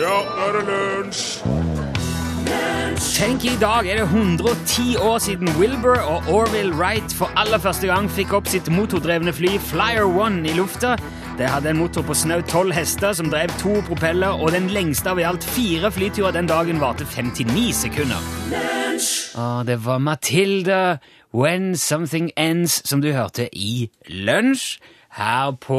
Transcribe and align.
Ja, 0.00 0.06
nå 0.24 0.44
er 0.46 0.54
det 0.56 0.60
lunsj! 0.64 1.24
Tenk, 3.20 3.42
i 3.44 3.56
dag 3.60 3.84
er 3.84 3.98
det 4.00 4.06
110 4.06 4.96
år 4.96 5.18
siden 5.20 5.48
Wilbur 5.58 5.98
og 6.00 6.28
Orville 6.32 6.72
Wright 6.72 7.12
for 7.12 7.28
aller 7.36 7.60
første 7.60 7.90
gang 7.90 8.08
fikk 8.08 8.32
opp 8.38 8.48
sitt 8.48 8.70
motordrevne 8.72 9.34
fly 9.36 9.58
Flyer 9.60 10.08
One 10.08 10.40
i 10.48 10.54
lufta. 10.56 10.94
Det 11.36 11.50
hadde 11.52 11.74
en 11.74 11.82
motor 11.82 12.06
på 12.08 12.16
snaut 12.16 12.48
12 12.48 12.72
hester 12.72 13.12
som 13.12 13.28
drev 13.28 13.52
to 13.60 13.74
propeller, 13.90 14.40
og 14.40 14.54
den 14.56 14.70
lengste 14.72 15.12
av 15.12 15.20
i 15.20 15.26
alt 15.28 15.44
fire 15.44 15.92
flyturer 15.92 16.32
den 16.38 16.48
dagen 16.48 16.80
varte 16.80 17.04
59 17.04 17.68
sekunder. 17.82 18.24
Og 19.36 19.66
det 19.68 19.82
var 19.84 20.00
Matilda 20.00 20.96
When 21.36 21.76
Something 21.76 22.32
Ends 22.40 22.80
som 22.88 23.04
du 23.04 23.12
hørte 23.12 23.50
i 23.52 23.90
Lunsj. 24.08 24.78
Her 25.18 25.50
på 25.58 25.78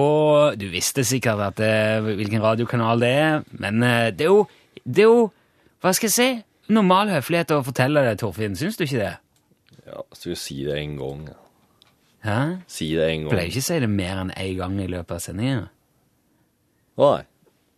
Du 0.60 0.66
visste 0.74 1.04
sikkert 1.08 1.40
at 1.40 1.56
det, 1.62 2.04
hvilken 2.18 2.42
radiokanal 2.44 3.00
det 3.00 3.10
er, 3.16 3.44
men 3.64 3.84
eh, 3.84 4.10
det 4.12 4.26
er 4.28 4.32
jo 4.34 4.42
Det 4.84 5.06
er 5.06 5.08
jo 5.08 5.32
Hva 5.82 5.94
skal 5.96 6.10
jeg 6.10 6.16
si? 6.18 6.30
Normal 6.72 7.10
høflighet 7.12 7.52
å 7.56 7.62
fortelle 7.66 8.04
det, 8.06 8.18
Torfinn. 8.22 8.54
Syns 8.56 8.78
du 8.80 8.84
ikke 8.86 9.00
det? 9.02 9.14
Ja, 9.88 10.02
skal 10.16 10.30
jo 10.34 10.38
si 10.40 10.60
det 10.64 10.76
en 10.78 10.94
gang? 11.00 11.24
Hæ? 12.24 12.36
Si 12.70 12.92
det 12.96 13.08
en 13.10 13.24
gang. 13.26 13.32
Pleier 13.34 13.50
ikke 13.50 13.64
å 13.64 13.68
si 13.72 13.80
det 13.82 13.90
mer 13.92 14.22
enn 14.22 14.32
én 14.38 14.54
gang 14.60 14.78
i 14.80 14.86
løpet 14.88 15.16
av 15.18 15.24
sendinga. 15.24 15.66
Nei. 17.02 17.18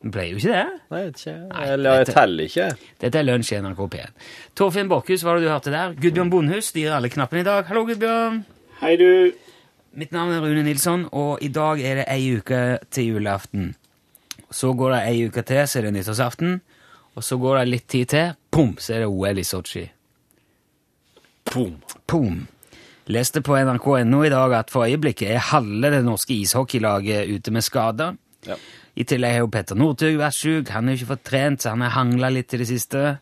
Pleier 0.04 0.34
jo 0.36 0.42
ikke 0.42 0.52
det? 0.52 0.66
Nei, 0.92 1.00
jeg 1.00 1.08
vet 1.08 1.22
ikke. 1.24 1.36
Nei, 1.54 1.64
Eller 1.74 1.96
jeg 1.98 2.06
dette- 2.06 2.16
teller 2.20 2.50
ikke. 2.52 2.68
Dette 3.06 3.20
er 3.22 3.24
Lunsj 3.30 3.54
i 3.56 3.62
NRK 3.64 3.82
P1. 3.96 4.12
Torfinn 4.60 4.90
Borchhus, 4.92 5.24
hva 5.24 5.32
var 5.32 5.40
det 5.40 5.48
du 5.48 5.52
hørte 5.54 5.72
der? 5.74 5.94
Gudbjørn 6.04 6.30
Bondhus 6.34 6.70
styrer 6.74 6.98
alle 6.98 7.10
knappene 7.14 7.40
i 7.42 7.48
dag. 7.48 7.66
Hallo, 7.72 7.86
Gudbjørn. 7.88 8.44
Hei, 8.82 8.96
du. 9.00 9.32
Mitt 9.94 10.10
navn 10.10 10.34
er 10.34 10.42
Rune 10.42 10.64
Nilsson, 10.66 11.04
og 11.14 11.44
i 11.46 11.52
dag 11.54 11.82
er 11.86 12.00
det 12.00 12.06
ei 12.10 12.32
uke 12.34 12.80
til 12.90 13.12
julaften. 13.12 13.76
Så 14.50 14.72
går 14.74 14.96
det 14.96 15.02
ei 15.06 15.28
uke 15.28 15.44
til, 15.46 15.68
så 15.70 15.80
er 15.80 15.86
det 15.86 15.92
nyttårsaften. 15.94 16.56
Og 17.14 17.26
så 17.26 17.38
går 17.38 17.60
det 17.60 17.68
litt 17.70 17.86
tid 17.94 18.10
til, 18.10 18.32
pum, 18.50 18.72
så 18.82 18.96
er 18.96 19.04
det 19.04 19.10
OL 19.12 19.38
i 19.38 19.46
Sotsji. 19.46 19.84
Pum. 21.46 21.76
Pum. 22.10 22.40
Leste 23.14 23.44
på 23.46 23.60
nrk.no 23.60 24.24
i 24.26 24.32
dag 24.34 24.56
at 24.64 24.74
for 24.74 24.88
øyeblikket 24.88 25.30
er 25.36 25.46
halve 25.52 25.92
det 25.94 26.02
norske 26.08 26.40
ishockeylaget 26.40 27.30
ute 27.30 27.54
med 27.54 27.66
skader. 27.66 28.18
Ja. 28.48 28.58
I 28.98 29.06
tillegg 29.06 29.38
har 29.38 29.46
jo 29.46 29.52
Petter 29.54 29.78
Northug 29.78 30.18
vært 30.18 30.40
syk, 30.40 30.74
han 30.74 30.90
har 30.90 30.98
ikke 30.98 31.12
fått 31.12 31.26
trent, 31.30 31.62
så 31.62 31.76
han 31.76 31.86
har 31.86 31.94
hangla 32.00 32.34
litt 32.34 32.54
i 32.58 32.64
det 32.64 32.70
siste. 32.72 33.20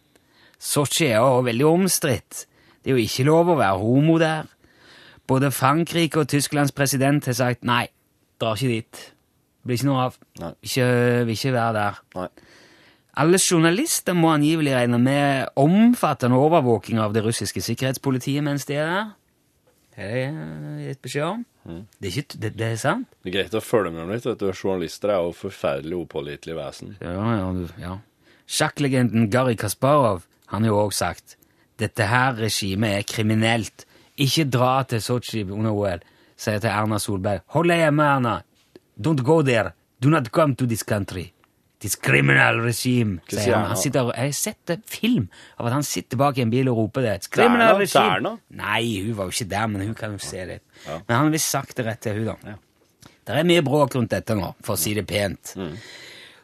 Sotsji 0.55 1.09
er 1.09 1.19
jo 1.19 1.43
veldig 1.51 1.67
omstridt. 1.67 2.45
Det 2.79 2.93
er 2.93 2.95
jo 2.95 3.03
ikke 3.03 3.27
lov 3.27 3.51
å 3.51 3.59
være 3.59 3.83
homo 3.83 4.17
der. 4.23 4.47
Både 5.31 5.51
Frankrike 5.55 6.19
og 6.25 6.27
Tysklands 6.31 6.73
president 6.75 7.25
har 7.29 7.37
sagt 7.37 7.63
nei, 7.67 7.85
drar 8.41 8.57
ikke 8.59 8.73
dit. 8.75 9.01
Blir 9.63 9.77
ikke 9.79 9.87
noe 9.87 10.07
av. 10.09 10.15
Ikke, 10.65 10.87
vil 11.29 11.35
ikke 11.37 11.53
være 11.55 11.73
der. 11.77 11.99
Nei. 12.17 12.27
Alle 13.21 13.37
journalister 13.43 14.15
må 14.17 14.29
angivelig 14.33 14.71
regne 14.75 14.97
med 15.03 15.49
omfattende 15.59 16.37
overvåking 16.39 16.99
av 17.03 17.11
det 17.15 17.23
russiske 17.25 17.61
sikkerhetspolitiet 17.63 18.43
mens 18.43 18.65
de 18.69 18.77
er 18.79 18.87
der. 18.91 19.09
Det 19.91 20.05
har 20.07 20.15
jeg 20.15 20.85
gitt 20.87 21.01
beskjed 21.03 21.25
om. 21.27 21.41
Det, 21.99 22.07
er 22.07 22.13
ikke, 22.23 22.37
det, 22.41 22.51
det 22.57 22.67
er 22.71 22.77
sant. 22.81 23.09
Det 23.21 23.29
er 23.29 23.35
greit 23.35 23.57
å 23.59 23.61
følge 23.61 23.91
med 23.91 24.01
dem 24.05 24.13
litt. 24.15 24.25
vet 24.25 24.39
du. 24.39 24.47
Journalister 24.55 25.11
er 25.13 25.19
jo 25.27 25.33
forferdelig 25.37 25.99
upålitelige 26.07 26.57
vesen. 26.57 26.95
Ja, 27.03 27.15
ja, 27.37 27.49
du- 27.53 27.81
ja. 27.83 27.97
Sjakklegenden 28.51 29.29
Garri 29.31 29.55
Kasparov 29.59 30.23
han 30.51 30.63
har 30.65 30.71
jo 30.73 30.79
også 30.87 31.05
sagt 31.05 31.35
dette 31.79 32.07
her 32.09 32.33
regimet 32.39 32.97
er 32.97 33.05
kriminelt. 33.07 33.85
Ikke 34.17 34.49
dra 34.51 34.83
til 34.83 34.99
Sotsji 35.01 35.43
under 35.49 35.71
OL, 35.71 35.99
sier 36.37 36.59
til 36.59 36.69
Erna 36.69 36.97
Solberg. 36.99 37.41
Hold 37.55 37.67
deg 37.71 37.77
hjemme, 37.85 38.03
Erna. 38.15 38.41
Don't 38.99 39.23
go 39.23 39.41
there. 39.41 39.73
Do 40.01 40.09
not 40.09 40.31
come 40.31 40.55
to 40.55 40.65
this 40.67 40.83
country. 40.83 41.31
This 41.79 41.95
criminal 41.95 42.59
regime, 42.61 43.21
sier 43.29 43.55
han. 43.55 43.65
Han 43.71 43.77
sitter, 43.77 44.01
og- 44.01 44.13
jeg 44.15 44.25
har 44.25 44.31
sett 44.31 44.69
en 44.69 44.83
film 44.85 45.29
av 45.59 45.65
at 45.67 45.73
han 45.73 45.83
sitter 45.83 46.17
bak 46.17 46.37
i 46.37 46.41
en 46.41 46.49
bil 46.51 46.67
og 46.69 46.77
roper 46.77 47.01
det. 47.01 47.21
It's 47.21 47.29
criminal 47.29 47.69
Erna? 47.75 47.79
regime. 47.79 48.15
Erna? 48.15 48.37
Nei, 48.51 49.01
hun 49.05 49.15
var 49.15 49.23
jo 49.25 49.29
ikke 49.31 49.49
der, 49.49 49.67
men 49.67 49.81
hun 49.87 49.95
kan 49.95 50.11
jo 50.11 50.17
se 50.19 50.45
det. 50.45 50.59
Men 50.85 51.15
han 51.15 51.25
har 51.25 51.31
visst 51.31 51.49
sagt 51.49 51.75
det 51.77 51.85
rett 51.85 51.99
til 52.01 52.13
hun 52.19 52.25
da. 52.25 52.35
Det 53.25 53.35
er 53.37 53.43
mye 53.43 53.61
bråk 53.63 53.95
rundt 53.95 54.09
dette 54.09 54.35
nå, 54.35 54.53
for 54.61 54.75
å 54.75 54.77
si 54.77 54.93
det 54.93 55.07
pent. 55.07 55.55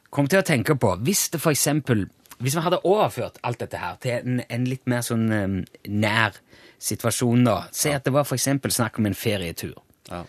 Kom 0.09 0.28
til 0.28 0.40
å 0.42 0.46
tenke 0.46 0.75
på, 0.80 0.96
hvis 1.03 1.30
det 1.30 1.42
for 1.42 1.52
eksempel, 1.52 2.08
hvis 2.40 2.56
vi 2.56 2.62
hadde 2.62 2.80
overført 2.86 3.40
alt 3.44 3.59
dette 3.59 3.78
her 3.81 3.96
til 4.02 4.12
en, 4.20 4.42
en 4.50 4.66
litt 4.70 4.84
mer 4.88 5.02
sånn 5.02 5.25
um, 5.34 5.56
nær 5.90 6.36
situasjon 6.80 7.44
da, 7.48 7.56
se 7.74 7.94
at 7.98 8.03
det 8.06 8.14
var 8.14 8.24
for 8.30 8.38
eksempel 8.38 8.72
snakk 8.72 9.00
om 9.02 9.06
en 9.09 9.18
ferietur 9.18 9.74
Ja. 10.12 10.24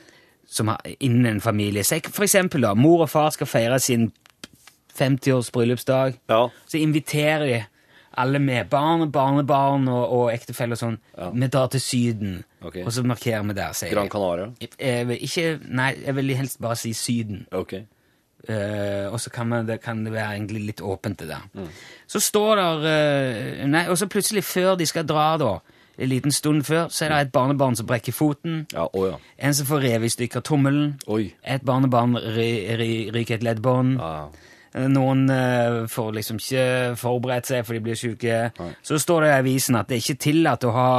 som 0.49 0.69
har, 0.73 0.81
innen 0.99 1.27
en 1.27 1.41
familie. 1.45 1.85
For 1.85 2.25
eksempel 2.25 2.65
da, 2.65 2.75
mor 2.75 3.03
og 3.05 3.11
far 3.13 3.31
skal 3.37 3.47
feire 3.47 3.77
sin 3.85 4.09
50-års 4.99 5.51
bryllupsdag, 5.53 6.17
Ja. 6.29 6.49
så 6.67 6.79
inviterer 6.81 7.47
de 7.47 7.65
alle 8.19 8.39
med 8.43 8.69
barn 8.71 9.03
og 9.05 9.13
barnebarn 9.13 9.87
og, 9.89 10.09
og 10.13 10.33
ektefelle 10.33 10.73
og 10.75 10.79
sånn. 10.81 10.97
Ja. 11.17 11.29
Vi 11.31 11.47
drar 11.47 11.69
til 11.71 11.81
syden, 11.81 12.45
Ok. 12.63 12.77
og 12.87 12.91
så 12.93 13.05
markerer 13.07 13.45
vi 13.47 13.55
der, 13.55 13.77
Gran. 13.93 14.09
Canaria. 14.09 14.49
Jeg 14.61 14.71
jeg, 14.81 15.21
ikke, 15.23 15.61
nei, 15.69 15.93
jeg 16.07 16.15
vil 16.17 16.35
helst 16.37 16.59
bare 16.61 16.77
si 16.77 16.93
syden. 16.93 17.47
Ok. 17.53 17.75
Eh, 18.49 19.07
og 19.13 19.21
så 19.21 19.29
kan, 19.31 19.49
man, 19.51 19.67
det, 19.69 19.81
kan 19.85 19.99
det 20.07 20.13
være 20.15 20.37
egentlig 20.39 20.63
litt 20.71 20.81
åpent, 20.81 21.19
det 21.21 21.29
der. 21.29 21.67
Så 22.09 22.21
står 22.25 22.57
der 22.57 22.87
uh, 22.87 23.67
Nei, 23.69 23.83
og 23.93 23.99
så 24.01 24.09
plutselig, 24.09 24.45
før 24.49 24.75
de 24.81 24.87
skal 24.89 25.05
dra, 25.05 25.27
da, 25.41 25.51
en 25.99 26.09
liten 26.09 26.33
stund 26.33 26.63
før, 26.65 26.87
så 26.89 27.05
er 27.05 27.13
det 27.13 27.21
et 27.27 27.33
barnebarn 27.35 27.77
som 27.77 27.87
brekker 27.91 28.15
foten. 28.17 28.63
Ja, 28.73 28.87
å 28.89 29.03
ja. 29.11 29.17
En 29.43 29.53
som 29.59 29.67
får 29.69 29.83
revet 29.85 30.09
i 30.09 30.15
stykker 30.15 30.41
tommelen. 30.47 30.95
Oi. 31.11 31.27
Et 31.45 31.65
barnebarn 31.67 32.17
ry- 32.17 32.69
ry- 32.79 33.09
ryker 33.13 33.37
et 33.41 33.45
leddbånd. 33.45 33.99
Ja. 34.01 34.29
Noen 34.89 35.25
uh, 35.33 35.87
får 35.91 36.13
liksom 36.21 36.39
ikke 36.39 36.95
forberedt 37.01 37.49
seg, 37.51 37.65
for 37.67 37.75
de 37.75 37.83
blir 37.83 37.99
syke. 37.99 38.41
Nei. 38.61 38.71
Så 38.87 39.01
står 39.03 39.27
det 39.27 39.31
i 39.33 39.39
avisen 39.43 39.77
at 39.81 39.89
det 39.91 39.99
er 39.99 40.05
ikke 40.07 40.23
tillatt 40.29 40.65
å 40.69 40.75
ha 40.77 40.91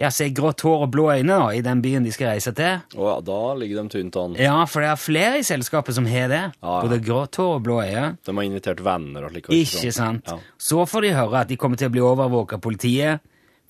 ja, 0.00 0.08
ser 0.10 0.30
grått 0.32 0.62
hår 0.64 0.86
og 0.86 0.90
blå 0.94 1.10
øyne 1.12 1.34
da, 1.36 1.48
i 1.52 1.60
den 1.64 1.82
byen 1.84 2.04
de 2.06 2.12
skal 2.14 2.30
reise 2.32 2.52
til. 2.56 2.80
Å 2.96 3.08
ja, 3.10 3.16
da 3.26 3.40
ligger 3.60 3.82
de 3.82 3.92
tynt 3.92 4.16
an. 4.16 4.36
Ja, 4.40 4.54
for 4.70 4.80
det 4.84 4.88
er 4.92 5.00
flere 5.00 5.40
i 5.42 5.44
selskapet 5.46 5.96
som 5.98 6.06
har 6.08 6.30
det. 6.32 6.42
ja. 6.56 6.76
Både 6.84 7.00
grått 7.04 7.36
hår 7.40 7.58
og 7.58 7.66
blå 7.66 7.80
øyne. 7.84 8.06
De 8.24 8.36
har 8.36 8.48
invitert 8.48 8.80
venner 8.84 9.26
og 9.28 9.34
slik. 9.34 9.50
Ikke 9.52 9.92
sant? 9.92 10.32
Ja. 10.32 10.38
Så 10.56 10.86
får 10.88 11.06
de 11.06 11.12
høre 11.18 11.44
at 11.44 11.52
de 11.52 11.60
kommer 11.60 11.76
til 11.80 11.90
å 11.90 11.94
bli 11.96 12.04
overvåket 12.08 12.56
av 12.56 12.64
politiet. 12.64 13.20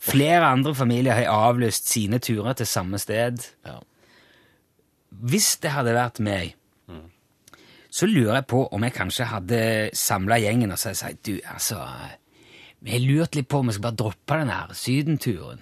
Flere 0.03 0.47
andre 0.51 0.75
familier 0.75 1.15
har 1.15 1.51
avlyst 1.51 1.91
sine 1.91 2.19
turer 2.23 2.55
til 2.59 2.67
samme 2.67 2.99
sted. 3.03 3.43
Ja. 3.67 3.81
Hvis 5.23 5.57
det 5.63 5.75
hadde 5.75 5.95
vært 5.95 6.23
meg, 6.25 6.55
så 7.93 8.07
lurer 8.09 8.39
jeg 8.39 8.47
på 8.49 8.63
om 8.73 8.87
jeg 8.87 8.95
kanskje 8.97 9.27
hadde 9.29 9.59
samla 9.93 10.39
gjengen 10.41 10.73
og 10.73 10.79
sagt 10.81 11.27
du, 11.29 11.35
altså 11.45 11.77
Vi 12.81 12.95
har 12.95 13.03
lurt 13.05 13.37
litt 13.37 13.51
på 13.53 13.61
om 13.61 13.69
vi 13.69 13.75
skal 13.77 13.85
bare 13.91 13.99
droppe 14.01 14.39
den 14.41 14.49
her 14.51 14.73
sydenturen. 14.75 15.61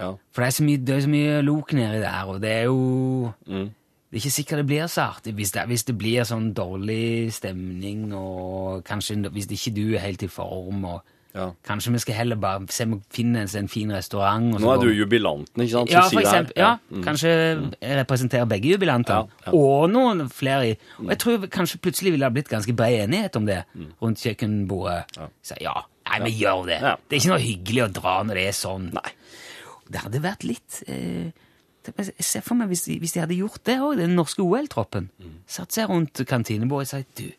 Ja. 0.00 0.14
For 0.32 0.42
det 0.42 0.46
er 0.46 0.56
så 0.56 0.64
mye, 0.64 0.80
det 0.86 0.96
er 0.96 1.00
så 1.04 1.12
mye 1.12 1.38
lok 1.44 1.72
nedi 1.76 2.00
der, 2.00 2.24
og 2.32 2.40
det 2.42 2.50
er 2.50 2.62
jo 2.64 3.32
Mm. 3.46 3.70
Det 4.12 4.18
er 4.18 4.26
ikke 4.26 4.30
sikkert 4.34 4.58
det 4.60 4.66
blir 4.66 4.86
så 4.92 5.00
artig 5.08 5.32
hvis 5.34 5.52
det, 5.52 5.62
hvis 5.66 5.84
det 5.88 5.94
blir 5.96 6.24
sånn 6.28 6.50
dårlig 6.52 7.32
stemning, 7.32 8.12
og 8.12 8.84
kanskje 8.84 9.16
hvis 9.32 9.46
ikke 9.48 9.72
du 9.74 9.94
er 9.94 10.02
helt 10.04 10.22
i 10.22 10.28
form, 10.28 10.84
og 10.84 11.00
ja. 11.34 11.46
kanskje 11.64 11.92
vi 11.94 11.98
skal 11.98 12.14
heller 12.18 12.36
bare 12.36 12.66
se 12.68 12.84
om 12.84 12.98
vi 12.98 13.00
finner 13.10 13.48
en 13.56 13.68
fin 13.72 13.88
restaurant. 13.92 14.50
Nå 14.60 14.68
er 14.74 14.82
du 14.82 14.90
jubilanten, 14.92 15.62
ikke 15.64 15.72
sant? 15.72 15.90
Ja, 15.90 16.02
for 16.12 16.20
eksempel. 16.20 16.52
Ja, 16.56 16.76
Mm. 16.90 17.02
Kanskje 17.02 17.28
jeg 17.80 17.96
representerer 18.02 18.44
begge 18.44 18.74
jubilantene. 18.74 19.30
Ja. 19.46 19.52
Og 19.56 19.88
noen 19.90 20.28
flere. 20.28 20.76
Og 20.98 21.08
jeg 21.08 21.18
tror 21.18 21.46
kanskje 21.48 21.78
plutselig 21.80 22.12
ville 22.12 22.26
det 22.28 22.34
blitt 22.34 22.52
ganske 22.52 22.76
bred 22.76 23.06
enighet 23.08 23.36
om 23.36 23.46
det 23.46 23.62
rundt 24.02 24.20
kjøkkenbordet. 24.20 25.04
Mm. 25.16 25.22
Ja. 25.22 25.28
Så 25.42 25.54
ja, 25.60 25.72
nei, 26.10 26.20
vi 26.28 26.36
gjør 26.44 26.66
det. 26.66 26.80
Det 27.08 27.16
er 27.16 27.20
ikke 27.22 27.32
noe 27.32 27.40
hyggelig 27.48 27.82
å 27.88 27.92
dra 27.96 28.22
når 28.28 28.34
det 28.34 28.46
er 28.50 28.52
sånn. 28.60 28.90
Nei. 28.92 29.10
Det 29.92 30.02
hadde 30.06 30.22
vært 30.24 30.46
litt 30.48 30.82
eh, 30.90 31.30
ser 32.22 32.44
for 32.46 32.58
meg 32.58 32.70
hvis 32.70 32.86
de, 32.86 32.98
hvis 33.02 33.14
de 33.16 33.22
hadde 33.24 33.38
gjort 33.38 33.62
det 33.66 33.78
òg, 33.82 33.96
den 33.98 34.16
norske 34.18 34.44
OL-troppen. 34.44 35.08
Mm. 35.18 35.38
Satt 35.50 35.74
seg 35.74 35.90
rundt 35.90 36.22
kantinebordet 36.28 36.86
og 36.86 36.92
sagt 36.92 37.22
du, 37.22 37.30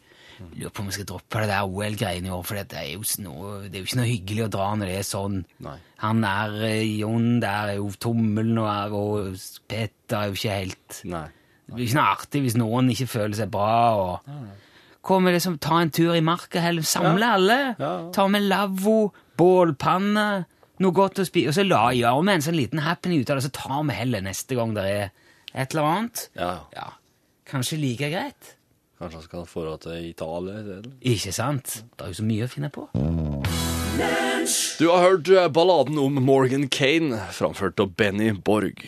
lurer 0.58 0.74
på 0.74 0.84
om 0.84 0.90
vi 0.90 0.96
skal 0.98 1.08
droppe 1.08 1.44
det 1.44 1.52
der 1.52 1.70
OL-greiene 1.70 2.30
i 2.30 2.34
år, 2.34 2.44
for 2.48 2.60
det 2.60 2.80
er, 2.80 2.90
jo 2.96 3.06
noe, 3.24 3.54
det 3.68 3.78
er 3.78 3.84
jo 3.84 3.90
ikke 3.90 4.02
noe 4.02 4.10
hyggelig 4.10 4.46
å 4.48 4.52
dra 4.58 4.68
når 4.80 4.92
det 4.92 4.98
er 5.00 5.08
sånn. 5.08 5.40
Nei. 5.64 5.78
Han 6.04 6.28
er 6.28 6.58
eh, 6.68 6.98
Jon 7.00 7.40
der 7.44 7.74
er 7.76 7.80
jo 7.80 7.88
tommelen, 8.04 8.60
og, 8.60 8.98
og 8.98 9.64
Peter 9.72 10.20
er 10.20 10.30
jo 10.30 10.38
ikke 10.40 10.60
helt 10.60 11.00
Nei. 11.10 11.28
Det 11.64 11.78
blir 11.78 11.88
ikke 11.88 11.96
noe 11.96 12.12
artig 12.12 12.42
hvis 12.44 12.60
noen 12.60 12.90
ikke 12.92 13.08
føler 13.08 13.38
seg 13.38 13.52
bra. 13.54 13.76
og 13.96 14.34
Kommer 15.04 15.36
liksom, 15.36 15.56
Ta 15.64 15.80
en 15.80 15.92
tur 15.96 16.12
i 16.16 16.24
marka, 16.24 16.60
heller 16.64 16.86
samle 16.88 17.30
alle. 17.38 17.60
Ja, 17.72 17.78
ja. 17.80 18.10
Ta 18.16 18.28
med 18.32 18.46
lavvo, 18.52 19.14
bålpanne, 19.40 20.28
noe 20.84 20.96
godt 20.96 21.22
å 21.24 21.26
spise. 21.28 21.50
Og 21.52 21.56
så 21.58 21.64
la, 21.68 21.86
gjør 21.96 22.20
vi 22.28 22.34
en 22.36 22.44
sånn 22.46 22.58
liten 22.60 22.84
happening 22.86 23.24
ut 23.24 23.32
av 23.34 23.40
det, 23.40 23.46
så 23.48 23.54
tar 23.56 23.84
vi 23.88 23.96
heller 23.98 24.24
neste 24.26 24.58
gang 24.60 24.76
det 24.76 24.84
er 24.90 25.08
et 25.54 25.72
eller 25.74 25.88
annet. 25.90 26.28
Ja, 26.40 26.52
Ja, 26.76 26.90
Kanskje 27.50 27.78
like 27.78 28.08
greit. 28.10 28.54
kanskje 29.00 29.18
han 29.20 29.26
skal 29.28 29.44
få 29.46 29.66
til 29.84 30.06
Italia 30.10 30.60
isteden? 30.62 30.94
Ikke 31.04 31.34
sant? 31.36 31.74
Det 31.98 32.06
er 32.06 32.14
jo 32.14 32.20
så 32.22 32.26
mye 32.28 32.46
å 32.48 32.52
finne 32.54 32.70
på. 32.74 32.88
Du 34.80 34.88
har 34.90 35.04
hørt 35.04 35.30
eh, 35.30 35.48
balladen 35.54 36.00
om 36.02 36.18
Morgan 36.26 36.68
Kane, 36.72 37.20
framført 37.36 37.80
av 37.84 37.92
Benny 38.00 38.32
Borg. 38.34 38.82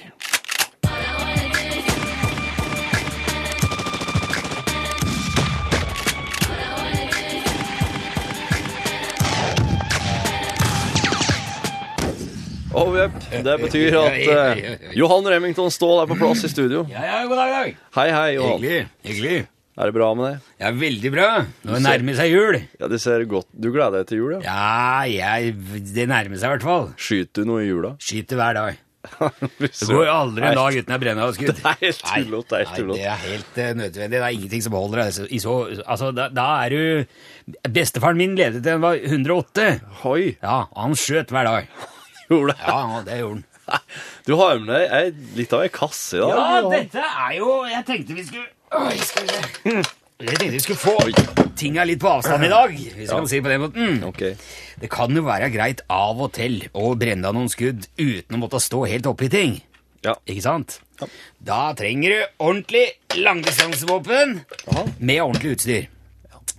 Oh, 12.76 12.92
yep. 12.92 13.14
Det 13.32 13.54
betyr 13.62 13.96
at 14.02 14.16
uh, 14.28 14.90
Johan 15.00 15.28
Remington 15.32 15.72
Ståhl 15.72 16.02
er 16.02 16.10
på 16.10 16.18
plass 16.20 16.42
i 16.44 16.50
studio. 16.52 16.82
Ja, 16.92 17.06
ja, 17.08 17.20
god 17.30 17.40
dag, 17.40 17.54
dag. 17.54 17.78
Hei, 17.96 18.08
hei, 18.12 18.26
Johan. 18.36 18.58
Hyggelig. 18.60 18.88
Hyggelig. 19.08 19.38
Er 19.76 19.92
det 19.92 19.96
bra 19.96 20.10
med 20.16 20.28
deg? 20.28 20.50
Ja, 20.60 20.72
veldig 20.76 21.12
bra. 21.14 21.30
Nå 21.68 21.80
nærmer 21.84 22.18
seg 22.20 22.32
jul. 22.36 22.58
Ja, 22.80 22.90
det 22.92 23.00
ser 23.04 23.24
godt 23.32 23.48
Du 23.52 23.70
gleder 23.72 24.02
deg 24.02 24.10
til 24.12 24.22
jul, 24.22 24.36
ja? 24.36 24.42
Ja, 24.44 25.08
jeg, 25.08 25.56
det 25.96 26.08
nærmer 26.12 26.36
seg 26.36 26.50
i 26.50 26.54
hvert 26.58 26.68
fall. 26.68 26.92
Skyter 27.00 27.44
du 27.44 27.52
noe 27.54 27.64
i 27.64 27.70
jula? 27.70 27.94
Skyter 28.04 28.40
hver 28.40 28.60
dag. 28.60 28.82
Det 29.62 29.86
går 29.86 30.08
aldri 30.10 30.48
en 30.48 30.56
dag 30.58 30.76
uten 30.80 30.94
jeg 30.96 31.02
brenner 31.04 31.28
av 31.28 31.36
skudd. 31.36 31.60
Det 31.60 31.72
er 31.72 31.82
helt 31.84 32.00
tullete, 32.04 32.48
det 32.50 32.62
er 32.62 32.72
helt 32.72 32.88
Nei, 32.90 32.96
det 32.98 33.10
er 33.12 33.20
helt 33.24 33.60
uh, 33.60 33.68
nødvendig. 33.80 34.16
Det 34.16 34.22
er 34.24 34.38
ingenting 34.40 34.64
som 34.66 34.78
holder 34.80 35.04
deg. 35.04 35.20
I 35.30 35.42
så, 35.44 35.58
altså, 35.86 36.12
da, 36.16 36.30
da 36.34 36.48
er 36.66 36.76
du 36.76 37.68
Bestefaren 37.76 38.20
min 38.20 38.36
ledet 38.40 38.64
til 38.66 38.80
han 38.80 38.84
var 38.84 39.00
108. 39.00 39.68
Oi, 40.12 40.24
Ja, 40.42 40.64
han 40.76 40.98
skjøt 41.00 41.32
hver 41.36 41.52
dag. 41.54 41.76
Gjorde 42.30 42.54
det? 42.54 42.58
Ja, 42.68 42.80
ja, 42.96 43.02
det 43.08 43.20
gjorde 43.20 43.36
han. 43.36 43.44
Du 44.28 44.34
har 44.38 44.60
med 44.62 44.76
deg 44.76 44.92
ei- 44.94 45.38
litt 45.40 45.54
av 45.58 45.64
ei 45.66 45.70
kasse 45.74 46.18
i 46.18 46.22
dag. 46.22 46.38
Ja, 46.38 46.70
dette 46.70 47.02
er 47.02 47.32
jo 47.40 47.54
Jeg 47.66 47.86
tenkte 47.88 48.14
vi 48.18 48.24
skulle 48.28 48.46
Oi, 48.76 48.98
skal 49.02 49.24
vi 49.26 49.30
se. 49.32 49.82
Jeg 50.20 50.38
tenkte 50.38 50.52
vi 50.54 50.60
skulle 50.64 50.80
få 50.80 50.94
tinga 51.60 51.84
litt 51.88 52.00
på 52.00 52.10
avstand 52.12 52.46
i 52.46 52.50
dag, 52.52 52.70
hvis 52.76 52.94
jeg 53.06 53.10
kan 53.10 53.28
si 53.28 53.40
det 53.40 53.44
på 53.46 53.52
den 53.54 53.62
måten. 53.64 54.04
Okay. 54.10 54.36
Det 54.82 54.90
kan 54.92 55.16
jo 55.16 55.24
være 55.26 55.50
greit 55.54 55.82
av 55.92 56.22
og 56.22 56.34
til 56.38 56.60
å 56.76 56.94
brenne 57.00 57.26
av 57.30 57.36
noen 57.38 57.50
skudd 57.52 57.88
uten 57.98 58.36
å 58.38 58.42
måtte 58.42 58.60
stå 58.64 58.84
helt 58.92 59.08
oppi 59.10 59.30
ting. 59.34 59.58
Ja. 60.06 60.14
Ikke 60.30 60.44
sant? 60.46 60.80
Da 61.44 61.74
trenger 61.78 62.14
du 62.14 62.44
ordentlig 62.46 62.86
langdistansevåpen 63.18 64.42
med 65.00 65.22
ordentlig 65.24 65.56
utstyr. 65.58 65.88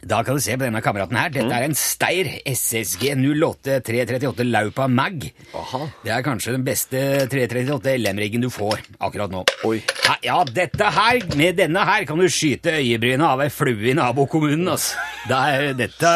Da 0.06 0.20
kan 0.22 0.36
du 0.36 0.42
se 0.42 0.54
på 0.54 0.62
denne 0.62 0.78
kameraten 0.84 1.18
her. 1.18 1.32
Dette 1.34 1.50
er 1.50 1.64
en 1.66 1.74
Steyr 1.74 2.28
SSG 2.46 3.08
08 3.18 3.80
338 3.86 4.44
Laupa 4.46 4.86
Mag. 4.86 5.24
Aha. 5.58 5.80
Det 6.04 6.12
er 6.14 6.22
kanskje 6.26 6.54
den 6.54 6.66
beste 6.66 7.00
338 7.32 7.96
LM-riggen 7.98 8.44
du 8.44 8.50
får 8.54 8.84
akkurat 9.02 9.32
nå. 9.34 9.42
Oi. 9.66 9.80
Ja, 10.06 10.14
ja, 10.22 10.36
dette 10.46 10.90
her, 10.94 11.18
med 11.38 11.58
denne 11.58 11.82
her 11.88 12.06
kan 12.06 12.22
du 12.22 12.28
skyte 12.30 12.76
øyebrynet 12.78 13.26
av 13.26 13.42
ei 13.42 13.50
flue 13.50 13.90
i 13.90 13.96
nabokommunen, 13.98 14.68
altså. 14.76 15.02
Det 15.26 15.40
er, 15.50 15.72
dette, 15.74 16.12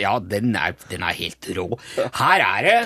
ja, 0.00 0.14
den 0.24 0.54
er, 0.56 0.72
den 0.88 1.04
er 1.04 1.18
helt 1.18 1.50
rå. 1.58 1.66
Her 2.16 2.44
er 2.46 2.68
det 2.70 2.78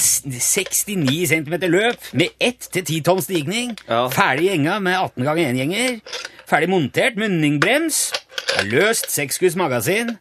69 0.00 1.28
cm 1.34 1.58
løp 1.68 2.08
med 2.16 2.32
1-10 2.40 3.02
tonn 3.04 3.20
stigning. 3.24 3.76
Ja. 3.84 4.06
Ferdig 4.14 4.48
gjenga 4.48 4.78
med 4.80 4.96
18 4.96 5.28
ganger 5.28 5.52
1-gjenger. 5.52 6.00
Ferdig 6.48 6.72
montert 6.72 7.20
munningbrems. 7.20 8.06
Løst 8.68 9.10
seksskudd 9.12 9.56
magasin. 9.60 10.16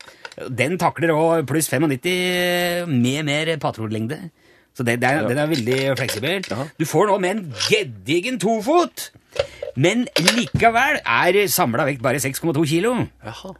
Den 0.53 0.77
takler 0.77 1.13
òg 1.15 1.47
pluss 1.49 1.69
95 1.71 2.89
med 2.91 3.25
mer 3.25 3.55
patruljelengde. 3.61 4.19
Så 4.77 4.85
det, 4.85 4.99
det 5.01 5.09
er, 5.09 5.23
den 5.25 5.39
er 5.41 5.49
veldig 5.49 5.77
fleksibel. 5.97 6.43
Ja. 6.51 6.67
Du 6.77 6.85
får 6.85 7.07
nå 7.09 7.15
med 7.23 7.31
en 7.31 7.53
gedigen 7.65 8.37
tofot, 8.37 9.07
men 9.73 10.05
likevel 10.35 10.99
er 11.01 11.39
samla 11.49 11.87
vekt 11.87 12.03
bare 12.05 12.21
6,2 12.21 12.61
kilo. 12.69 12.93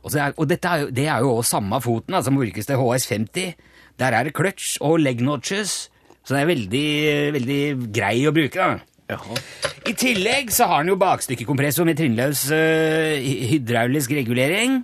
Og, 0.04 0.12
er, 0.14 0.36
og 0.38 0.54
er 0.54 0.84
jo, 0.84 0.92
det 0.94 1.08
er 1.10 1.26
jo 1.26 1.32
også 1.40 1.58
samme 1.58 1.82
foten 1.82 2.14
som 2.20 2.28
som 2.30 2.38
brukes 2.38 2.70
til 2.70 2.78
HS50. 2.78 3.58
Der 3.98 4.14
er 4.14 4.30
det 4.30 4.36
clutch 4.38 4.78
og 4.86 5.00
leg 5.02 5.24
notches, 5.26 5.90
så 6.22 6.36
det 6.36 6.44
er 6.44 6.52
veldig, 6.52 6.88
veldig 7.34 7.62
grei 7.98 8.20
å 8.30 8.36
bruke. 8.36 8.54
da. 8.62 8.97
Jaha. 9.08 9.40
I 9.88 9.94
tillegg 9.96 10.52
så 10.52 10.68
har 10.68 10.84
den 10.84 10.92
jo 10.92 11.00
bakstykkekompressor 11.00 11.88
med 11.88 11.98
trinnløs 12.00 12.50
øh, 12.52 13.24
hydraulisk 13.54 14.12
regulering. 14.12 14.82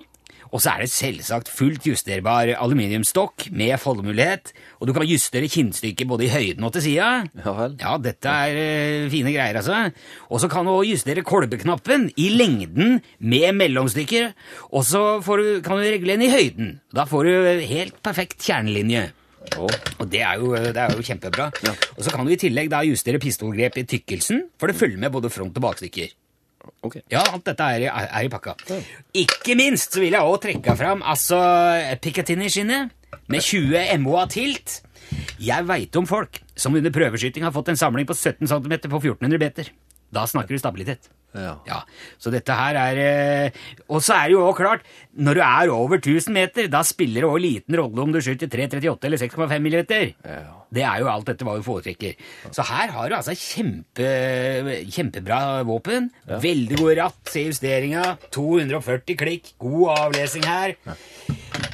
Og 0.53 0.61
så 0.61 0.75
er 0.75 0.83
det 0.83 0.91
selvsagt 0.93 1.49
fullt 1.49 1.87
justerbar 1.89 2.51
aluminiumsstokk 2.61 3.47
med 3.57 3.73
foldemulighet. 3.81 4.51
Og 4.77 4.85
du 4.87 4.93
kan 4.93 5.07
justere 5.09 5.49
kinnstykket 5.49 6.07
både 6.07 6.27
i 6.27 6.29
høyden 6.29 6.67
og 6.67 6.75
til 6.75 6.85
sida. 6.85 7.07
Ja. 7.41 7.53
Ja, 7.81 7.95
dette 7.97 8.29
er 8.29 8.59
øh, 8.61 9.07
fine 9.11 9.33
greier, 9.33 9.57
altså. 9.57 9.89
Og 10.29 10.43
så 10.43 10.47
kan 10.53 10.69
du 10.69 10.75
òg 10.75 10.91
justere 10.91 11.25
kolbeknappen 11.25 12.11
i 12.21 12.29
lengden 12.37 13.01
med 13.17 13.57
mellomstykker. 13.57 14.29
Og 14.69 14.85
så 14.85 15.03
kan 15.25 15.73
du 15.73 15.83
regulere 15.83 16.21
den 16.21 16.27
i 16.29 16.31
høyden. 16.31 16.71
Da 16.93 17.09
får 17.09 17.27
du 17.27 17.33
helt 17.73 17.97
perfekt 18.05 18.45
kjernelinje. 18.45 19.09
Å, 19.59 19.67
Og 19.99 20.09
det 20.09 20.21
er 20.25 20.39
jo, 20.41 20.53
det 20.55 20.77
er 20.79 20.93
jo 20.95 21.03
kjempebra. 21.05 21.49
Og 21.97 22.03
så 22.03 22.11
kan 22.13 22.25
du 22.25 22.31
i 22.33 22.39
tillegg 22.39 22.69
da 22.71 22.81
justere 22.87 23.19
pistolgrep 23.21 23.77
i 23.77 23.83
tykkelsen, 23.85 24.45
for 24.57 24.67
det 24.71 24.75
følger 24.79 24.97
med 25.03 25.11
både 25.13 25.29
front- 25.33 25.55
og 25.59 25.61
bakstykker. 25.67 26.13
Okay. 26.83 27.01
Ja, 27.11 27.19
alt 27.33 27.43
dette 27.43 27.59
er, 27.75 27.81
i- 27.83 27.91
er 27.91 28.23
i 28.23 28.29
pakka. 28.31 28.55
Ikke 29.13 29.55
minst 29.59 29.91
så 29.93 29.99
vil 29.99 30.11
jeg 30.15 30.21
også 30.23 30.41
trekke 30.47 30.77
fram 30.79 31.01
altså 31.03 31.37
Picatinny-skinnet 32.01 32.91
med 33.27 33.41
20 33.43 33.97
MOA 33.99 34.25
tilt. 34.31 34.81
Jeg 35.43 35.67
veit 35.67 35.95
om 35.99 36.07
folk 36.07 36.39
som 36.55 36.73
under 36.75 36.89
prøveskyting 36.93 37.43
har 37.43 37.51
fått 37.51 37.69
en 37.69 37.75
samling 37.79 38.07
på 38.07 38.15
17 38.15 38.47
cm 38.47 38.77
på 38.89 38.99
1400 39.01 39.39
meter. 39.39 39.69
Da 40.13 40.27
snakker 40.30 40.56
du 40.56 40.62
stabilitet. 40.62 41.10
Ja. 41.33 41.56
Ja, 41.65 41.80
så 42.21 42.30
dette 42.30 42.54
her 42.54 42.77
er 42.77 43.00
eh, 43.01 43.56
Og 43.89 44.04
så 44.06 44.13
er 44.13 44.27
det 44.30 44.36
jo 44.36 44.44
òg 44.45 44.60
klart, 44.60 44.83
når 45.18 45.39
du 45.39 45.42
er 45.42 45.71
over 45.74 45.98
1000 45.98 46.30
meter, 46.36 46.68
da 46.69 46.83
spiller 46.86 47.25
det 47.25 47.30
òg 47.30 47.42
liten 47.42 47.77
rolle 47.80 48.04
om 48.06 48.13
du 48.13 48.19
skyter 48.21 48.51
3,38 48.54 49.07
eller 49.10 49.21
6,5 49.21 49.56
millimeter. 49.65 50.12
Ja. 50.21 50.60
Det 50.74 50.86
er 50.86 51.01
jo 51.01 51.10
alt 51.10 51.25
dette 51.30 51.45
hva 51.45 51.56
du 51.57 51.65
foretrekker. 51.65 52.21
Så 52.54 52.65
her 52.69 52.94
har 52.94 53.10
du 53.10 53.18
altså 53.18 53.33
kjempe, 53.38 54.07
kjempebra 54.94 55.42
våpen. 55.65 56.12
Veldig 56.30 56.80
god 56.80 56.95
ratt, 57.01 57.19
se 57.30 57.48
justeringa. 57.48 58.15
240 58.33 59.18
klikk, 59.19 59.54
god 59.62 59.92
avlesing 59.98 60.45
her. 60.50 60.77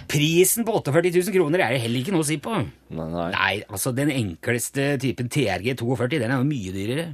Prisen 0.09 0.65
på 0.67 0.73
48 0.79 1.11
000 1.19 1.35
kroner 1.35 1.63
er 1.63 1.75
det 1.75 1.83
heller 1.83 2.01
ikke 2.01 2.15
noe 2.15 2.25
å 2.25 2.31
si 2.31 2.39
på. 2.43 2.55
Nei, 2.95 3.07
nei. 3.13 3.29
Nei, 3.35 3.55
altså 3.69 3.91
den 3.95 4.11
enkleste 4.15 4.93
typen 5.03 5.27
TRG 5.31 5.75
42, 5.79 6.15
den 6.17 6.31
er 6.31 6.39
jo 6.39 6.47
mye 6.47 6.75
dyrere. 6.75 7.11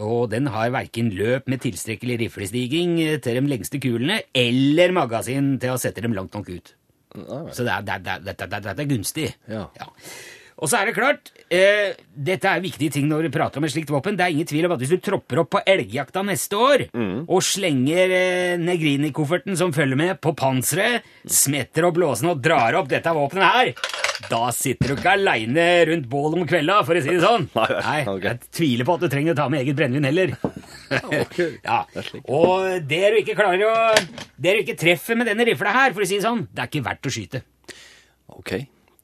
Og 0.00 0.30
den 0.32 0.46
har 0.52 0.70
verken 0.72 1.10
løp 1.12 1.48
med 1.50 1.60
tilstrekkelig 1.64 2.18
riflestiging 2.24 2.94
til 3.22 3.36
de 3.40 3.42
lengste 3.50 3.80
kulene, 3.82 4.22
eller 4.34 4.92
magasin 4.96 5.58
til 5.60 5.74
å 5.74 5.80
sette 5.80 6.00
dem 6.04 6.14
langt 6.16 6.34
nok 6.34 6.48
ut. 6.48 6.74
Så 7.52 7.64
det 7.66 7.72
er, 7.74 7.82
det 7.84 7.94
er, 7.96 8.04
det 8.06 8.12
er, 8.14 8.24
dette, 8.30 8.46
dette- 8.46 8.62
dette 8.70 8.88
gunstig. 8.88 9.28
Ja. 9.50 9.66
Og 10.60 10.68
så 10.68 10.76
er 10.76 10.90
det 10.90 10.94
klart, 10.96 11.30
eh, 11.48 11.94
dette 12.12 12.48
er 12.50 12.60
viktige 12.60 12.92
ting 12.92 13.06
når 13.08 13.26
du 13.26 13.30
prater 13.32 13.60
om 13.60 13.64
et 13.64 13.72
slikt 13.72 13.92
våpen. 13.92 14.16
Det 14.18 14.26
er 14.26 14.34
ingen 14.34 14.48
tvil 14.48 14.66
om 14.68 14.74
at 14.74 14.82
hvis 14.82 14.92
du 14.92 15.00
tropper 15.00 15.40
opp 15.40 15.50
på 15.56 15.62
elgjakta 15.64 16.20
neste 16.26 16.58
år, 16.60 16.84
og 17.24 17.40
slenger 17.44 18.12
eh, 18.12 18.58
Negrini-kofferten 18.60 19.56
som 19.56 19.72
følger 19.72 19.96
med, 19.96 20.18
på 20.20 20.34
panseret, 20.36 21.06
smetter 21.24 21.88
opp 21.88 21.96
låsene 22.00 22.34
og 22.34 22.42
drar 22.44 22.76
opp 22.76 22.90
dette 22.92 23.14
våpenet 23.16 23.56
her, 23.56 23.72
da 24.28 24.50
sitter 24.52 24.92
du 24.92 24.98
ikke 24.98 25.14
aleine 25.16 25.64
rundt 25.88 26.08
bålet 26.12 26.42
om 26.42 26.48
kvelda, 26.48 26.82
for 26.84 26.98
å 26.98 27.02
si 27.04 27.14
det 27.14 27.22
sånn. 27.24 27.46
Nei. 27.56 28.00
Jeg 28.26 28.50
tviler 28.52 28.88
på 28.88 28.98
at 28.98 29.06
du 29.06 29.08
trenger 29.14 29.32
å 29.32 29.38
ta 29.38 29.46
med 29.52 29.62
eget 29.64 29.78
brennevin 29.78 30.08
heller. 30.10 30.34
Ja. 31.64 31.80
Og 32.36 32.84
det 32.90 33.00
du 33.14 33.20
ikke 33.20 33.36
klarer 33.38 33.62
å 33.68 33.74
Det 34.40 34.56
du 34.56 34.60
ikke 34.64 34.76
treffer 34.80 35.16
med 35.16 35.30
denne 35.30 35.46
rifla 35.48 35.72
her, 35.72 35.96
for 35.96 36.04
å 36.04 36.10
si 36.10 36.18
det 36.18 36.26
sånn, 36.26 36.44
det 36.52 36.66
er 36.66 36.70
ikke 36.70 36.84
verdt 36.90 37.08
å 37.08 37.14
skyte. 37.14 37.42
Ok. 38.36 38.52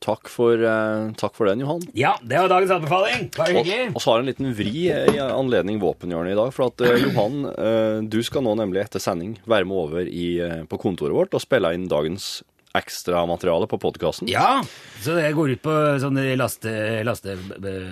Takk 0.07 0.29
for, 0.31 0.55
eh, 0.55 1.09
takk 1.19 1.35
for 1.35 1.49
den, 1.51 1.65
Johan. 1.65 1.83
Ja, 1.99 2.13
det 2.23 2.39
var 2.39 2.49
dagens 2.53 2.71
anbefaling. 2.77 3.25
Bare 3.35 3.57
Og, 3.57 3.65
hyggelig. 3.67 3.89
og 3.95 4.01
så 4.03 4.13
har 4.13 4.21
jeg 4.21 4.23
en 4.23 4.31
liten 4.31 4.53
vri 4.55 4.75
i 4.87 5.19
anledning 5.25 5.81
våpenhjørnet 5.83 6.37
i 6.37 6.39
dag. 6.39 6.53
For 6.55 6.71
at 6.71 6.85
eh, 6.87 7.01
Johan, 7.03 7.41
eh, 7.51 7.97
du 8.07 8.21
skal 8.23 8.47
nå 8.47 8.55
nemlig 8.61 8.85
etter 8.85 9.03
sending 9.03 9.35
være 9.51 9.67
med 9.67 9.81
over 9.83 10.07
i, 10.07 10.29
på 10.71 10.79
kontoret 10.79 11.17
vårt 11.17 11.35
og 11.35 11.43
spille 11.43 11.75
inn 11.75 11.89
dagens 11.91 12.45
ekstramateriale 12.77 13.67
på 13.67 13.81
podkasten. 13.83 14.31
Ja, 14.31 14.61
så 15.03 15.17
det 15.17 15.35
går 15.35 15.57
ut 15.57 15.63
på 15.65 15.75
sånn 16.03 16.21
laste... 16.39 17.03
laste 17.09 17.35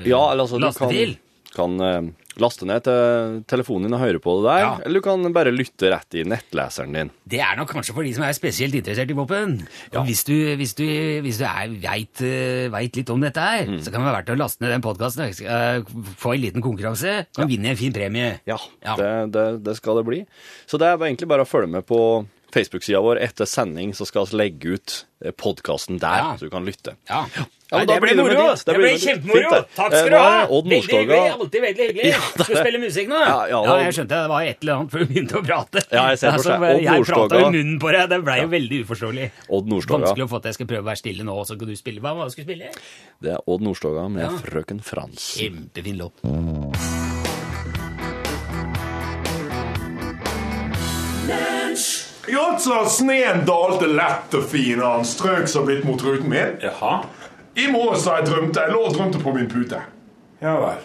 Ja, 0.05 0.31
eller 0.31 0.45
altså, 0.45 0.61
du 0.61 0.71
kan. 0.71 1.17
Kan 1.55 1.75
eh, 1.81 2.11
laste 2.43 2.67
ned 2.67 2.83
til 2.83 3.43
telefonen 3.51 3.87
din 3.87 3.95
og 3.95 4.01
høre 4.03 4.19
på 4.23 4.33
det 4.41 4.47
der, 4.49 4.61
Ja. 4.65 4.71
eller 4.85 4.99
du 5.01 5.05
kan 5.07 5.23
bare 5.33 5.53
lytte 5.55 5.91
rett 5.93 6.17
i 6.19 6.25
nettleseren 6.27 6.93
din. 6.97 7.11
Det 7.31 7.39
er 7.41 7.55
nok 7.57 7.71
kanskje 7.71 7.95
for 7.95 8.03
de 8.03 8.13
som 8.17 8.25
er 8.27 8.35
spesielt 8.35 8.75
interessert 8.75 9.11
i 9.11 9.15
våpen. 9.15 9.57
Ja. 9.95 10.03
hvis 10.03 10.25
du, 10.27 10.35
hvis 10.59 10.75
du, 10.75 10.85
hvis 11.23 11.39
du 11.39 11.45
veit 11.85 12.23
eh, 12.27 12.69
litt 12.99 13.11
om 13.15 13.21
dette 13.23 13.41
her, 13.41 13.65
Mm. 13.71 13.79
så 13.81 13.91
kan 13.93 14.03
det 14.03 14.09
være 14.11 14.19
verdt 14.25 14.35
å 14.35 14.39
laste 14.43 14.61
ned 14.65 14.75
den 14.75 14.83
podkasten. 14.83 15.35
Få 16.19 16.35
en 16.35 16.41
liten 16.43 16.63
konkurranse, 16.63 17.27
kan 17.35 17.49
vinne 17.49 17.71
en 17.71 17.77
fin 17.77 17.93
premie. 17.93 18.41
Ja, 18.47 18.59
Ja. 18.85 18.97
Det, 18.97 19.13
det, 19.33 19.47
det 19.65 19.77
skal 19.79 19.97
det 20.03 20.05
bli. 20.07 20.25
Så 20.67 20.79
det 20.79 20.89
er 20.91 20.99
egentlig 20.99 21.29
bare 21.31 21.47
å 21.47 21.49
følge 21.49 21.71
med 21.71 21.87
på 21.87 22.27
Facebook-sida 22.55 23.01
vår. 23.05 23.21
Etter 23.27 23.49
sending 23.51 23.93
så 23.99 24.07
skal 24.09 24.27
vi 24.31 24.39
legge 24.41 24.77
ut 24.79 25.01
podkasten 25.41 25.99
der, 25.99 26.19
Ja. 26.21 26.33
så 26.37 26.47
du 26.47 26.51
kan 26.53 26.65
lytte. 26.67 26.95
Ja. 27.09 27.25
Ja, 27.73 27.79
Nei, 27.81 27.87
det 27.89 27.95
blir 28.03 28.15
moro! 28.19 28.43
Det 28.55 28.65
Det 28.69 28.75
blir 28.77 28.99
kjempemoro! 29.01 29.65
Takk 29.75 29.93
Eh, 29.93 29.99
skal 29.99 30.11
du 30.13 30.17
ha! 30.17 30.43
er 30.45 30.51
Odd. 30.53 30.67
Nordstoga- 30.69 31.33
Alltid 31.35 31.63
veldig 31.65 31.87
hyggelig. 31.89 32.11
Ja, 32.13 32.21
Skal 32.21 32.45
du 32.55 32.61
spille 32.61 32.79
musikk 32.83 33.09
nå? 33.09 33.19
Ja, 33.25 33.63
jeg 33.81 33.95
skjønte 33.97 34.09
det 34.21 34.29
var 34.31 34.43
et 34.45 34.59
eller 34.63 34.75
annet 34.75 34.91
før 34.93 34.99
du 34.99 35.07
begynte 35.07 35.39
å 35.41 35.43
prate. 35.49 35.83
Ja, 35.91 36.05
jeg 36.13 36.19
ser 36.21 36.31
for 36.37 36.43
seg. 36.45 36.67
Odd 36.69 36.83
jeg 36.85 37.05
prata 37.09 37.41
i 37.41 37.51
munnen 37.51 37.81
på 37.81 37.91
deg. 37.97 38.09
Det 38.13 38.21
ble 38.29 38.37
jo 38.43 38.49
veldig 38.53 38.83
uforståelig. 38.85 39.31
Odd 39.49 39.67
Nordstoga. 39.73 40.05
Vanskelig 40.05 40.25
å 40.29 40.31
få 40.31 40.43
til. 40.43 40.49
Jeg 40.53 40.55
skal 40.61 40.67
prøve 40.67 40.85
å 40.85 40.91
være 40.93 41.03
stille 41.03 41.25
nå, 41.25 41.39
så 41.49 41.59
kan 41.59 41.69
du 41.73 41.75
spille. 41.81 42.01
Hva 42.05 42.15
var 42.15 42.29
det 42.29 42.31
du 42.31 42.35
skulle 42.37 42.49
spille? 42.53 42.71
Det 43.25 43.33
er 43.33 43.41
Odd 43.49 43.63
Nordstoga 43.63 44.09
med. 44.13 44.31
Frøken 44.45 44.85
Frans. 44.85 45.33
Kjempefin 45.41 45.99
låt. 45.99 47.04
Jaså, 52.29 52.85
sneen 52.89 53.45
dalte 53.49 53.89
lett 53.91 54.35
og 54.37 54.47
fin, 54.49 54.81
og 54.81 54.99
han 54.99 55.07
strøk 55.09 55.49
så 55.51 55.65
vidt 55.67 55.85
mot 55.85 56.01
ruten 56.03 56.31
min. 56.31 56.57
Jaha. 56.63 57.03
I 57.55 57.69
morges 57.71 58.07
da 58.07 58.19
jeg 58.19 58.29
drømte, 58.31 58.65
jeg 58.65 58.75
lå 58.75 58.81
og 58.89 58.97
drømte 58.97 59.21
på 59.23 59.35
min 59.37 59.49
pute. 59.51 59.81
Ja 60.43 60.57
vel. 60.61 60.83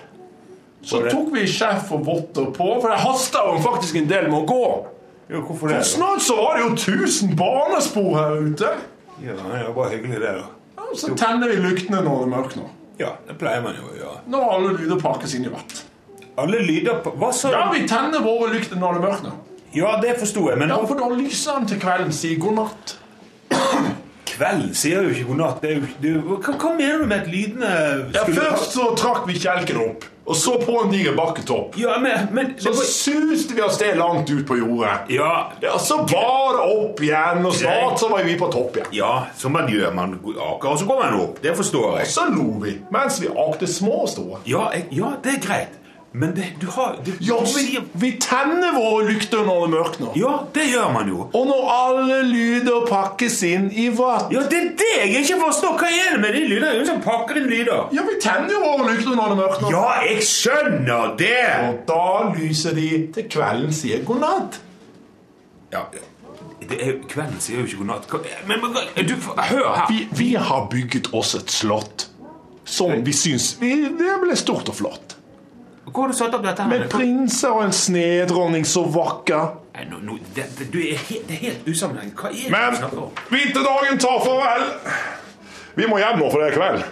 Så 0.85 1.01
tok 1.09 1.33
vi 1.33 1.43
sjef 1.49 1.89
og 1.95 2.05
votter 2.07 2.51
på, 2.55 2.69
for 2.79 2.87
det 2.91 2.99
hasta 3.01 3.41
jo 3.49 3.57
faktisk 3.63 3.97
en 3.99 4.07
del 4.09 4.29
med 4.31 4.43
å 4.43 4.45
gå. 4.47 4.69
Jo, 5.29 5.41
hvorfor 5.45 5.69
det? 5.69 5.81
For 5.81 5.89
snart 5.95 6.23
så 6.25 6.37
var 6.39 6.57
det 6.57 6.63
jo 6.63 6.69
1000 7.03 7.35
barnespor 7.37 8.13
her 8.17 8.37
ute. 8.45 8.71
Ja, 9.21 9.35
det 9.35 9.59
er 9.59 9.73
bare 9.75 9.91
hyggelig, 9.95 10.21
det, 10.23 10.31
da. 10.39 10.47
Ja, 10.79 10.87
Så 10.95 11.13
tenner 11.19 11.51
vi 11.51 11.59
lyktene 11.61 11.99
når 12.05 12.23
det 12.23 12.29
er 12.29 12.33
mørkt 12.37 12.55
nå. 12.57 12.69
Ja, 12.99 13.11
det 13.27 13.35
pleier 13.39 13.61
man 13.63 13.77
jo 13.77 13.89
å 13.91 13.97
gjøre. 13.97 14.21
Når 14.31 14.49
alle 14.55 14.71
lyder 14.79 15.01
pakkes 15.03 15.35
inn 15.37 15.45
i 15.47 15.51
vett. 15.53 15.83
Alle 16.39 16.61
lyder 16.63 17.01
på 17.03 17.13
Hva 17.19 17.29
sa 17.35 17.51
Ja, 17.51 17.65
vi 17.73 17.83
tenner 17.87 18.23
våre 18.23 18.49
lykter 18.53 18.79
når 18.79 18.95
det 18.95 19.01
er 19.01 19.05
mørkt 19.09 19.27
nå. 19.27 19.35
Ja, 19.75 19.95
det 20.01 20.15
forsto 20.19 20.49
jeg, 20.49 20.57
men 20.57 20.69
Ja, 20.69 20.79
for 20.85 20.95
da 20.97 21.09
lyser 21.13 21.53
han 21.59 21.67
til 21.69 21.79
kvelden, 21.79 22.11
sier 22.15 22.39
god 22.41 22.55
natt. 22.63 22.95
kvelden 24.29 24.71
sier 24.77 25.03
jo 25.03 25.09
ikke 25.13 25.25
god 25.33 25.39
natt. 25.41 25.57
Det 25.63 25.71
er 25.71 25.75
jo, 25.81 25.89
det 26.01 26.09
er 26.11 26.15
jo, 26.15 26.37
hva, 26.39 26.53
hva 26.61 26.69
mener 26.77 27.01
du 27.03 27.09
med 27.11 27.19
at 27.21 27.27
lydene 27.27 27.73
Ja, 28.15 28.23
skulle- 28.23 28.39
Først 28.39 28.71
så 28.77 28.85
trakk 28.97 29.27
vi 29.27 29.33
kjelken 29.39 29.79
opp, 29.83 30.05
og 30.29 30.35
så 30.35 30.53
på 30.63 30.75
en 30.83 30.91
diger 30.93 31.15
bakketopp. 31.17 31.75
Ja, 31.81 31.97
men, 31.99 32.29
men 32.31 32.53
det 32.55 32.63
Så 32.63 32.69
var, 32.69 32.85
suste 32.87 33.55
vi 33.57 33.61
av 33.65 33.71
sted 33.75 33.97
langt 33.97 34.29
ut 34.29 34.45
på 34.47 34.57
jordet. 34.61 35.09
Ja, 35.09 35.49
Ja, 35.61 35.77
Så 35.77 35.97
var 35.97 36.55
det 36.55 36.65
opp 36.77 37.01
igjen, 37.01 37.45
og 37.45 37.53
snart 37.53 37.99
så 37.99 38.09
var 38.09 38.23
vi 38.23 38.37
på 38.37 38.51
topp 38.53 38.77
igjen. 38.77 38.93
ja, 38.93 39.25
som 39.35 39.51
man 39.51 39.67
gjør. 39.67 39.93
Man 39.93 40.13
aker, 40.23 40.69
og 40.69 40.79
så 40.79 40.85
går 40.85 41.03
man 41.03 41.19
opp. 41.21 41.41
Det 41.41 41.55
forstår 41.57 41.97
jeg. 41.99 42.07
Så 42.07 42.29
lo 42.29 42.59
vi 42.63 42.77
mens 42.91 43.19
vi 43.21 43.27
akte 43.27 43.67
små 43.67 44.03
og 44.05 44.09
store. 44.09 44.39
Ja, 44.45 44.69
jeg, 44.73 44.87
ja 44.91 45.11
det 45.23 45.33
er 45.37 45.41
greit. 45.47 45.75
Men 46.11 46.31
det, 46.35 46.45
du 46.59 46.67
har 46.67 46.95
du, 47.05 47.11
Ja, 47.19 47.35
du 47.39 47.45
vi, 47.45 47.51
sier 47.53 47.83
vi 48.01 48.11
tenner 48.21 48.73
våre 48.73 49.05
lykter 49.11 49.43
når 49.45 49.59
det 49.59 49.67
er 49.67 49.73
mørkt 49.75 49.99
nå. 50.01 50.09
Ja, 50.17 50.31
det 50.55 50.65
gjør 50.71 50.89
man 50.95 51.11
jo. 51.11 51.27
Og 51.37 51.45
når 51.45 51.69
alle 51.73 52.17
lyder 52.25 52.87
pakkes 52.89 53.37
inn 53.45 53.67
i 53.69 53.89
vatt. 53.93 54.33
Ja, 54.33 54.41
det 54.49 54.57
er 54.57 54.71
det 54.81 54.89
jeg 54.97 55.21
ikke 55.21 55.37
forstår. 55.43 55.77
Hva 55.77 55.91
er 55.93 56.15
det 56.15 56.21
med 56.23 56.33
de 56.33 56.43
lydene? 56.47 56.65
Det 56.65 56.79
er 56.79 56.81
jo 56.81 56.87
som 56.89 57.03
pakker 57.05 57.41
inn 57.41 57.49
lyder. 57.51 57.93
Ja, 57.93 58.05
vi 58.09 58.17
tenner 58.23 58.55
jo 58.55 58.63
våre 58.65 58.89
lykter 58.89 59.13
når 59.13 59.29
det 59.29 59.37
er 59.37 59.41
mørkt 59.43 59.65
nå. 59.65 59.73
Ja, 59.75 59.85
jeg 60.07 60.25
skjønner 60.31 61.13
det! 61.21 61.43
Og 61.67 61.81
da 61.91 62.05
lyser 62.33 62.77
de 62.79 62.89
til 63.13 63.29
kvelden 63.29 63.75
sier 63.75 64.01
god 64.07 64.23
natt. 64.25 64.61
Ja, 65.69 65.85
det 66.69 66.77
er, 66.81 66.95
kvelden 67.09 67.37
sier 67.43 67.61
jo 67.61 67.69
ikke 67.69 67.83
god 67.83 67.91
natt. 67.93 68.09
Men, 68.49 68.65
men 68.65 69.05
du, 69.05 69.13
hør 69.21 69.69
her. 69.77 69.85
Vi, 69.93 70.07
vi 70.17 70.31
har 70.33 70.65
bygget 70.73 71.13
oss 71.13 71.35
et 71.37 71.53
slott 71.53 72.09
som 72.69 72.91
vi 73.05 73.13
syns 73.17 73.55
vi, 73.61 73.71
Det 73.97 74.17
ble 74.21 74.35
stort 74.37 74.69
og 74.69 74.77
flott. 74.77 75.08
Hvor 75.93 76.05
har 76.05 76.11
du 76.13 76.17
satt 76.17 76.33
opp 76.37 76.43
dette 76.45 76.63
her? 76.65 76.69
Med 76.71 76.87
prinser 76.91 77.49
og 77.55 77.63
en 77.67 77.73
snedronning 77.75 78.65
så 78.67 78.83
vakker. 78.93 79.49
Nå, 79.89 79.99
nå, 80.03 80.17
det, 80.35 80.45
det, 80.59 80.69
du 80.73 80.79
er 80.81 80.97
helt, 80.99 81.27
det 81.29 81.35
er 81.37 81.43
helt 81.49 81.67
usammenhengende. 81.71 82.15
Hva 82.19 82.29
er 82.29 82.39
det 82.39 82.51
Men 82.51 82.73
du 82.73 82.79
snakker 82.81 83.03
om? 83.05 83.11
vinterdagen 83.31 84.01
tar 84.03 84.17
farvel. 84.25 84.65
Vi 85.79 85.87
må 85.87 85.99
hjem 86.01 86.19
nå, 86.19 86.31
for 86.33 86.41
det 86.43 86.49
er 86.49 86.57
kveld. 86.57 86.83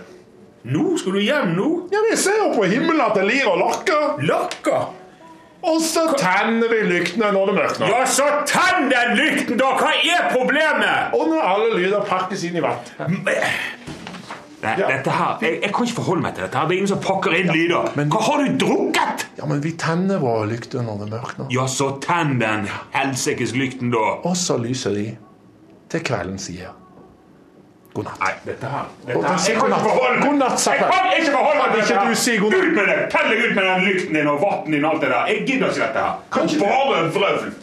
Nå? 0.68 0.86
Skal 1.00 1.18
du 1.18 1.20
hjem 1.24 1.52
nå? 1.58 1.68
Ja, 1.92 2.00
Vi 2.10 2.16
ser 2.20 2.40
jo 2.44 2.48
på 2.56 2.64
himmelen 2.68 3.02
at 3.04 3.16
det 3.20 3.26
lir 3.28 3.48
og 3.52 3.60
lakker. 3.62 4.24
Lakker? 4.28 4.88
Og 5.68 5.82
så 5.82 6.04
tenner 6.20 6.70
vi 6.72 6.80
lyktene 6.88 7.32
når 7.34 7.50
det 7.50 7.56
mørkner. 7.58 7.92
Ja, 7.92 8.04
så 8.08 8.28
tenn 8.48 8.88
den 8.92 9.16
lykten, 9.18 9.58
da! 9.60 9.72
Hva 9.80 9.90
er 9.98 10.28
problemet? 10.32 11.16
Og 11.18 11.28
når 11.32 11.42
alle 11.50 11.72
lyder 11.82 12.06
pakkes 12.08 12.44
inn 12.48 12.60
i 12.60 12.64
vett. 12.64 12.92
Nei, 14.64 14.72
Ja. 14.80 14.88
her, 14.90 15.38
jeg, 15.42 15.60
jeg 15.62 15.74
kan 15.74 15.86
ikke 15.86 15.96
forholde 15.96 16.22
meg 16.22 16.34
til 16.34 16.44
dette. 16.44 16.58
her. 16.58 16.66
Det 16.68 16.74
er 16.74 16.78
ingen 16.82 16.88
som 16.88 17.00
pakker 17.00 17.32
inn 17.38 17.48
lyder. 17.54 17.92
men- 17.96 18.10
Hva 18.10 18.22
har 18.22 18.38
du 18.44 18.58
drukket? 18.66 19.26
Ja, 19.38 19.46
men 19.46 19.62
vi 19.64 19.72
tenner 19.78 20.18
våre 20.20 20.48
lykter 20.50 20.82
når 20.82 20.98
det 21.04 21.10
mørkner 21.12 21.46
nå. 21.46 21.52
Ja, 21.54 21.68
så 21.68 21.92
tenn 22.02 22.40
den 22.40 22.68
helsikes 22.94 23.54
lykten, 23.54 23.92
da. 23.92 23.98
Og 24.26 24.36
så 24.36 24.58
lyser 24.58 24.94
de 24.96 25.18
til 25.90 26.00
kvelden 26.00 26.40
sier 26.40 26.74
god 27.94 28.04
natt. 28.06 28.20
Nei, 28.20 28.34
dette 28.46 28.66
her, 28.70 28.86
dette 29.06 29.14
God 29.14 29.24
her 29.26 29.38
Jeg 29.48 29.58
kan 29.58 29.68
ikke 29.70 29.80
forholde 29.90 30.20
meg 30.20 30.28
God 30.30 30.38
natt, 30.38 30.66
Jeg 30.68 30.78
kan 30.80 30.88
ikke 31.22 31.32
forholde 31.32 31.58
meg 31.62 31.70
til 31.72 31.82
dette 31.82 31.94
her. 31.94 32.40
god 32.42 32.52
natt. 32.52 32.64
Ut 32.68 32.76
med 32.76 32.86
det! 32.88 32.98
Pell 33.14 33.30
deg 33.30 33.40
ut 33.46 33.56
med 33.56 33.64
den 33.64 33.82
lykten 33.88 34.14
din 34.14 34.28
og 34.28 34.42
vatten 34.42 34.72
din 34.74 34.86
og 34.86 34.92
alt 34.94 35.02
det 35.02 35.10
der. 35.10 35.26
Jeg 35.28 35.38
gidder 35.48 35.68
ikke 35.70 35.82
dette 35.86 36.00
her. 36.06 36.14
Kan 36.32 36.44
ikke 36.50 36.60
Bare 36.60 37.12
vrøvl. 37.14 37.54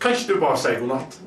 Kan 0.00 0.10
ikke 0.10 0.26
du 0.34 0.40
bare 0.40 0.56
si 0.58 0.68
god 0.80 0.88
natt? 0.88 1.18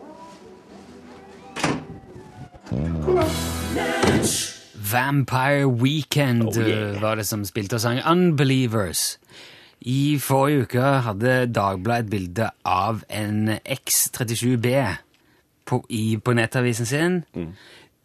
Vampire 4.92 5.68
Weekend 5.68 6.44
Oh, 6.48 6.54
yeah. 6.60 6.96
eh, 6.96 7.02
var 7.02 7.16
det 7.16 7.26
som 7.28 7.46
spilte 7.46 7.76
og 7.78 7.82
sang 7.84 8.00
Unbelievers. 8.08 9.18
I 9.82 10.18
forrige 10.22 10.62
uke 10.66 10.82
hadde 11.06 11.34
Dagbladet 11.54 12.06
et 12.06 12.10
bilde 12.12 12.50
av 12.66 13.04
en 13.10 13.50
X37B 13.66 14.72
på, 15.66 15.82
i, 15.90 16.18
på 16.18 16.34
nettavisen 16.38 16.86
sin. 16.90 17.20
Mm. 17.36 17.52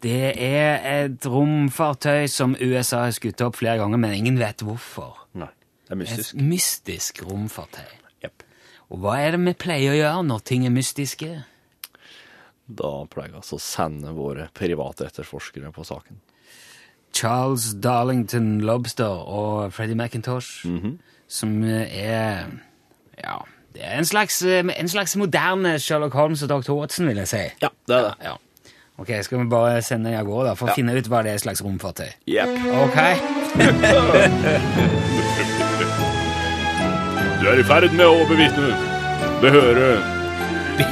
Det 0.01 0.33
er 0.41 0.81
et 1.05 1.25
romfartøy 1.29 2.25
som 2.29 2.55
USA 2.59 3.05
har 3.07 3.15
skutt 3.15 3.41
opp 3.45 3.59
flere 3.61 3.77
ganger, 3.81 4.01
men 4.01 4.13
ingen 4.17 4.39
vet 4.41 4.63
hvorfor. 4.65 5.27
Nei, 5.37 5.49
det 5.87 5.95
er 5.95 6.01
mystisk. 6.01 6.33
Et 6.35 6.41
mystisk 6.51 7.23
romfartøy. 7.29 7.91
Yep. 8.25 8.43
Og 8.91 9.03
hva 9.05 9.19
er 9.21 9.37
det 9.37 9.43
vi 9.45 9.53
pleier 9.61 9.93
å 9.93 9.99
gjøre 9.99 10.27
når 10.27 10.45
ting 10.51 10.65
er 10.67 10.73
mystiske? 10.73 11.31
Da 12.75 13.05
pleier 13.11 13.31
vi 13.33 13.37
altså 13.41 13.55
å 13.57 13.59
sende 13.63 14.13
våre 14.15 14.47
private 14.53 15.05
etterforskere 15.09 15.71
på 15.75 15.83
saken. 15.87 16.19
Charles 17.13 17.73
Darlington 17.83 18.61
Lobster 18.63 19.05
og 19.27 19.73
Freddie 19.73 19.95
McIntosh, 19.99 20.65
Mhm. 20.65 20.97
som 21.27 21.63
er 21.63 22.45
Ja, 23.23 23.37
det 23.73 23.83
er 23.83 23.97
en 23.97 24.05
slags, 24.05 24.41
en 24.43 24.87
slags 24.87 25.15
moderne 25.17 25.77
Sherlock 25.79 26.13
Holmes 26.13 26.41
og 26.43 26.49
Dr. 26.49 26.71
Watson, 26.73 27.07
vil 27.07 27.17
jeg 27.17 27.27
si. 27.27 27.37
Ja, 27.61 27.67
det 27.87 27.95
er 27.95 28.01
det. 28.07 28.13
Ja. 28.23 28.33
Ok, 28.97 29.07
skal 29.23 29.39
vi 29.39 29.45
bare 29.49 29.81
sende 29.81 30.17
av 30.17 30.25
gårde 30.25 30.45
da, 30.47 30.53
for 30.55 30.67
Ja. 30.67 30.71
å 30.71 30.75
finne 30.75 30.95
ut 30.97 31.05
hva 31.07 31.23
det 31.23 31.31
er 31.33 31.37
slags 31.37 31.61
romfartøy? 31.61 32.13
Yep. 32.27 32.49
Ok. 32.85 32.97
Du 37.41 37.47
er 37.49 37.59
i 37.59 37.63
ferd 37.65 37.91
med 37.97 38.05
å 38.05 38.25
bevitne 38.29 38.75
behøre 39.41 39.87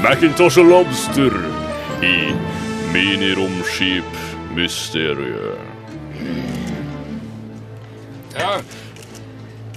Macintosh 0.01 0.57
og 0.61 0.65
Lobster 0.71 1.35
i 2.03 2.33
Miniromskip-mysteriet. 2.93 5.59
Ja. 8.39 8.59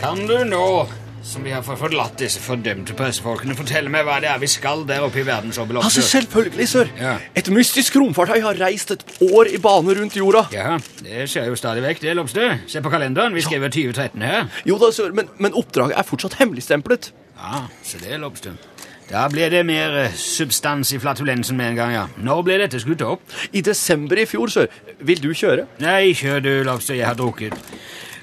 Kan 0.00 0.26
du 0.26 0.44
nå, 0.44 0.88
som 1.22 1.42
vi 1.42 1.50
har 1.54 1.62
forlatt 1.66 2.18
disse 2.22 2.40
fordømte 2.42 2.94
pressefolkene, 2.98 3.54
fortelle 3.58 3.90
meg 3.90 4.04
hva 4.06 4.20
det 4.22 4.28
er 4.30 4.38
vi 4.42 4.46
skal 4.50 4.84
der 4.86 5.02
oppe 5.06 5.18
i 5.22 5.26
verdensoverlopset? 5.26 5.88
Altså, 5.88 6.02
selvfølgelig, 6.18 6.66
sir. 6.70 6.86
Ja. 6.98 7.16
Et 7.38 7.48
mystisk 7.54 7.96
romfartøy 7.98 8.40
har 8.44 8.54
reist 8.62 8.90
et 8.94 9.02
år 9.26 9.44
i 9.50 9.58
bane 9.62 9.92
rundt 9.98 10.16
jorda. 10.18 10.42
Ja, 10.54 10.78
det 11.02 11.28
skjer 11.30 11.46
jo 11.50 11.56
stadig 11.58 11.82
vekk, 11.86 11.98
det, 12.06 12.12
Lobster. 12.18 12.48
Se 12.70 12.78
på 12.84 12.90
kalenderen, 12.92 13.34
vi 13.34 13.42
skriver 13.46 13.68
2013 13.74 14.22
her. 14.26 14.42
Jo 14.68 14.74
da, 14.82 14.88
sir, 14.94 15.08
men, 15.16 15.26
men 15.42 15.52
oppdraget 15.58 15.94
er 15.98 16.04
fortsatt 16.06 16.34
hemmeligstemplet. 16.42 17.02
Ja, 17.42 17.64
se 17.82 17.96
det, 18.02 18.14
Lobster. 18.22 18.52
Da 19.12 19.26
Ble 19.28 19.50
det 19.52 19.60
mer 19.68 19.92
eh, 20.06 20.14
substans 20.16 20.94
i 20.96 20.98
flatulensen 21.00 21.58
med 21.58 21.74
en 21.74 21.76
gang, 21.76 21.90
ja. 21.92 22.04
Når 22.24 22.44
ble 22.46 22.54
dette 22.62 22.78
skutt 22.80 23.02
opp? 23.04 23.26
I 23.52 23.60
desember 23.60 24.16
i 24.16 24.24
fjor, 24.24 24.48
sir. 24.48 24.70
Vil 25.04 25.20
du 25.20 25.34
kjøre? 25.36 25.66
Nei, 25.84 26.14
kjør 26.16 26.40
du, 26.40 26.52
Lobster, 26.64 26.96
jeg 26.96 27.10
har 27.10 27.18
drukket. 27.18 27.52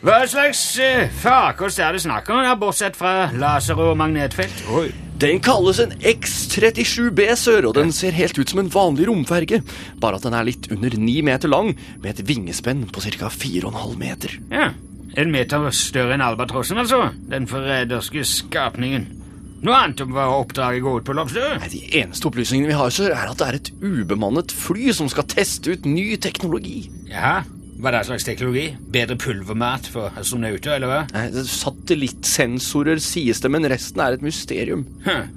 Hva 0.01 0.23
slags 0.31 0.63
uh, 0.81 1.05
farkost 1.21 1.81
er 1.83 1.93
det 1.93 2.01
snakk 2.01 2.31
om, 2.33 2.41
ja, 2.41 2.55
bortsett 2.57 2.97
fra 2.97 3.29
laser 3.37 3.77
og 3.83 3.93
magnetfelt? 4.01 4.63
Oi. 4.73 4.87
Den 5.21 5.43
kalles 5.45 5.81
en 5.83 5.93
X37B, 5.99 7.27
sør, 7.37 7.69
og 7.69 7.77
den 7.77 7.93
ser 7.93 8.15
helt 8.17 8.39
ut 8.39 8.49
som 8.49 8.63
en 8.63 8.73
vanlig 8.73 9.09
romferge. 9.11 9.61
Bare 10.01 10.17
at 10.17 10.25
den 10.25 10.39
er 10.39 10.47
litt 10.47 10.71
under 10.73 10.97
ni 10.97 11.19
meter 11.21 11.51
lang, 11.51 11.75
med 12.01 12.15
et 12.15 12.25
vingespenn 12.25 12.87
på 12.89 13.03
ca. 13.03 13.29
4,5 13.29 13.97
meter. 13.99 14.39
Ja, 14.49 14.71
en 15.19 15.35
meter 15.35 15.69
større 15.75 16.17
enn 16.17 16.25
albatrossen, 16.25 16.81
altså. 16.81 17.11
Den 17.29 17.45
forræderske 17.51 18.25
skapningen. 18.25 19.18
Noe 19.59 19.75
annet 19.75 19.99
om 20.05 20.13
hva 20.15 20.25
oppdraget 20.39 20.83
går 20.85 21.01
ut 21.01 21.07
på, 21.09 21.13
Lobster? 21.17 21.57
Nei, 21.59 21.67
De 21.73 21.81
eneste 21.99 22.29
opplysningene 22.29 22.69
vi 22.71 22.77
har, 22.79 22.91
sør, 22.95 23.11
er 23.11 23.31
at 23.33 23.39
det 23.41 23.47
er 23.49 23.57
et 23.59 23.71
ubemannet 23.83 24.53
fly 24.55 24.93
som 24.95 25.09
skal 25.11 25.27
teste 25.27 25.73
ut 25.75 25.87
ny 25.89 26.13
teknologi. 26.21 26.85
Jaha, 27.11 27.41
hva 27.79 27.91
er 27.91 27.97
det 27.97 28.05
slags 28.07 28.27
teknologi? 28.27 28.69
Bedre 28.91 29.17
pulvermat 29.19 29.89
for 29.91 30.15
astronauter, 30.19 30.77
eller 30.77 30.87
hva? 30.93 31.01
Nei, 31.15 31.25
det- 31.35 31.45
Satellittsensorer 31.51 32.99
sies 33.03 33.39
det, 33.43 33.51
men 33.51 33.67
resten 33.67 33.99
er 34.03 34.13
et 34.15 34.21
mysterium. 34.23 34.85
Hm. 35.05 35.27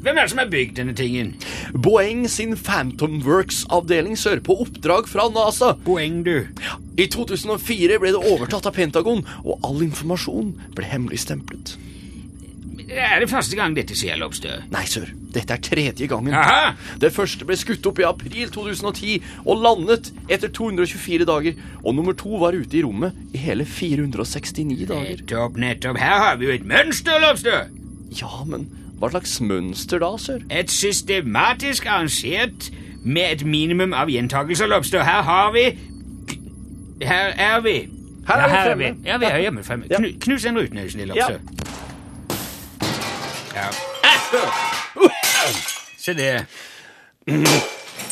Hvem 0.00 0.16
er 0.16 0.22
det 0.22 0.30
som 0.30 0.38
har 0.38 0.46
bygd 0.48 0.76
denne 0.78 0.94
tingen? 0.96 1.34
Boeing 1.74 2.26
sin 2.26 2.56
Phantom 2.56 3.20
Works-avdeling 3.22 4.16
sør 4.16 4.40
på 4.40 4.56
oppdrag 4.64 5.06
fra 5.06 5.28
NASA. 5.28 5.74
Boeng, 5.84 6.22
du. 6.24 6.46
I 6.96 7.06
2004 7.06 7.98
ble 8.00 8.14
det 8.16 8.22
overtatt 8.32 8.66
av 8.66 8.72
Pentagon, 8.74 9.22
og 9.44 9.60
all 9.62 9.82
informasjon 9.84 10.54
ble 10.74 10.84
hemmeligstemplet. 10.88 11.76
Er 12.90 13.20
det 13.22 13.30
første 13.30 13.54
gang 13.54 13.74
dette 13.76 13.94
skjer, 13.94 14.16
Lobster? 14.18 14.64
Nei, 14.72 14.82
sør. 14.90 15.10
Dette 15.34 15.54
er 15.54 15.62
tredje 15.62 16.08
gangen. 16.10 16.34
Aha! 16.34 16.72
Det 16.98 17.12
første 17.14 17.46
ble 17.46 17.54
skutt 17.58 17.86
opp 17.86 18.00
i 18.02 18.06
april 18.08 18.50
2010 18.50 19.20
og 19.44 19.60
landet 19.62 20.10
etter 20.26 20.50
224 20.50 21.28
dager. 21.28 21.60
Og 21.84 21.94
nummer 21.94 22.16
to 22.18 22.40
var 22.42 22.56
ute 22.58 22.80
i 22.80 22.82
rommet 22.82 23.14
i 23.34 23.42
hele 23.44 23.66
469 23.68 24.88
dager. 24.90 25.20
Nettopp, 25.22 25.60
nettopp. 25.62 26.00
Her 26.02 26.18
har 26.24 26.40
vi 26.40 26.50
jo 26.50 26.56
et 26.58 26.66
mønster, 26.66 27.22
Lobster. 27.22 27.70
Ja, 28.18 28.32
men 28.48 28.66
hva 28.98 29.12
slags 29.14 29.38
mønster 29.40 30.02
da, 30.02 30.10
sør? 30.18 30.42
Et 30.50 30.70
systematisk 30.74 31.86
arrangert 31.86 32.72
med 33.04 33.36
et 33.36 33.46
minimum 33.46 33.94
av 33.96 34.10
gjentakelser, 34.12 34.68
Lobster. 34.68 35.06
Her 35.06 35.22
har 35.30 35.54
vi 35.54 35.70
Her 37.06 37.32
er 37.38 37.62
vi. 37.64 37.78
Her 38.28 38.36
er 38.36 38.48
vi 38.50 38.54
her 38.54 38.70
er 38.74 38.76
vi. 38.76 38.90
Ja, 39.06 39.16
vi 39.18 39.24
er 39.30 39.38
hjemme 39.46 39.62
fremme. 39.64 39.86
Ja. 39.90 40.02
Knu, 40.02 40.10
knus 40.20 40.44
en 40.44 40.58
ruten, 40.58 40.82
snill, 40.90 41.14
Ja. 41.16 41.30
Ja. 43.54 43.70
Se 46.00 46.14
det. 46.16 46.46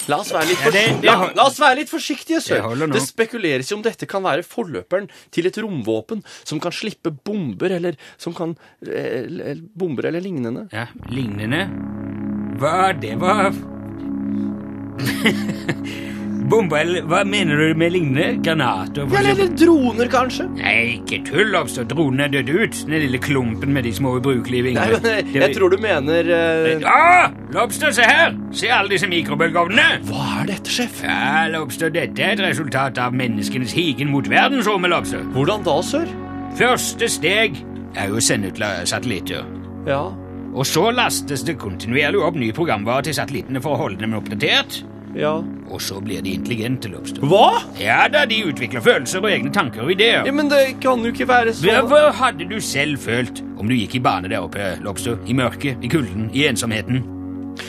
La 0.08 0.18
oss 0.20 0.30
være 0.32 0.46
litt, 0.50 0.60
Ja, 0.64 0.70
det- 0.72 1.00
det 1.02 1.04
la, 1.08 1.30
la 1.36 1.44
oss 1.46 1.58
være 1.60 1.76
litt 1.80 1.90
forsiktige, 1.90 2.40
sør. 2.44 2.74
Det 2.92 3.02
spekuleres 3.04 3.68
jo 3.70 3.76
om 3.76 3.82
dette 3.84 4.06
kan 4.08 4.22
være 4.24 4.42
forløperen 4.44 5.08
til 5.30 5.46
et 5.46 5.56
romvåpen 5.60 6.22
som 6.44 6.60
kan 6.60 6.72
slippe 6.72 7.10
bomber, 7.24 7.70
eller 7.76 7.96
som 8.16 8.34
kan 8.34 8.56
eh, 8.86 9.54
Bomber 9.76 10.06
eller 10.08 10.20
lignende. 10.24 10.68
Ja, 10.72 10.86
lignende. 11.08 11.68
Hva 12.58 12.92
det 13.00 13.14
var 13.20 13.52
Bomber, 16.48 16.78
eller 16.80 17.04
hva 17.04 17.20
mener 17.28 17.58
du 17.60 17.74
med 17.76 17.92
lignende? 17.92 18.38
Granater? 18.44 19.04
Ja, 19.12 19.20
eller, 19.20 19.50
droner, 19.52 20.08
kanskje? 20.08 20.46
Nei, 20.56 20.76
ikke 20.94 21.18
tull, 21.26 21.52
oppstå. 21.58 21.84
Dronen 21.90 22.22
er 22.24 22.32
dødd 22.32 22.52
ut. 22.54 22.78
Den 22.88 23.02
lille 23.04 23.20
klumpen 23.20 23.74
med 23.76 23.84
de 23.84 23.92
små 23.92 24.14
ubrukelige 24.16 24.64
Nei, 24.64 24.72
vingene. 24.72 25.00
men 25.04 25.18
jeg, 25.18 25.26
jeg 25.42 25.56
tror 25.58 25.74
du 25.74 25.76
mener 25.82 26.30
uh... 26.32 26.88
Ah! 26.88 27.34
Lobster, 27.52 27.92
se 27.92 28.06
her! 28.08 28.32
Se 28.56 28.70
alle 28.72 28.94
disse 28.94 29.10
mikrobølgeovnene! 29.12 30.00
Hva 30.08 30.24
er 30.40 30.50
dette, 30.54 30.72
sjef? 30.72 31.02
Ja, 31.04 31.44
Lobster, 31.52 31.92
dette 31.92 32.24
er 32.24 32.38
et 32.38 32.44
resultat 32.46 33.00
av 33.02 33.16
menneskenes 33.16 33.76
higen 33.76 34.08
mot 34.14 34.28
verdensrommet, 34.32 34.94
Lobster. 34.94 35.28
Hvordan 35.36 35.68
da, 35.68 35.78
sør? 35.84 36.08
Første 36.56 37.12
steg 37.12 37.60
er 37.92 38.08
jo 38.08 38.22
å 38.22 38.24
sende 38.24 38.54
ut 38.54 38.62
satellitter. 38.88 39.44
Ja. 39.88 40.06
Og 40.56 40.64
så 40.66 40.88
lastes 40.96 41.44
det 41.44 41.58
kontinuerlig 41.60 42.24
opp 42.24 42.38
nye 42.40 42.56
programvare 42.56 43.04
til 43.08 43.20
satellittene 43.20 43.60
for 43.60 43.76
å 43.76 43.82
holde 43.84 44.00
dem 44.00 44.16
oppdatert. 44.16 44.80
Ja. 45.18 45.34
Og 45.68 45.82
så 45.82 45.98
blir 46.04 46.22
de 46.22 46.36
intelligente, 46.38 46.88
Lobster. 46.92 47.24
Hva? 47.26 47.60
Ja 47.80 48.04
da, 48.12 48.24
de 48.28 48.38
utvikler 48.46 48.84
følelser 48.84 49.24
og 49.24 49.30
egne 49.32 49.52
tanker 49.54 49.84
og 49.84 49.92
ideer. 49.92 50.24
Ja, 50.26 50.32
Men 50.32 50.50
det 50.52 50.78
kan 50.82 51.02
jo 51.04 51.12
ikke 51.12 51.28
være 51.28 51.54
sånn 51.58 51.90
hva 51.90 52.08
hadde 52.14 52.46
du 52.48 52.58
selv 52.62 53.02
følt 53.02 53.42
om 53.58 53.68
du 53.68 53.74
gikk 53.74 53.98
i 53.98 54.02
bane 54.04 54.30
der 54.30 54.44
oppe, 54.46 54.76
Lobster? 54.84 55.18
I 55.26 55.34
mørket, 55.36 55.82
i 55.82 55.90
kulden, 55.90 56.30
i 56.32 56.46
ensomheten? 56.48 57.02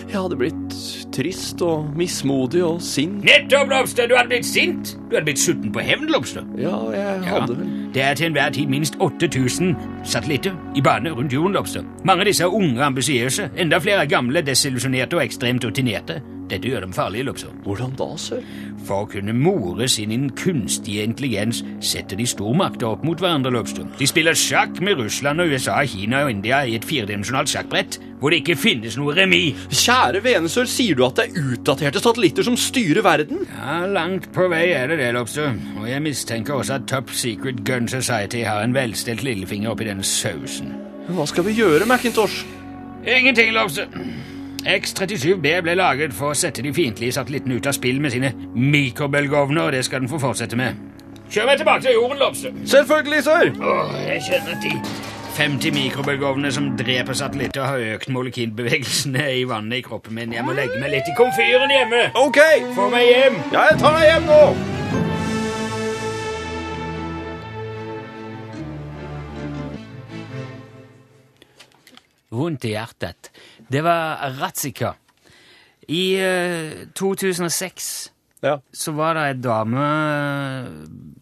Jeg 0.10 0.20
hadde 0.20 0.38
blitt 0.38 0.76
trist 1.14 1.62
og 1.66 1.90
mismodig 1.98 2.62
og 2.66 2.82
sint. 2.82 3.24
Nettopp, 3.26 3.70
Lobster! 3.74 4.08
Du 4.10 4.16
hadde 4.18 4.30
blitt 4.30 4.46
sint! 4.46 4.94
Du 5.10 5.16
hadde 5.18 5.26
blitt 5.26 5.42
sutten 5.42 5.74
på 5.74 5.82
hevn, 5.84 6.10
Lobster. 6.14 6.46
Ja, 6.58 6.78
jeg 6.94 7.24
hadde 7.26 7.58
vel 7.58 7.70
Det 7.94 8.04
er 8.06 8.14
til 8.14 8.30
enhver 8.30 8.54
tid 8.54 8.70
minst 8.70 8.98
8000 9.02 9.76
satellitter 10.06 10.54
i 10.78 10.82
bane 10.86 11.10
rundt 11.10 11.34
jorden, 11.34 11.58
Lobster. 11.58 11.86
Mange 12.06 12.22
av 12.22 12.30
disse 12.30 12.46
er 12.46 12.54
unge 12.54 12.78
og 12.78 12.86
ambisiøse. 12.92 13.50
Enda 13.58 13.82
flere 13.82 14.06
er 14.06 14.12
gamle, 14.12 14.46
desillusjonerte 14.46 15.18
og 15.18 15.24
ekstremt 15.26 15.66
rutinerte. 15.66 16.22
Dette 16.50 16.66
gjør 16.66 16.82
dem 16.88 16.94
farlige, 16.96 17.28
Lobster. 17.28 17.54
Hvordan 17.66 17.94
da, 18.00 18.08
sir? 18.18 18.42
For 18.88 19.06
å 19.06 19.10
kunne 19.12 19.36
more 19.38 19.88
sin 19.92 20.30
kunstige 20.40 21.04
intelligens 21.06 21.62
setter 21.86 22.18
de 22.18 22.26
stormakter 22.30 22.90
opp 22.90 23.04
mot 23.06 23.20
hverandre, 23.22 23.52
Lobster. 23.54 23.86
De 24.00 24.08
spiller 24.10 24.38
sjakk 24.38 24.80
med 24.82 24.98
Russland 24.98 25.44
og 25.44 25.54
USA, 25.54 25.78
Kina 25.86 26.24
og 26.26 26.34
India 26.34 26.64
i 26.66 26.78
et 26.80 26.88
firedimensjonalt 26.88 27.52
sjakkbrett 27.52 28.00
hvor 28.20 28.34
det 28.34 28.42
ikke 28.42 28.58
finnes 28.60 28.98
noe 29.00 29.14
remis. 29.16 29.62
Kjære 29.72 30.20
vene, 30.26 30.50
sør, 30.52 30.68
sier 30.68 30.98
du 30.98 31.06
at 31.06 31.20
det 31.20 31.30
er 31.30 31.54
utdaterte 31.54 32.02
satellitter 32.04 32.46
som 32.48 32.58
styrer 32.60 33.06
verden? 33.06 33.46
Ja, 33.54 33.80
Langt 33.90 34.30
på 34.36 34.50
vei 34.52 34.66
er 34.76 34.92
det 34.92 35.00
det, 35.00 35.12
Lobster. 35.16 35.54
Og 35.80 35.88
jeg 35.90 36.04
mistenker 36.04 36.60
også 36.60 36.80
at 36.80 36.90
Top 36.92 37.14
Secret 37.16 37.64
Gun 37.68 37.88
Society 37.92 38.44
har 38.48 38.66
en 38.66 38.76
velstelt 38.76 39.24
lillefinger 39.26 39.72
oppi 39.72 39.88
denne 39.88 40.06
sausen. 40.08 40.74
Hva 41.10 41.26
skal 41.30 41.48
vi 41.48 41.56
gjøre, 41.58 41.88
Macintosh? 41.90 42.44
Ingenting, 43.08 43.54
Lobster. 43.56 43.88
X-37B 44.66 45.62
ble 45.64 45.76
laget 45.80 46.14
for 46.14 46.34
å 46.34 46.38
sette 46.38 46.64
de 46.66 46.74
fiendtlige 46.76 47.16
satellittene 47.16 47.60
ut 47.60 47.70
av 47.70 47.76
spill 47.78 48.02
med 48.04 48.14
sine 48.16 48.34
mikrobølgeovner, 48.56 49.70
og 49.70 49.76
det 49.78 49.86
skal 49.88 50.04
den 50.04 50.12
få 50.12 50.20
fortsette 50.22 50.60
med. 50.60 50.80
Kjør 51.30 51.46
meg 51.46 51.62
tilbake 51.62 51.86
til 51.86 51.94
jorden, 51.94 52.18
Lobster. 52.18 52.58
Selvfølgelig, 52.66 53.24
sir. 53.24 53.54
Åh, 53.62 53.96
jeg 54.08 54.24
kjenner 54.28 54.56
at 54.58 54.64
de 54.66 54.72
50 55.40 55.72
mikrobølgeovnene 55.72 56.52
som 56.52 56.72
dreper 56.78 57.16
satellitter, 57.16 57.64
har 57.64 57.86
økt 57.96 58.10
molekylbevegelsene 58.12 59.30
i 59.38 59.46
vannet 59.48 59.80
i 59.80 59.86
kroppen 59.86 60.18
min. 60.18 60.34
Jeg 60.36 60.44
må 60.44 60.58
legge 60.58 60.82
meg 60.82 60.92
litt 60.98 61.08
i 61.08 61.16
komfyren 61.16 61.72
hjemme. 61.72 62.10
Ok! 62.20 62.42
Få 62.76 62.90
meg 62.92 63.08
hjem. 63.08 63.40
Ja, 63.54 63.70
jeg 63.70 63.80
tar 63.80 63.96
deg 63.96 64.10
hjem 64.10 64.28
nå! 64.28 64.42
Vondt 72.30 72.66
i 72.68 72.76
hjertet. 72.76 73.32
Det 73.72 73.82
var 73.86 74.32
Ratzika. 74.40 74.94
I 75.90 76.16
eh, 76.22 76.88
2006 76.96 78.12
Ja. 78.42 78.60
så 78.72 78.92
var 78.96 79.14
det 79.18 79.24
ei 79.28 79.34
dame 79.44 79.86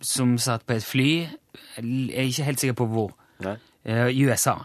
som 0.06 0.36
satt 0.38 0.66
på 0.68 0.76
et 0.78 0.84
fly. 0.86 1.10
Jeg 1.78 2.12
er 2.14 2.28
ikke 2.30 2.44
helt 2.48 2.60
sikker 2.62 2.78
på 2.78 2.88
hvor. 2.92 3.14
Nei. 3.46 3.56
Eh, 3.86 4.08
I 4.14 4.26
USA. 4.28 4.58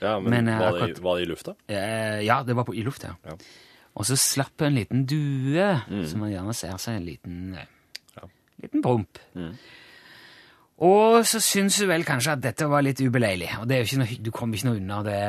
Ja, 0.00 0.18
men, 0.20 0.30
Men, 0.30 0.48
eh, 0.48 0.58
var, 0.60 0.72
det, 0.72 0.82
akkurat- 0.82 1.02
var 1.02 1.16
det 1.18 1.22
i 1.26 1.30
lufta? 1.30 1.54
Eh, 1.68 2.20
ja, 2.26 2.42
det 2.46 2.54
var 2.56 2.64
på, 2.64 2.74
i 2.74 2.82
lufta. 2.86 3.16
Ja. 3.26 3.34
Og 3.98 4.06
så 4.06 4.14
slapp 4.16 4.62
en 4.62 4.74
liten 4.78 5.04
due, 5.10 5.80
som 6.06 6.20
man 6.20 6.30
gjerne 6.30 6.54
ser 6.54 6.76
seg 6.78 6.96
en 7.00 7.04
liten, 7.08 7.54
eh, 7.58 8.28
liten 8.62 8.82
promp. 8.82 9.18
Og 10.78 11.24
så 11.26 11.40
syns 11.42 11.80
hun 11.82 11.88
vel 11.90 12.04
kanskje 12.06 12.36
at 12.36 12.42
dette 12.42 12.66
var 12.70 12.84
litt 12.86 13.00
ubeleilig. 13.02 13.48
Og 13.58 13.66
det 13.66 13.74
er 13.74 13.80
jo 13.82 13.88
ikke 13.88 13.98
noe, 13.98 14.18
du 14.22 14.30
kommer 14.34 14.58
ikke 14.58 14.68
noe 14.68 14.78
unna 14.78 14.98
det. 15.02 15.22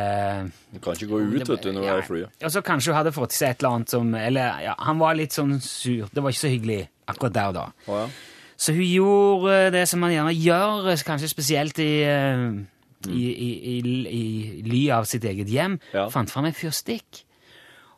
Du 0.76 0.82
kan 0.84 0.94
ikke 0.94 1.08
gå 1.10 1.22
ut 1.24 1.38
vet 1.40 1.64
du, 1.66 1.72
når 1.74 1.82
du 1.82 1.88
er 1.90 2.02
i 2.02 2.06
flyet. 2.06 2.36
Og 2.46 2.54
så 2.54 2.62
kanskje 2.66 2.94
hun 2.94 3.00
hadde 3.00 3.14
fått 3.16 3.34
seg 3.34 3.56
et 3.56 3.64
eller 3.64 3.80
annet 3.80 3.94
som 3.96 4.12
Eller 4.20 4.60
ja, 4.68 4.76
han 4.86 5.02
var 5.02 5.18
litt 5.18 5.34
sånn 5.34 5.56
sur. 5.66 6.12
Det 6.14 6.22
var 6.22 6.36
ikke 6.36 6.44
så 6.44 6.54
hyggelig 6.54 6.84
akkurat 7.10 7.38
der 7.40 7.50
og 7.50 7.58
da. 7.58 7.66
Oh, 7.90 8.04
ja. 8.04 8.36
Så 8.60 8.76
hun 8.76 8.86
gjorde 8.86 9.56
det 9.74 9.86
som 9.90 10.04
man 10.04 10.14
gjerne 10.14 10.36
gjør, 10.36 10.92
kanskje 11.08 11.32
spesielt 11.32 11.80
i, 11.80 12.04
eh, 12.04 12.46
i, 13.08 13.24
i, 13.32 13.50
i, 13.72 13.76
i 14.20 14.24
ly 14.68 14.84
av 14.94 15.08
sitt 15.10 15.26
eget 15.26 15.50
hjem. 15.50 15.80
Ja. 15.96 16.10
Fant 16.14 16.30
fram 16.30 16.50
en 16.50 16.58
fyrstikk. 16.58 17.24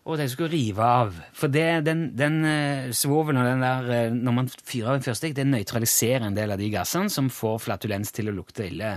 Og 0.09 0.17
de 0.17 0.25
skulle 0.29 0.49
rive 0.49 0.81
av. 0.81 1.13
For 1.37 1.51
det, 1.53 1.83
den, 1.85 2.07
den 2.17 2.41
eh, 2.47 2.89
svovelen 2.95 3.41
og 3.43 3.45
den 3.45 3.61
der 3.61 3.89
eh, 3.93 4.13
Når 4.13 4.33
man 4.33 4.49
fyrer 4.49 4.89
av 4.89 4.97
en 4.97 5.05
fyrstikk, 5.05 5.35
det 5.37 5.45
nøytraliserer 5.45 6.25
en 6.25 6.37
del 6.37 6.53
av 6.53 6.61
de 6.61 6.69
gassene 6.73 7.11
som 7.13 7.29
får 7.29 7.59
flatulens 7.67 8.13
til 8.15 8.31
å 8.31 8.33
lukte 8.33 8.65
ille. 8.65 8.95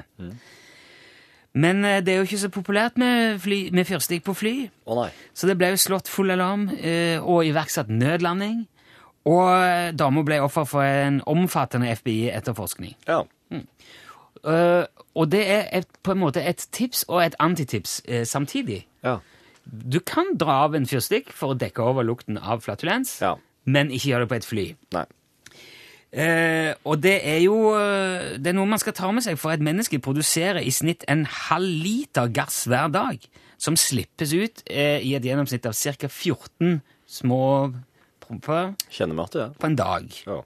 Men 1.54 1.84
eh, 1.84 2.00
det 2.04 2.14
er 2.14 2.22
jo 2.22 2.28
ikke 2.28 2.40
så 2.46 2.50
populært 2.54 2.96
med, 3.00 3.36
fly, 3.44 3.58
med 3.76 3.88
fyrstikk 3.88 4.24
på 4.24 4.36
fly. 4.38 4.54
Oh. 4.88 5.04
Så 5.36 5.50
det 5.50 5.58
ble 5.60 5.74
jo 5.74 5.82
slått 5.82 6.08
full 6.08 6.32
alarm 6.32 6.70
og 6.72 7.44
iverksatt 7.50 7.92
nødlanding. 7.92 8.64
Og 9.28 9.92
dama 9.96 10.24
ble 10.24 10.40
offer 10.44 10.66
for 10.68 10.84
en 10.84 11.20
omfattende 11.28 11.92
FBI-etterforskning. 11.96 12.96
Ja. 13.08 13.22
Mm. 13.52 13.68
og 15.14 15.28
det 15.32 15.40
er 15.48 15.68
et, 15.72 15.86
på 16.02 16.12
en 16.12 16.18
måte 16.18 16.42
et 16.44 16.60
tips 16.72 17.04
og 17.08 17.22
et 17.22 17.36
antitips 17.40 18.02
samtidig. 18.28 18.82
Ja. 19.04 19.18
Du 19.64 20.00
kan 20.00 20.34
dra 20.40 20.64
av 20.66 20.74
en 20.76 20.86
fyrstikk 20.86 21.32
for 21.32 21.54
å 21.54 21.58
dekke 21.58 21.82
over 21.82 22.04
lukten 22.06 22.38
av 22.38 22.60
flatulens, 22.64 23.20
Ja. 23.24 23.36
men 23.64 23.90
ikke 23.90 24.10
gjøre 24.12 24.26
det 24.26 24.28
på 24.32 24.36
et 24.36 24.44
fly. 24.48 24.66
Nei. 24.92 25.04
Eh, 26.14 26.74
og 26.86 27.00
det 27.02 27.16
er 27.26 27.40
jo 27.42 27.72
eh, 27.74 28.36
det 28.38 28.52
er 28.52 28.54
noe 28.54 28.70
man 28.70 28.78
skal 28.78 28.94
ta 28.94 29.08
med 29.10 29.24
seg, 29.24 29.38
for 29.40 29.50
et 29.50 29.64
menneske 29.64 29.98
produserer 29.98 30.62
i 30.62 30.70
snitt 30.70 31.02
en 31.10 31.24
halv 31.26 31.66
liter 31.82 32.28
gass 32.30 32.64
hver 32.70 32.92
dag, 32.94 33.24
som 33.58 33.74
slippes 33.74 34.34
ut 34.36 34.62
eh, 34.70 35.00
i 35.02 35.16
et 35.16 35.24
gjennomsnitt 35.26 35.66
av 35.66 35.74
ca. 35.74 36.08
14 36.08 36.78
små 37.06 37.72
promper 38.22 38.74
ja. 38.94 39.48
på 39.58 39.66
en 39.66 39.76
dag. 39.76 40.06
ja. 40.26 40.42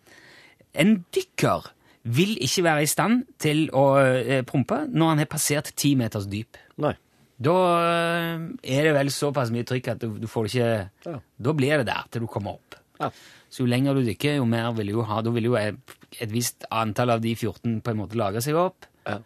En 0.78 1.04
dykker 1.14 1.68
vil 2.08 2.36
ikke 2.44 2.64
være 2.64 2.84
i 2.86 2.88
stand 2.88 3.26
til 3.42 3.66
å 3.76 3.84
eh, 4.00 4.40
prompe 4.46 4.86
når 4.88 5.12
han 5.12 5.22
har 5.24 5.30
passert 5.30 5.72
ti 5.76 5.94
meters 5.98 6.28
dyp. 6.30 6.56
Nei. 6.80 6.94
Da 7.38 7.54
eh, 7.78 8.44
er 8.74 8.88
det 8.88 8.94
vel 8.96 9.12
såpass 9.14 9.52
mye 9.54 9.66
trykk 9.66 9.92
at 9.94 10.02
du, 10.02 10.18
du 10.18 10.26
får 10.30 10.50
ikke 10.50 10.70
Ja. 11.06 11.18
Da 11.18 11.54
blir 11.54 11.80
det 11.80 11.88
der 11.90 12.08
til 12.10 12.26
du 12.26 12.30
kommer 12.30 12.58
opp. 12.58 12.78
Ja. 12.98 13.12
Så 13.48 13.62
jo 13.62 13.70
lenger 13.70 13.96
du 13.96 14.02
dykker, 14.04 14.40
jo 14.40 14.46
mer 14.48 14.72
vil 14.76 14.90
du 14.92 15.02
ha. 15.06 15.20
Da 15.22 15.32
vil 15.32 15.46
jo 15.48 15.56
et, 15.58 15.96
et 16.18 16.30
visst 16.32 16.66
antall 16.74 17.14
av 17.14 17.22
de 17.24 17.34
14 17.36 17.78
på 17.84 17.94
en 17.94 18.00
måte 18.00 18.18
lage 18.18 18.42
seg 18.44 18.58
opp. 18.58 18.88
Ja. 19.06 19.20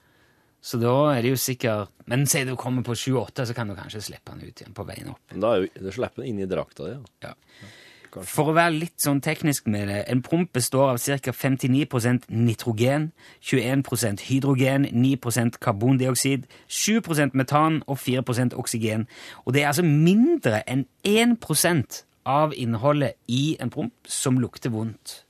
Så 0.62 0.79
da 0.79 0.92
er 1.11 1.25
det 1.25 1.33
jo 1.33 1.38
sikkert 1.42 1.90
Men 2.07 2.22
si 2.31 2.44
du 2.46 2.53
kommer 2.59 2.85
på 2.87 2.94
28, 2.94 3.48
så 3.48 3.55
kan 3.57 3.70
du 3.70 3.75
kanskje 3.75 4.03
slippe 4.05 4.31
den 4.31 4.44
ut 4.44 4.61
igjen 4.61 4.75
på 4.77 4.85
veien 4.87 5.11
opp. 5.11 5.22
Da 5.33 5.57
er 5.57 5.64
jo 5.64 5.87
du 5.88 5.90
slipper 5.94 6.22
den 6.22 6.35
inn 6.35 6.44
i 6.44 6.51
drakta 6.51 6.87
di. 6.87 6.98
Ja. 7.25 7.33
Ja. 7.33 7.70
For 8.12 8.51
å 8.51 8.55
være 8.57 8.75
litt 8.77 9.01
sånn 9.01 9.22
teknisk 9.25 9.66
med 9.72 9.88
det, 9.88 10.03
en 10.12 10.20
promp 10.25 10.53
består 10.53 10.92
av 10.92 11.01
ca. 11.01 11.33
59% 11.33 12.29
nitrogen, 12.29 13.11
21% 13.40 14.27
hydrogen, 14.29 14.87
9% 14.92 15.59
karbondioksid, 15.62 16.44
7% 16.68 17.38
metan 17.38 17.81
og 17.87 17.98
4% 18.03 18.57
oksygen. 18.59 19.09
Og 19.46 19.57
det 19.57 19.64
er 19.64 19.72
altså 19.72 19.87
mindre 19.87 20.61
enn 20.68 20.85
1% 21.09 22.03
av 22.29 22.53
innholdet 22.55 23.16
i 23.33 23.57
en 23.61 23.72
promp 23.72 23.94
som 24.07 24.38
lukter 24.38 24.70
vondt. 24.70 25.22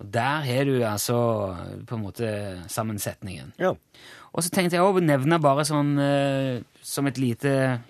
Og 0.00 0.08
der 0.14 0.44
har 0.44 0.64
du 0.64 0.80
altså 0.84 1.20
på 1.86 1.96
en 1.96 2.02
måte 2.02 2.32
sammensetningen. 2.68 3.54
ja. 3.58 3.74
Og 4.32 4.44
så 4.46 4.50
tenkte 4.54 4.76
jeg 4.78 4.86
å 4.86 5.02
nevne 5.02 5.40
bare 5.42 5.64
sånn 5.66 5.96
eh, 5.98 6.60
som 6.86 7.08
et 7.10 7.18
lite 7.18 7.80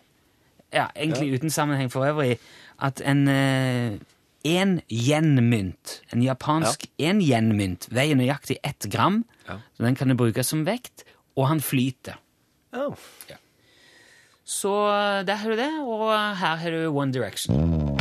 Ja, 0.70 0.86
egentlig 0.94 1.34
uten 1.34 1.50
sammenheng 1.50 1.90
for 1.90 2.06
øvrig, 2.06 2.38
at 2.80 3.00
en, 3.00 3.28
eh, 3.28 3.98
én 4.44 4.80
yen-mynt. 4.88 6.00
En 6.12 6.22
japansk 6.24 6.86
én 6.98 7.20
yen-mynt 7.20 7.88
veier 7.92 8.16
nøyaktig 8.16 8.56
ett 8.64 8.88
gram, 8.90 9.24
så 9.76 9.84
den 9.84 9.94
kan 9.98 10.08
du 10.08 10.14
bruke 10.14 10.44
som 10.44 10.64
vekt, 10.64 11.04
og 11.36 11.48
han 11.48 11.60
flyter. 11.60 12.16
Ja. 13.28 13.36
Så 14.44 14.72
eh, 14.90 15.24
der 15.26 15.34
har 15.42 15.50
du 15.50 15.56
det, 15.56 15.72
og 15.84 16.36
her 16.40 16.56
har 16.56 16.70
du 16.70 16.88
One 16.90 17.12
Direction. 17.12 17.98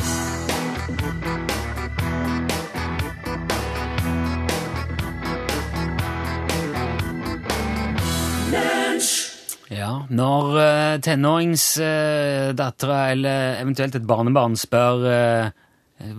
Ja, 9.70 10.06
når 10.10 10.56
uh, 10.58 11.00
tenåringsdattera 11.06 13.00
eller 13.14 13.60
eventuelt 13.62 13.96
et 14.00 14.08
barnebarn 14.10 14.56
spør 14.58 15.04
uh, 15.06 15.50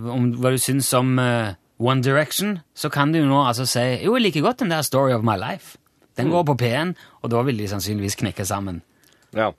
om 0.07 0.29
hva 0.39 0.53
du 0.53 0.59
syns 0.61 0.93
om 0.95 1.19
uh, 1.19 1.51
One 1.81 2.03
Direction, 2.05 2.59
så 2.73 2.89
kan 2.93 3.11
du 3.11 3.19
nå 3.25 3.41
altså 3.43 3.65
si 3.67 3.83
jo, 4.05 4.15
jeg 4.15 4.23
liker 4.27 4.45
godt 4.45 4.63
den 4.63 4.71
der 4.71 4.85
Story 4.87 5.11
of 5.15 5.25
My 5.27 5.35
Life. 5.39 5.77
Den 6.19 6.29
går 6.31 6.43
på 6.47 6.55
P1, 6.59 6.93
og 7.23 7.31
da 7.33 7.41
vil 7.47 7.57
de 7.59 7.67
sannsynligvis 7.71 8.19
knekke 8.19 8.45
sammen. 8.45 8.81
ja. 9.35 9.51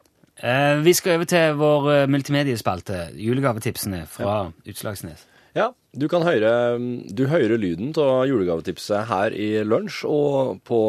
Vi 0.83 0.93
skal 0.97 1.15
over 1.21 1.29
til 1.29 1.55
vår 1.55 2.07
multimediespalte, 2.11 3.13
julegavetipsene 3.15 4.07
fra 4.11 4.51
Utslagsnes. 4.67 5.27
Ja, 5.55 5.69
du 5.93 6.09
kan 6.09 6.25
høre, 6.25 6.79
du 7.13 7.27
hører 7.29 7.61
lyden 7.61 7.93
av 8.01 8.25
julegavetipset 8.27 9.07
her 9.11 9.37
i 9.37 9.63
lunsj, 9.63 10.07
og 10.09 10.63
på, 10.65 10.81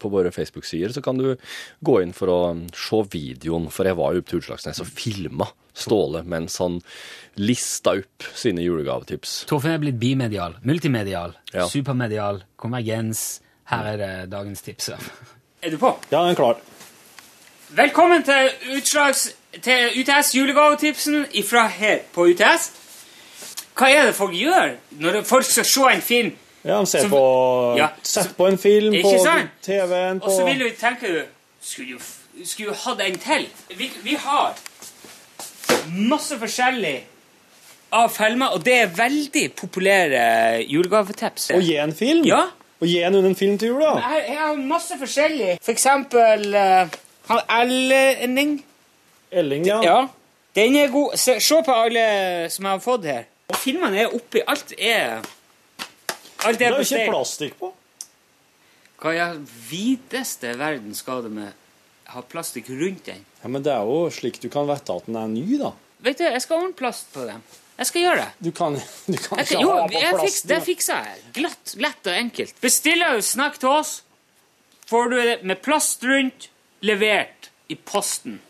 på 0.00 0.10
våre 0.12 0.32
Facebook-sider 0.34 0.94
så 0.96 1.02
kan 1.04 1.18
du 1.20 1.34
gå 1.84 1.98
inn 2.02 2.14
for 2.16 2.32
å 2.32 2.38
se 2.76 3.00
videoen, 3.12 3.68
for 3.72 3.86
jeg 3.88 3.98
var 3.98 4.14
jo 4.16 4.22
oppe 4.24 4.32
til 4.32 4.40
Utslagsnes 4.42 4.80
og 4.84 4.88
filma 4.96 5.46
Ståle 5.80 6.24
mens 6.26 6.56
han 6.60 6.80
lista 7.40 7.92
opp 8.00 8.24
sine 8.36 8.64
julegavetips. 8.64 9.44
Torfinn 9.48 9.76
er 9.76 9.82
blitt 9.84 10.00
bimedial, 10.02 10.56
multimedial, 10.66 11.36
Ja. 11.54 11.68
supermedial, 11.70 12.42
konvergens. 12.58 13.40
Her 13.70 13.86
er 13.92 13.96
det 14.00 14.30
dagens 14.32 14.62
tips. 14.66 14.90
Er 15.62 15.70
du 15.70 15.76
på? 15.78 15.92
Ja, 16.10 16.22
den 16.24 16.32
er 16.32 16.38
klar. 16.40 16.56
Velkommen 17.76 18.22
til, 18.26 18.48
utslags, 18.74 19.26
til 19.62 19.92
UTS 20.00 20.32
julegavetipsen 20.34 21.26
ifra 21.38 21.66
her 21.68 22.00
på 22.14 22.24
UTS. 22.32 22.70
Hva 23.78 23.90
er 23.92 24.08
det 24.08 24.14
folk 24.16 24.32
gjør 24.34 24.72
når 25.04 25.20
folk 25.28 25.44
skal 25.46 25.64
se 25.68 25.84
en 25.92 26.02
film? 26.02 26.32
Ja, 26.64 26.78
de 26.78 26.86
ser 26.86 27.00
Så- 27.00 27.08
på 27.08 27.76
Ja, 27.78 27.88
Sett 28.02 28.36
på 28.36 28.46
en 28.46 28.58
film 28.58 28.92
på? 29.02 29.12
TV-en 29.62 30.22
Og 30.22 30.30
så 30.30 30.44
vil 30.44 30.58
du 30.58 30.70
tenke 30.80 31.06
du 31.06 31.22
Skulle 31.60 31.90
jo, 31.90 31.98
skulle 32.44 32.68
jo 32.68 32.74
hatt 32.74 33.00
en 33.00 33.18
til. 33.18 33.48
Vi, 33.76 33.90
vi 34.02 34.14
har 34.14 34.54
masse 35.88 36.38
forskjellig 36.38 37.00
av 37.92 38.08
filmer, 38.08 38.54
og 38.54 38.64
det 38.64 38.74
er 38.74 38.86
veldig 38.86 39.52
populære 39.58 40.22
julegavetips. 40.70 41.50
Å 41.50 41.60
gi 41.60 41.76
en 41.82 41.92
film? 41.96 42.24
Ja. 42.24 42.46
Å 42.80 42.88
gi 42.88 43.02
en 43.04 43.14
en 43.14 43.36
film 43.36 43.58
til 43.58 43.74
jul, 43.74 43.80
da? 43.82 43.98
Jeg, 43.98 44.24
jeg 44.28 44.38
har 44.38 44.56
masse 44.56 44.96
forskjellig. 44.98 45.58
For 45.62 45.72
eksempel 45.74 46.46
uh, 46.54 46.88
han 47.28 47.82
Elling. 48.22 48.64
Elling, 49.30 49.66
ja. 49.66 49.82
Ja. 49.84 49.98
Den 50.56 50.76
er 50.76 50.88
god. 50.88 51.18
Se, 51.20 51.36
se 51.40 51.60
på 51.66 51.74
alle 51.74 52.06
som 52.50 52.64
jeg 52.64 52.72
har 52.72 52.80
fått 52.80 53.04
her. 53.04 53.28
Og 53.50 53.58
filmene 53.60 54.00
er 54.06 54.14
oppi. 54.14 54.40
Alt 54.48 54.72
er 54.78 55.20
Alt 56.46 56.58
Det 56.58 56.66
er 56.66 56.72
er 56.72 56.78
jo 56.80 56.86
ikke 56.86 57.10
plastikk 57.12 57.56
på. 57.60 57.72
Hva 59.00 59.14
i 59.16 59.20
all 59.22 59.38
videste 59.70 60.52
verden 60.60 60.94
skal 60.94 61.22
det 61.24 61.30
med 61.32 61.52
ha 62.12 62.20
plastikk 62.26 62.68
rundt 62.68 63.04
den? 63.06 63.24
Ja, 63.42 63.48
Men 63.48 63.62
det 63.64 63.72
er 63.72 63.86
jo 63.88 64.10
slik 64.12 64.40
du 64.42 64.48
kan 64.52 64.66
vite 64.68 64.92
at 64.92 65.06
den 65.06 65.16
er 65.16 65.28
ny, 65.30 65.58
da. 65.60 65.72
Vet 66.04 66.18
du, 66.18 66.24
jeg 66.24 66.42
skal 66.42 66.62
ordne 66.62 66.76
plast 66.76 67.08
på 67.14 67.24
den. 67.28 67.42
Jeg 67.80 67.86
skal 67.88 68.02
gjøre 68.02 68.16
det. 68.24 68.28
Du 68.44 68.50
kan, 68.52 68.74
du 69.06 69.16
kan 69.16 69.38
Jeg, 69.40 69.46
ikke 69.46 69.60
jo, 69.62 69.70
ha 69.72 69.86
på 69.86 69.92
plasten. 70.00 70.20
fiks, 70.26 70.42
det 70.50 70.58
fikser 70.66 71.06
jeg. 71.06 71.22
Glatt, 71.38 71.74
lett 71.80 72.10
og 72.10 72.18
enkelt. 72.18 72.60
Bestiller 72.60 73.16
du 73.16 73.22
snakk 73.24 73.56
til 73.62 73.68
oss, 73.72 73.92
får 74.90 75.08
du 75.12 75.16
det 75.20 75.36
med 75.48 75.62
plast 75.64 76.04
rundt, 76.04 76.50
levert 76.84 77.48
i 77.72 77.76
posten. 77.76 78.40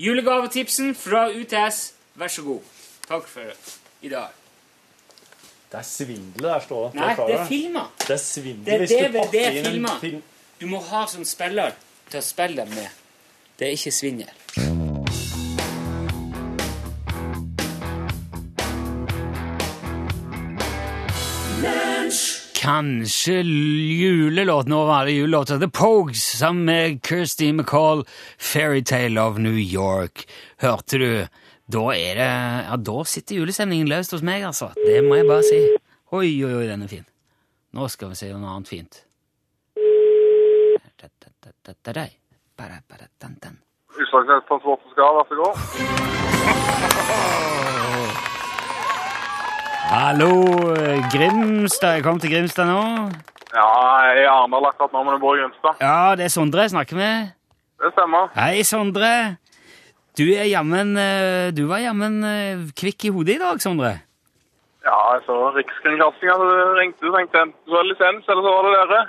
Julegavetipsen 0.00 0.94
fra 0.96 1.26
UTS, 1.32 1.80
vær 2.16 2.28
så 2.32 2.44
god. 2.44 2.68
Takk 3.08 3.26
for 3.28 3.52
i 4.04 4.08
dag. 4.12 4.36
Det 5.70 5.78
er 5.78 5.82
svindel 5.86 6.42
der, 6.42 6.60
står 6.60 6.88
det. 6.90 6.98
Nei, 6.98 7.10
er 7.12 7.26
det 7.26 7.34
er 7.38 7.44
filmer. 7.46 7.90
Det 8.02 8.10
er 8.10 8.18
svindel 8.18 8.64
Det 8.66 8.78
hvis 8.80 8.90
du 8.90 9.18
pakker 9.18 9.58
inn 9.60 9.84
en 9.84 10.00
film. 10.00 10.22
Du 10.58 10.64
må 10.66 10.80
ha 10.82 11.04
som 11.06 11.22
spiller 11.24 11.76
til 12.10 12.18
å 12.18 12.22
spille 12.26 12.64
dem 12.64 12.72
med. 12.74 12.96
Det 13.54 13.68
er 13.68 13.76
ikke 13.76 13.92
svindel. 13.94 14.32
Kanskje 22.58 23.38
julelåten 23.46 24.74
over 24.74 24.92
alle 24.96 25.14
julelåter. 25.14 25.62
The 25.62 25.68
Pogues 25.68 26.24
sammen 26.40 26.64
med 26.64 26.98
Kirsty 27.06 27.52
McCall, 27.52 28.02
Fairytale 28.38 29.22
of 29.22 29.38
New 29.38 29.54
York. 29.54 30.26
Hørte 30.58 30.98
du? 30.98 31.26
Da 31.70 31.82
er 31.94 32.14
det 32.18 32.26
Ja, 32.66 32.76
da 32.76 33.04
sitter 33.06 33.36
julestemningen 33.36 33.86
løst 33.88 34.10
hos 34.14 34.22
meg, 34.26 34.42
altså. 34.42 34.70
Det 34.74 35.04
må 35.06 35.14
jeg 35.20 35.26
bare 35.28 35.42
si. 35.46 35.60
Oi, 36.10 36.42
oi, 36.42 36.54
oi, 36.58 36.66
den 36.66 36.82
er 36.82 36.88
fin. 36.90 37.04
Nå 37.76 37.86
skal 37.92 38.08
vi 38.10 38.14
se 38.18 38.26
noe 38.32 38.50
annet 38.50 38.68
fint. 38.70 39.04
Utslagsnes 44.00 44.44
Transport 44.48 44.80
og 44.82 44.90
skal, 44.94 45.10
vær 45.18 45.26
så 45.28 45.34
god. 45.38 45.54
Hallo, 49.90 50.30
Grimstad. 51.12 51.92
Jeg 51.98 52.02
kom 52.06 52.18
til 52.22 52.30
Grimstad 52.34 52.66
nå. 52.70 52.80
Ja, 53.54 53.66
jeg 54.06 54.10
er 54.10 54.16
i 54.22 54.24
Arendal 54.30 54.66
akkurat 54.70 54.92
nå, 54.94 55.00
men 55.06 55.12
jeg 55.16 55.22
bor 55.22 55.34
i 55.38 55.40
Grimstad. 55.44 55.74
Ja, 55.82 56.14
det 56.18 56.24
er 56.26 56.32
Sondre 56.34 56.62
jeg 56.66 56.72
snakker 56.74 56.94
med. 56.98 57.14
Det 57.82 57.90
stemmer. 57.94 58.24
Hei, 58.34 58.56
Sondre. 58.66 59.12
Du 60.18 60.24
er 60.34 60.48
jammen 60.50 60.96
eh, 60.98 61.50
Du 61.54 61.66
var 61.70 61.82
jammen 61.84 62.20
eh, 62.26 62.64
kvikk 62.76 63.06
i 63.08 63.12
hodet 63.14 63.36
i 63.36 63.42
dag, 63.42 63.60
Sondre. 63.62 63.92
Ja, 64.84 64.96
jeg 65.14 65.24
så 65.26 65.36
Rikskringkastinga, 65.54 66.34
så 66.40 66.46
du 66.48 66.76
ringte. 66.78 67.04
Du 67.04 67.12
tenkte 67.14 67.46
du 67.68 67.74
har 67.76 67.84
lisens, 67.86 68.28
eller 68.28 68.46
så 68.46 68.52
var 68.54 68.68
det 68.68 68.76
dere. 68.78 69.00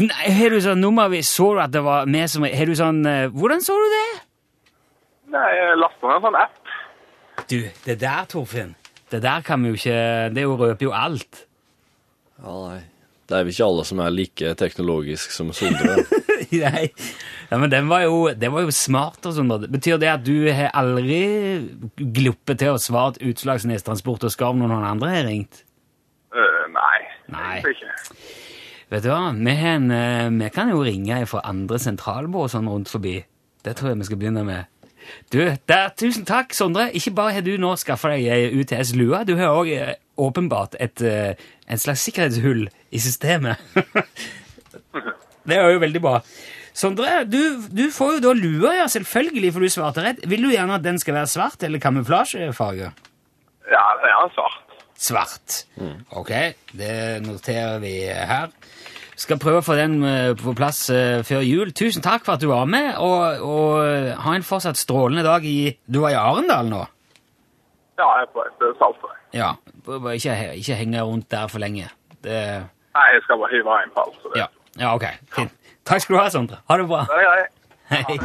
Nei, 0.00 0.30
Har 0.38 0.54
du 0.54 0.60
sånn 0.64 0.80
nummervis? 0.82 1.28
Så 1.30 1.50
du 1.54 1.60
at 1.62 1.74
det 1.74 1.84
var 1.84 2.08
vi 2.10 2.22
som 2.30 2.46
Har 2.48 2.70
du 2.70 2.74
sånn 2.78 3.04
eh, 3.06 3.26
Hvordan 3.30 3.62
så 3.62 3.76
du 3.78 3.84
det? 3.92 4.08
Nei, 5.34 5.44
jeg 5.54 5.76
lasta 5.78 6.08
ned 6.08 6.16
en 6.16 6.24
sånn 6.24 6.40
app. 6.40 6.72
Du, 7.50 7.58
det 7.84 7.98
der, 8.00 8.26
Torfinn 8.30 8.74
Det 9.12 9.20
der 9.22 9.44
kan 9.44 9.62
vi 9.62 9.72
jo 9.72 9.78
ikke 9.78 9.98
Det 10.34 10.44
jo 10.46 10.56
røper 10.58 10.88
jo 10.88 10.92
alt. 10.96 11.44
Ja, 12.40 12.56
nei. 12.70 12.82
Det 13.24 13.36
er 13.36 13.44
vel 13.46 13.54
ikke 13.54 13.66
alle 13.66 13.84
som 13.88 14.00
er 14.04 14.12
like 14.12 14.54
teknologisk 14.60 15.32
som 15.32 15.52
Sondre. 15.56 16.02
Nei. 16.54 16.88
Ja, 17.50 17.58
men 17.58 17.70
den 17.72 17.88
var 17.88 18.04
jo, 18.04 18.28
det 18.36 18.50
var 18.52 18.66
jo 18.66 18.72
smart 18.74 19.24
og 19.26 19.36
sånn. 19.36 19.52
Betyr 19.72 20.00
det 20.02 20.10
at 20.12 20.24
du 20.26 20.48
har 20.52 20.72
aldri 20.76 21.22
gluppet 21.96 22.60
til 22.60 22.74
å 22.74 22.80
svare 22.82 23.14
at 23.14 23.22
Utslagsnes 23.24 23.86
Transport 23.86 24.26
og 24.28 24.34
Skarv 24.34 24.58
når 24.60 24.72
noen 24.72 24.88
andre 24.88 25.12
har 25.14 25.28
ringt? 25.28 25.64
Uh, 26.34 26.64
nei, 26.74 27.00
Nei. 27.30 27.58
egentlig 27.60 27.76
ikke. 27.78 28.22
Vet 28.92 29.06
du 29.06 29.10
hva, 29.10 29.32
vi, 29.32 29.54
har 29.56 29.78
en, 29.78 29.90
eh, 29.94 30.28
vi 30.34 30.50
kan 30.54 30.70
jo 30.70 30.82
ringe 30.84 31.22
fra 31.26 31.40
andre 31.48 31.78
sentralbord 31.80 32.52
sånn 32.52 32.68
rundt 32.70 32.90
forbi. 32.92 33.16
Det 33.64 33.72
tror 33.78 33.90
jeg 33.90 34.00
vi 34.02 34.08
skal 34.10 34.20
begynne 34.20 34.44
med. 34.46 34.70
Du, 35.32 35.40
der, 35.40 35.88
tusen 35.98 36.24
takk, 36.28 36.52
Sondre. 36.56 36.90
Ikke 36.96 37.14
bare 37.16 37.36
har 37.36 37.44
du 37.44 37.54
nå 37.60 37.74
skaffa 37.80 38.12
deg 38.14 38.28
ei 38.32 38.60
UTS-lue, 38.60 39.24
du 39.28 39.34
har 39.40 39.56
òg 39.56 39.72
åpenbart 40.20 40.76
et, 40.80 41.02
en 41.70 41.80
slags 41.80 42.04
sikkerhetshull 42.06 42.66
i 42.90 43.00
systemet. 43.00 43.60
det 45.48 45.56
er 45.56 45.72
jo 45.72 45.80
veldig 45.82 46.02
bra. 46.04 46.18
Sondre, 46.74 47.22
du, 47.30 47.38
du 47.70 47.86
får 47.94 48.16
jo 48.16 48.22
da 48.24 48.32
lua, 48.34 48.72
ja, 48.80 48.86
selvfølgelig, 48.90 49.52
for 49.54 49.62
du 49.62 49.70
svarte 49.70 50.02
rett. 50.02 50.24
Vil 50.26 50.42
du 50.42 50.50
gjerne 50.50 50.74
at 50.74 50.84
den 50.84 50.98
skal 50.98 51.20
være 51.20 51.30
svart 51.30 51.62
eller 51.62 51.82
kamuflasjefarge? 51.82 52.90
Ja, 53.70 53.84
ja, 54.10 54.24
svart. 54.34 54.78
Svart. 54.98 55.60
Ok, 56.10 56.32
det 56.74 57.22
noterer 57.24 57.78
vi 57.82 57.94
her. 58.10 58.50
Skal 59.14 59.38
prøve 59.38 59.60
å 59.60 59.64
få 59.64 59.76
den 59.78 60.00
eh, 60.02 60.32
på 60.34 60.56
plass 60.58 60.88
eh, 60.90 61.22
før 61.26 61.44
jul. 61.46 61.70
Tusen 61.76 62.02
takk 62.02 62.24
for 62.26 62.34
at 62.34 62.42
du 62.42 62.48
var 62.50 62.66
med, 62.66 62.96
og, 62.98 63.44
og 63.46 64.22
ha 64.24 64.34
en 64.34 64.46
fortsatt 64.46 64.78
strålende 64.80 65.22
dag 65.22 65.46
i 65.46 65.76
Du 65.86 66.00
var 66.02 66.10
i 66.10 66.18
Arendal 66.18 66.66
nå? 66.72 66.80
Ja, 68.00 68.08
jeg 68.18 68.26
er 68.26 68.32
på 68.34 68.42
et 68.42 68.64
Saltøy. 68.80 69.14
Ja. 69.34 69.52
Bare 69.86 70.14
Ikke, 70.14 70.54
ikke 70.54 70.74
henge 70.74 71.02
rundt 71.02 71.30
der 71.30 71.46
for 71.46 71.58
lenge. 71.58 71.88
Det, 72.24 72.32
Nei, 72.94 73.06
jeg 73.14 73.22
skal 73.22 73.38
bare 73.38 73.50
hive 73.50 73.82
en 73.84 73.90
pall. 73.96 74.14
Det. 74.22 74.40
ja. 74.40 74.46
ja, 74.78 74.94
ok. 74.94 75.04
Fint. 75.36 75.52
Takk 75.84 76.00
skal 76.00 76.14
du 76.14 76.20
ha, 76.20 76.28
Sondre. 76.30 76.56
Ha 76.70 76.78
det 76.78 76.88
bra. 76.88 77.04
Hei, 77.10 77.24
hei. 77.34 78.02
Hei. 78.08 78.18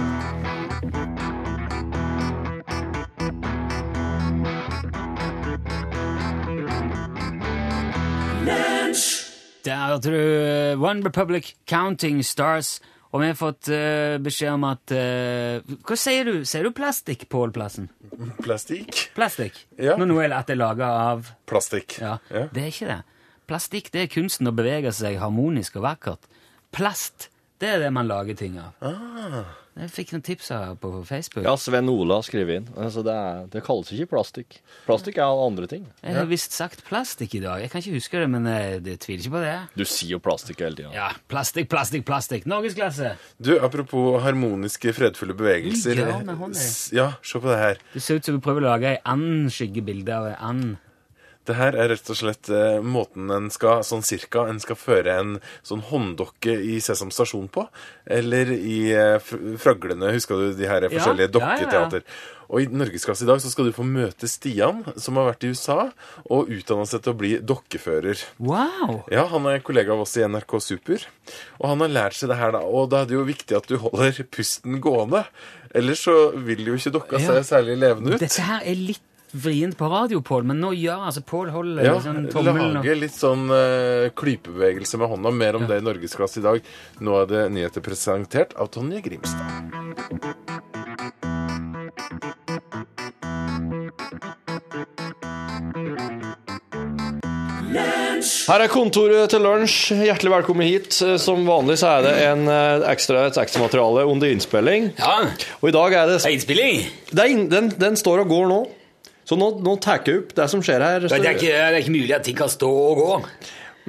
Der 9.66 9.88
hørte 9.88 10.12
du 10.12 10.84
One 10.86 11.06
Republic 11.06 11.54
Counting 11.70 12.26
Stars 12.26 12.80
Og 13.10 13.24
vi 13.24 13.30
har 13.32 13.38
fått 13.38 13.72
eh, 13.74 14.20
beskjed 14.22 14.54
om 14.54 14.66
at 14.70 14.94
eh, 14.94 15.78
Hva 15.82 15.96
sier 15.98 16.28
du? 16.30 16.34
Sier 16.46 16.68
du 16.68 16.74
plastikk, 16.78 17.26
Pål 17.32 17.54
Plassen? 17.56 17.88
Plastikk? 18.44 19.08
Plastikk? 19.16 19.58
Ja. 19.82 19.96
Når 19.98 20.12
noe 20.12 20.28
er 20.28 20.36
at 20.38 20.50
det 20.50 20.58
er 20.58 20.62
laga 20.62 20.92
av 21.10 21.32
Plastikk. 21.50 21.98
Ja. 22.04 22.20
Ja. 22.30 22.46
Det 22.54 22.62
er 22.62 22.70
ikke 22.70 22.92
det. 22.92 23.00
Plastikk 23.50 23.90
det 23.96 24.04
er 24.06 24.14
kunsten 24.14 24.52
å 24.52 24.54
bevege 24.54 24.94
seg 24.94 25.18
harmonisk 25.24 25.80
og 25.82 25.88
vakkert. 25.88 26.30
Plast 26.76 27.32
det 27.60 27.74
er 27.74 27.82
det 27.82 27.90
man 27.92 28.08
lager 28.08 28.38
ting 28.40 28.60
av. 28.62 28.78
Ah. 28.86 29.58
Jeg 29.80 29.92
fikk 29.94 30.10
noen 30.12 30.24
tips 30.26 30.50
på 30.82 30.90
Facebook. 31.08 31.46
Ja, 31.46 31.54
Sven 31.60 31.88
Ola 31.92 32.18
har 32.20 32.26
skrevet 32.28 32.60
inn. 32.60 32.66
Altså, 32.76 33.04
det, 33.06 33.14
er, 33.16 33.46
det 33.54 33.62
kalles 33.64 33.92
ikke 33.96 34.10
plastikk. 34.16 34.58
Plastikk 34.88 35.20
er 35.22 35.44
andre 35.46 35.70
ting. 35.72 35.86
Jeg 36.04 36.18
har 36.18 36.28
visst 36.28 36.56
sagt 36.58 36.82
plastikk 36.88 37.38
i 37.38 37.44
dag. 37.44 37.62
Jeg 37.64 37.72
kan 37.72 37.84
ikke 37.84 37.96
huske 37.96 38.20
det, 38.24 38.28
men 38.34 38.50
jeg, 38.50 38.82
jeg 38.90 39.02
tviler 39.06 39.24
ikke 39.24 39.36
på 39.38 39.44
det. 39.46 39.56
Du 39.80 39.86
sier 39.86 40.16
jo 40.18 40.22
plastikk 40.26 40.66
hele 40.66 40.82
tida. 40.82 40.92
Ja, 40.98 41.08
plastikk, 41.32 41.70
plastikk, 41.72 42.04
plastikk. 42.10 42.50
Norgesklasse! 42.50 43.14
Du, 43.40 43.54
apropos 43.64 44.20
harmoniske, 44.26 44.92
fredfulle 44.98 45.38
bevegelser. 45.40 46.04
Ja, 46.04 46.20
med 46.28 46.42
hånden. 46.42 46.68
Ja, 46.96 47.14
se 47.24 47.40
på 47.40 47.52
det 47.54 47.62
her. 47.64 47.82
Det 47.94 48.04
ser 48.04 48.20
ut 48.20 48.28
som 48.28 48.36
du 48.36 48.44
prøver 48.44 48.66
å 48.66 48.72
lage 48.74 48.96
ei 48.98 49.02
and-skyggebilde 49.08 50.20
av 50.20 50.32
ei 50.34 50.38
and. 50.52 50.78
Det 51.50 51.58
her 51.58 51.74
er 51.82 51.90
rett 51.96 52.10
og 52.14 52.18
slett 52.20 52.50
eh, 52.54 52.80
måten 52.86 53.32
en 53.34 53.48
skal, 53.54 53.82
sånn 53.88 54.04
cirka, 54.06 54.44
en 54.52 54.60
skal 54.62 54.78
føre 54.78 55.16
en 55.18 55.38
sånn 55.66 55.82
hånddokke 55.90 56.54
i 56.62 56.76
Sesam 56.84 57.10
stasjon 57.14 57.48
på. 57.50 57.64
Eller 58.06 58.52
i 58.54 58.92
eh, 58.94 59.32
Fraglene, 59.62 60.12
husker 60.14 60.38
du 60.38 60.60
de 60.60 60.70
her 60.70 60.86
forskjellige 60.92 61.26
ja, 61.26 61.32
ja, 61.32 61.32
ja. 61.32 61.38
dokketeater? 61.40 62.06
Og 62.50 62.64
i 62.64 62.70
Norgesklasse 62.74 63.26
i 63.26 63.30
dag 63.30 63.42
så 63.42 63.50
skal 63.52 63.68
du 63.70 63.74
få 63.76 63.84
møte 63.86 64.26
Stian, 64.30 64.82
som 64.98 65.20
har 65.20 65.28
vært 65.28 65.46
i 65.46 65.52
USA, 65.54 65.92
og 66.34 66.50
utdanna 66.50 66.88
seg 66.90 67.04
til 67.06 67.14
å 67.14 67.20
bli 67.20 67.36
dokkefører. 67.46 68.24
Wow! 68.42 69.04
Ja, 69.14 69.28
han 69.30 69.46
er 69.52 69.62
kollega 69.66 69.94
av 69.94 70.02
oss 70.06 70.16
i 70.18 70.26
NRK 70.26 70.56
Super, 70.66 71.06
og 71.60 71.68
han 71.70 71.86
har 71.86 71.94
lært 71.94 72.18
seg 72.18 72.34
det 72.34 72.40
her, 72.42 72.56
da. 72.58 72.64
Og 72.66 72.90
da 72.90 73.04
er 73.04 73.12
det 73.12 73.20
jo 73.20 73.28
viktig 73.28 73.58
at 73.60 73.70
du 73.70 73.78
holder 73.84 74.24
pusten 74.34 74.80
gående. 74.82 75.28
Ellers 75.78 76.02
så 76.08 76.16
vil 76.34 76.66
jo 76.72 76.80
ikke 76.80 76.96
dokka 76.98 77.22
Ja. 77.22 77.36
se 77.38 77.54
særlig 77.54 77.78
levende 77.86 78.18
ut. 78.18 78.24
Dette 78.26 78.42
her 78.50 78.66
er 78.66 78.82
litt 78.82 79.06
vrient 79.34 79.78
på 79.78 79.90
radio, 79.92 80.22
Pål, 80.26 80.44
men 80.50 80.60
nå 80.64 80.72
gjør 80.78 81.06
altså 81.10 81.22
Pål 81.28 81.52
holder 81.54 81.86
Ja, 81.86 81.96
sånn 82.04 82.28
tommelen 82.34 82.74
lage 82.80 82.96
litt 82.98 83.16
sånn 83.16 83.46
uh, 83.52 84.10
klypebevegelse 84.18 85.00
med 85.02 85.12
hånda. 85.14 85.34
Mer 85.36 85.60
om 85.60 85.68
det 85.70 85.82
i 85.82 85.86
Norgesklasse 85.86 86.42
i 86.42 86.46
dag. 86.48 86.72
Nå 87.04 87.20
er 87.22 87.30
det 87.34 87.46
nyheter 87.56 87.86
presentert 87.86 88.56
av 88.60 88.72
Tonje 88.74 89.02
Grimstad. 89.06 90.70
Her 98.50 98.64
er 98.66 98.72
kontoret 98.72 99.30
til 99.32 99.44
lunsj. 99.46 99.94
Hjertelig 100.08 100.32
velkommen 100.34 100.66
hit. 100.66 100.96
Som 101.22 101.44
vanlig 101.48 101.78
så 101.82 101.92
er 102.00 102.06
det 102.08 102.14
en 102.26 102.42
eh, 102.50 102.86
ekstra, 102.90 103.28
et 103.30 103.38
ekstramateriale 103.40 104.08
under 104.10 104.32
innspilling. 104.34 104.90
Ja, 104.98 105.20
Og 105.62 105.70
i 105.70 105.76
dag 105.76 105.94
er 106.02 106.10
det 106.16 106.20
innspilling! 106.34 106.82
det 107.12 107.24
er 107.26 107.34
inn- 107.36 107.48
den, 107.52 107.70
den 107.80 107.98
står 108.00 108.24
og 108.26 108.34
går 108.34 108.50
nå. 108.50 108.60
Så 109.30 109.38
nå, 109.38 109.52
nå 109.62 109.76
tar 109.84 110.00
jeg 110.02 110.24
opp 110.24 110.32
det 110.40 110.50
som 110.50 110.62
skjer 110.66 110.82
her. 110.82 111.04
Det 111.06 111.14
er, 111.20 111.36
ikke, 111.38 111.54
det 111.54 111.66
er 111.70 111.80
ikke 111.84 111.94
mulig 111.94 112.14
at 112.18 112.24
ting 112.26 112.38
kan 112.40 112.50
stå 112.50 112.70
og 112.70 112.98
gå. 113.04 113.18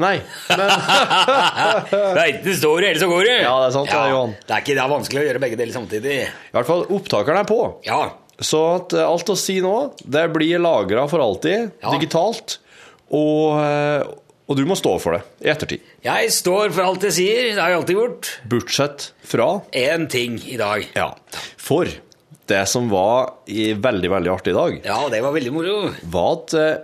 Nei, 0.00 0.14
men 0.48 0.60
Det 1.90 2.20
er 2.22 2.30
enten 2.30 2.54
står 2.56 2.80
du, 2.80 2.86
eller 2.90 3.00
så 3.02 3.08
går 3.10 3.26
det. 3.26 3.36
Ja, 3.42 3.54
det 3.62 3.68
er 3.70 3.74
sant, 3.74 3.90
det 3.90 3.98
er 4.00 4.12
Johan. 4.14 4.34
Det 4.46 4.54
er 4.56 4.62
ikke 4.64 4.76
det 4.76 4.82
er 4.84 4.92
vanskelig 4.92 5.20
å 5.22 5.26
gjøre 5.26 5.42
begge 5.44 5.58
deler 5.60 5.76
samtidig. 5.76 6.16
i 6.28 6.54
hvert 6.56 6.68
fall 6.70 6.84
opptakeren 6.96 7.40
er 7.42 7.48
på. 7.48 7.58
Ja. 7.88 8.00
Så 8.40 8.60
at 8.78 8.94
eh, 8.96 9.04
alt 9.04 9.32
å 9.32 9.36
si 9.36 9.58
nå, 9.64 9.74
det 10.00 10.26
blir 10.32 10.60
lagra 10.62 11.04
for 11.10 11.20
alltid, 11.24 11.70
Ja. 11.82 11.92
digitalt. 11.96 12.58
Og, 13.10 13.58
eh, 13.60 14.04
og 14.50 14.56
du 14.60 14.64
må 14.68 14.76
stå 14.78 14.94
for 15.02 15.16
det 15.18 15.22
i 15.44 15.50
ettertid. 15.52 15.84
Jeg 16.06 16.30
står 16.36 16.70
for 16.72 16.86
alt 16.86 17.04
jeg 17.08 17.16
sier. 17.18 17.42
Det 17.56 17.60
har 17.60 17.74
jeg 17.74 17.80
alltid 17.82 17.98
gjort. 18.00 18.30
Bortsett 18.52 19.10
fra 19.32 19.50
Én 19.76 20.08
ting 20.10 20.38
i 20.48 20.56
dag. 20.60 20.86
Ja. 20.96 21.10
For 21.60 21.90
det 22.50 22.64
som 22.68 22.90
var 22.92 23.30
i 23.48 23.70
veldig, 23.78 24.10
veldig 24.12 24.32
artig 24.34 24.52
i 24.54 24.58
dag, 24.58 24.78
Ja, 24.84 25.00
det 25.12 25.22
var 25.24 25.32
veldig 25.36 25.52
moro. 25.54 25.76
var 26.12 26.30
at 26.36 26.54
eh, 26.58 26.78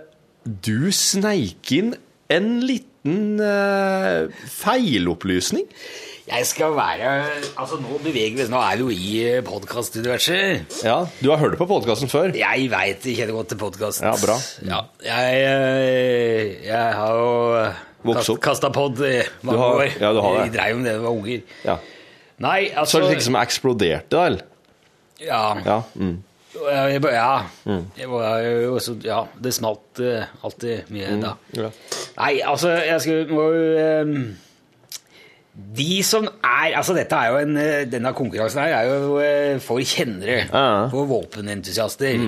du 0.63 0.89
sneik 0.95 1.71
inn 1.75 1.93
en 2.31 2.49
liten 2.67 3.39
eh, 3.43 4.27
feilopplysning. 4.51 5.67
Jeg 6.27 6.43
skal 6.43 6.73
være 6.75 7.11
Altså, 7.55 7.77
nå 7.79 8.01
beveger 8.03 8.33
vi 8.35 8.41
oss 8.43 8.49
Nå 8.51 8.59
er 8.59 8.81
vi 8.81 8.83
jo 8.83 8.89
i 8.91 9.41
podkastuniverset. 9.47 10.73
Ja, 10.83 10.97
Du 11.23 11.29
har 11.31 11.39
hørt 11.39 11.53
det 11.55 11.59
på 11.61 11.67
podkasten 11.69 12.09
før? 12.11 12.33
Jeg 12.35 12.65
veit 12.73 13.05
jeg 13.07 13.15
kjenner 13.21 13.37
godt 13.37 13.53
til 13.53 13.59
podkast. 13.61 14.03
Ja, 14.03 14.11
bra. 14.19 14.35
Ja, 14.67 14.81
jeg, 15.07 15.45
eh, 15.47 16.65
jeg 16.67 16.97
har 16.99 17.13
jo 17.15 18.11
Vokst 18.11 18.29
opp. 18.33 18.41
kasta 18.43 18.69
pod 18.75 18.99
i 19.07 19.21
mange 19.41 19.55
Du 19.55 19.63
har- 19.63 19.79
år. 19.79 19.87
ja, 20.01 20.11
du 20.13 20.19
har 20.21 20.35
det. 20.37 20.51
Vi 20.51 20.57
dreiv 20.57 20.75
om 20.75 20.83
det 20.83 20.91
da 20.91 20.99
vi 20.99 21.05
var 21.05 21.15
unger. 21.15 21.41
Ja. 21.63 21.77
Nei, 22.39 22.69
Så 22.69 22.75
altså 22.79 22.99
det 23.07 23.15
liksom 23.17 23.35
eksploderte, 23.41 24.09
da? 24.09 24.25
eller? 24.27 24.41
Ja. 25.21 25.43
Ja. 25.65 25.81
Mm. 25.95 26.17
Jeg, 26.57 27.01
ja. 27.13 27.41
Mm. 27.65 27.83
Jeg 27.99 28.09
var 28.09 28.39
jo 28.41 28.75
også, 28.77 28.95
ja, 29.05 29.19
det 29.43 29.51
smalt 29.53 29.99
eh, 30.01 30.23
alltid 30.43 30.89
mye 30.93 31.17
da. 31.21 31.35
ja. 31.57 31.69
Nei, 32.17 32.31
altså, 32.45 32.71
jeg 32.81 33.01
skulle 33.03 33.27
må 33.29 33.43
jo 33.53 33.65
ehm, 33.77 34.15
De 35.77 35.99
som 36.05 36.25
er 36.25 36.73
Altså, 36.79 36.95
dette 36.97 37.15
er 37.17 37.29
jo 37.33 37.37
en 37.43 37.57
eh, 37.61 37.83
Denne 37.89 38.13
konkurransen 38.17 38.61
her 38.63 38.73
er 38.79 38.89
jo 38.89 39.19
eh, 39.21 39.59
for 39.61 39.81
kjennere. 39.85 40.47
Ja. 40.49 40.87
For 40.93 41.05
våpenentusiaster. 41.09 42.25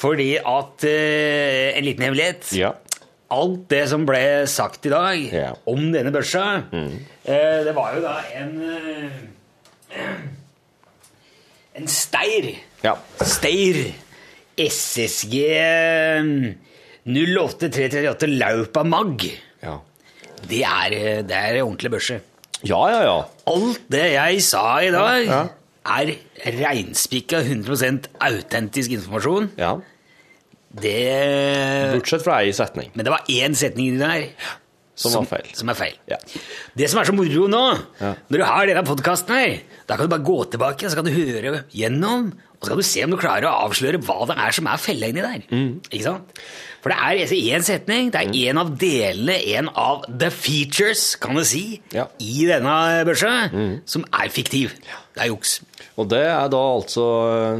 Fordi 0.00 0.28
at 0.40 0.84
eh, 0.88 1.76
En 1.78 1.84
liten 1.88 2.04
hemmelighet. 2.08 2.52
ja. 2.58 2.74
Alt 3.30 3.68
det 3.70 3.84
som 3.86 4.02
ble 4.08 4.20
sagt 4.50 4.88
i 4.88 4.90
dag 4.90 5.20
Ja. 5.30 5.52
om 5.70 5.84
denne 5.94 6.10
børsa, 6.10 6.64
eh, 6.74 7.60
det 7.62 7.74
var 7.76 7.92
jo 7.94 8.00
da 8.02 8.16
en 8.40 8.56
eh, 8.66 10.08
En 11.74 11.86
steir. 11.88 12.54
Ja. 12.82 12.96
Steir. 13.22 13.92
SSG 14.60 15.34
08338 17.06 18.26
Laupa 18.40 18.82
Mag. 18.84 19.22
Ja. 19.62 19.78
Det 20.50 20.62
er, 20.64 20.92
eh, 20.96 21.22
det 21.24 21.36
er 21.36 21.60
ordentlig 21.62 21.90
børse. 21.94 22.20
Ja, 22.64 22.80
ja, 22.92 23.00
ja. 23.06 23.18
Alt 23.48 23.80
det 23.92 24.04
jeg 24.12 24.42
sa 24.44 24.64
i 24.84 24.90
dag, 24.92 25.24
Ja. 25.26 25.46
er 25.86 26.12
reinspikka 26.44 27.40
100% 27.42 28.08
autentisk 28.20 28.90
informasjon. 28.90 29.50
ja. 29.58 29.76
Det 30.70 31.92
Bortsett 31.96 32.22
fra 32.22 32.36
ei 32.44 32.52
setning, 32.52 32.90
Men 32.94 33.04
det 33.04 33.10
var 33.10 33.24
én 33.28 33.54
setning 33.58 33.88
inni 33.88 33.98
der 33.98 34.28
som 34.94 35.12
som, 35.12 35.26
som 35.54 35.68
er 35.72 35.74
feil. 35.78 35.94
Ja. 36.10 36.16
Det 36.76 36.90
som 36.90 37.00
er 37.00 37.04
så 37.08 37.14
moro 37.16 37.46
nå, 37.48 37.64
Ja. 38.00 38.14
når 38.28 38.38
du 38.38 38.44
har 38.44 38.66
denne 38.66 38.84
podkasten 38.84 39.34
her, 39.34 39.60
da 39.88 39.96
kan 39.96 40.06
du 40.08 40.12
bare 40.16 40.26
gå 40.26 40.38
tilbake 40.50 40.90
så 40.90 40.94
kan 40.98 41.04
du 41.04 41.10
høre 41.14 41.64
gjennom, 41.72 42.32
og 42.60 42.62
så 42.66 42.68
kan 42.74 42.76
du 42.76 42.82
se 42.84 43.04
om 43.04 43.10
du 43.10 43.16
klarer 43.16 43.48
å 43.48 43.54
avsløre 43.68 44.02
hva 44.04 44.26
det 44.28 44.36
er 44.36 44.50
som 44.52 44.66
er 44.66 44.76
fella 44.76 45.06
inni 45.08 45.22
der. 45.24 45.42
Mm. 45.50 45.80
Ikke 45.90 46.04
sant? 46.04 46.38
For 46.82 46.92
det 46.92 46.98
er 46.98 47.32
én 47.36 47.62
setning, 47.64 48.10
det 48.12 48.20
er 48.20 48.32
én 48.50 48.58
av 48.60 48.70
delene, 48.80 49.38
en 49.56 49.68
av 49.76 50.04
the 50.18 50.30
features, 50.30 51.14
kan 51.20 51.34
du 51.36 51.44
si, 51.44 51.80
Ja. 51.92 52.06
i 52.20 52.46
denne 52.48 53.04
børsa, 53.04 53.50
som 53.86 54.04
er 54.12 54.28
fiktiv. 54.28 54.72
Det 55.14 55.24
er 55.24 55.28
juks. 55.32 55.60
Og 55.98 56.06
det 56.08 56.22
er 56.22 56.50
da 56.52 56.60
altså 56.76 57.06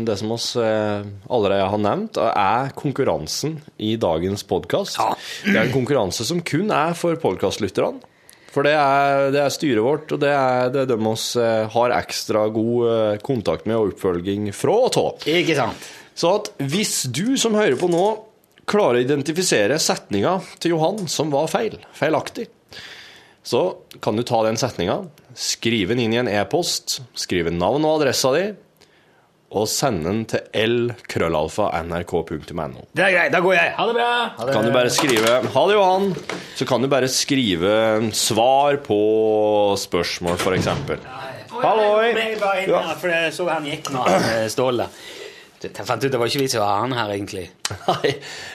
det 0.07 0.16
som 0.21 0.31
oss 0.37 0.53
eh, 0.61 1.03
allerede 1.29 1.66
har 1.73 1.83
nevnt, 1.83 2.21
er 2.31 2.71
konkurransen 2.79 3.59
i 3.83 3.97
dagens 4.01 4.47
podkast. 4.49 5.01
Ja. 5.01 5.16
Det 5.45 5.57
er 5.57 5.66
en 5.66 5.75
konkurranse 5.75 6.27
som 6.29 6.43
kun 6.47 6.71
er 6.75 6.95
for 6.99 7.19
podkastlytterne. 7.21 8.07
For 8.51 8.66
det 8.66 8.73
er, 8.75 9.29
det 9.31 9.43
er 9.45 9.53
styret 9.55 9.85
vårt, 9.85 10.11
og 10.11 10.23
det 10.25 10.31
er 10.35 10.73
det 10.75 10.88
de 10.90 10.97
oss 11.07 11.33
eh, 11.38 11.69
har 11.71 11.95
ekstra 11.95 12.49
god 12.51 12.88
eh, 12.90 13.21
kontakt 13.23 13.69
med 13.71 13.79
og 13.79 13.93
oppfølging 13.93 14.49
fra 14.57 14.75
og 14.88 14.99
av. 14.99 15.29
Ikke 15.31 15.55
sant? 15.59 15.90
Så 16.19 16.33
at 16.40 16.51
hvis 16.73 17.05
du 17.14 17.37
som 17.38 17.55
hører 17.55 17.79
på 17.79 17.88
nå, 17.90 18.07
klarer 18.71 19.01
å 19.01 19.05
identifisere 19.05 19.79
setninga 19.83 20.37
til 20.62 20.75
Johan 20.75 21.07
som 21.11 21.31
var 21.33 21.47
feil, 21.51 21.79
feilaktig, 21.97 22.49
så 23.47 23.62
kan 24.03 24.19
du 24.19 24.25
ta 24.27 24.43
den 24.47 24.59
setninga, 24.61 24.99
skrive 25.35 25.88
den 25.95 26.01
inn 26.07 26.12
i 26.14 26.19
en 26.23 26.29
e-post, 26.29 27.01
skrive 27.14 27.51
navn 27.55 27.85
og 27.87 28.01
adressa 28.01 28.33
di, 28.37 28.45
og 29.51 29.66
sende 29.66 30.05
den 30.07 30.21
til 30.31 30.40
lkrøllalfa.nrk.no. 30.55 32.85
Det 32.95 33.03
er 33.05 33.11
greit, 33.16 33.33
da 33.35 33.40
går 33.43 33.55
jeg. 33.57 33.73
Ha 33.77 33.87
det 33.88 33.95
bra! 33.97 34.11
Ha 34.37 34.45
det. 34.47 34.53
Kan 34.55 34.64
du 34.69 34.73
bare 34.75 34.90
skrive 34.95 35.31
'Ha 35.43 35.62
det, 35.66 35.75
Johan', 35.77 36.14
så 36.57 36.64
kan 36.66 36.83
du 36.83 36.88
bare 36.88 37.09
skrive 37.09 38.12
svar 38.14 38.77
på 38.87 39.01
spørsmål, 39.77 40.37
f.eks. 40.38 40.66
Halloi! 41.61 42.07
Jeg 42.14 42.38
bare 42.40 42.62
inn 42.62 42.71
Ja. 42.71 42.95
for 42.95 43.09
jeg 43.09 43.33
så 43.33 43.49
han 43.51 43.64
gikk 43.66 43.90
nå, 43.90 44.07
eh, 44.07 44.49
Ståle. 44.49 44.87
Jeg 45.61 45.85
fant 45.85 46.01
ut 46.01 46.09
det 46.09 46.16
var 46.16 46.31
ikke 46.31 46.40
vits 46.40 46.55
i 46.57 46.61
å 46.61 46.64
ha 46.64 46.79
han 46.81 46.94
her, 46.96 47.11
egentlig. 47.12 47.42
Nei, 47.90 48.14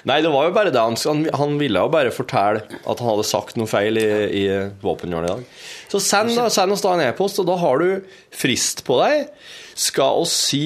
nei, 0.10 0.18
det 0.26 0.32
var 0.34 0.48
jo 0.48 0.54
bare 0.56 0.72
det. 0.74 0.82
Han, 0.82 1.28
han, 1.38 1.54
ville 1.62 1.84
jo 1.84 1.92
bare 1.94 2.14
fortelle 2.14 2.64
at 2.66 3.02
han 3.04 3.10
hadde 3.12 3.26
sagt 3.30 3.60
noe 3.62 3.70
feil 3.70 4.00
i, 4.02 4.08
i 4.42 4.46
våpenhjørnet 4.82 5.30
i 5.30 5.36
dag. 5.36 5.44
Så 5.92 6.02
send, 6.02 6.34
da, 6.34 6.48
send 6.54 6.74
oss 6.74 6.82
da 6.82 6.96
en 6.96 7.04
e-post, 7.06 7.38
og 7.44 7.46
da 7.52 7.60
har 7.62 7.84
du 7.84 8.10
frist 8.34 8.82
på 8.88 8.98
deg. 9.04 9.30
Skal 9.78 10.26
oss 10.26 10.34
si 10.48 10.66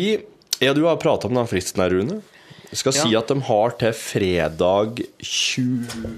Ja, 0.63 0.71
du 0.75 0.85
har 0.87 0.99
prata 1.01 1.27
om 1.27 1.35
den 1.35 1.51
fristen 1.51 1.83
her, 1.83 1.91
Rune. 1.91 2.21
Skal 2.71 2.95
si 2.95 3.15
at 3.17 3.31
de 3.31 3.39
har 3.49 3.75
til 3.81 3.93
fredag 3.97 5.03
20. 5.19 6.09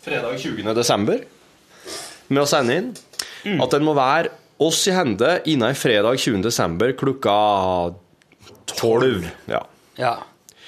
Fredag 0.00 0.40
20. 0.40 0.74
desember. 0.78 1.24
med 2.30 2.44
å 2.44 2.48
sende 2.48 2.76
inn 2.78 2.92
at 3.60 3.72
den 3.74 3.84
må 3.84 3.92
være 3.98 4.30
oss 4.60 4.82
i 4.88 4.92
hende 4.94 5.38
innen 5.48 5.74
fredag 5.78 6.18
20. 6.20 6.42
desember 6.44 6.92
klokka 6.98 7.34
12. 8.66 9.28
Ja. 9.50 9.62
Ja. 10.00 10.14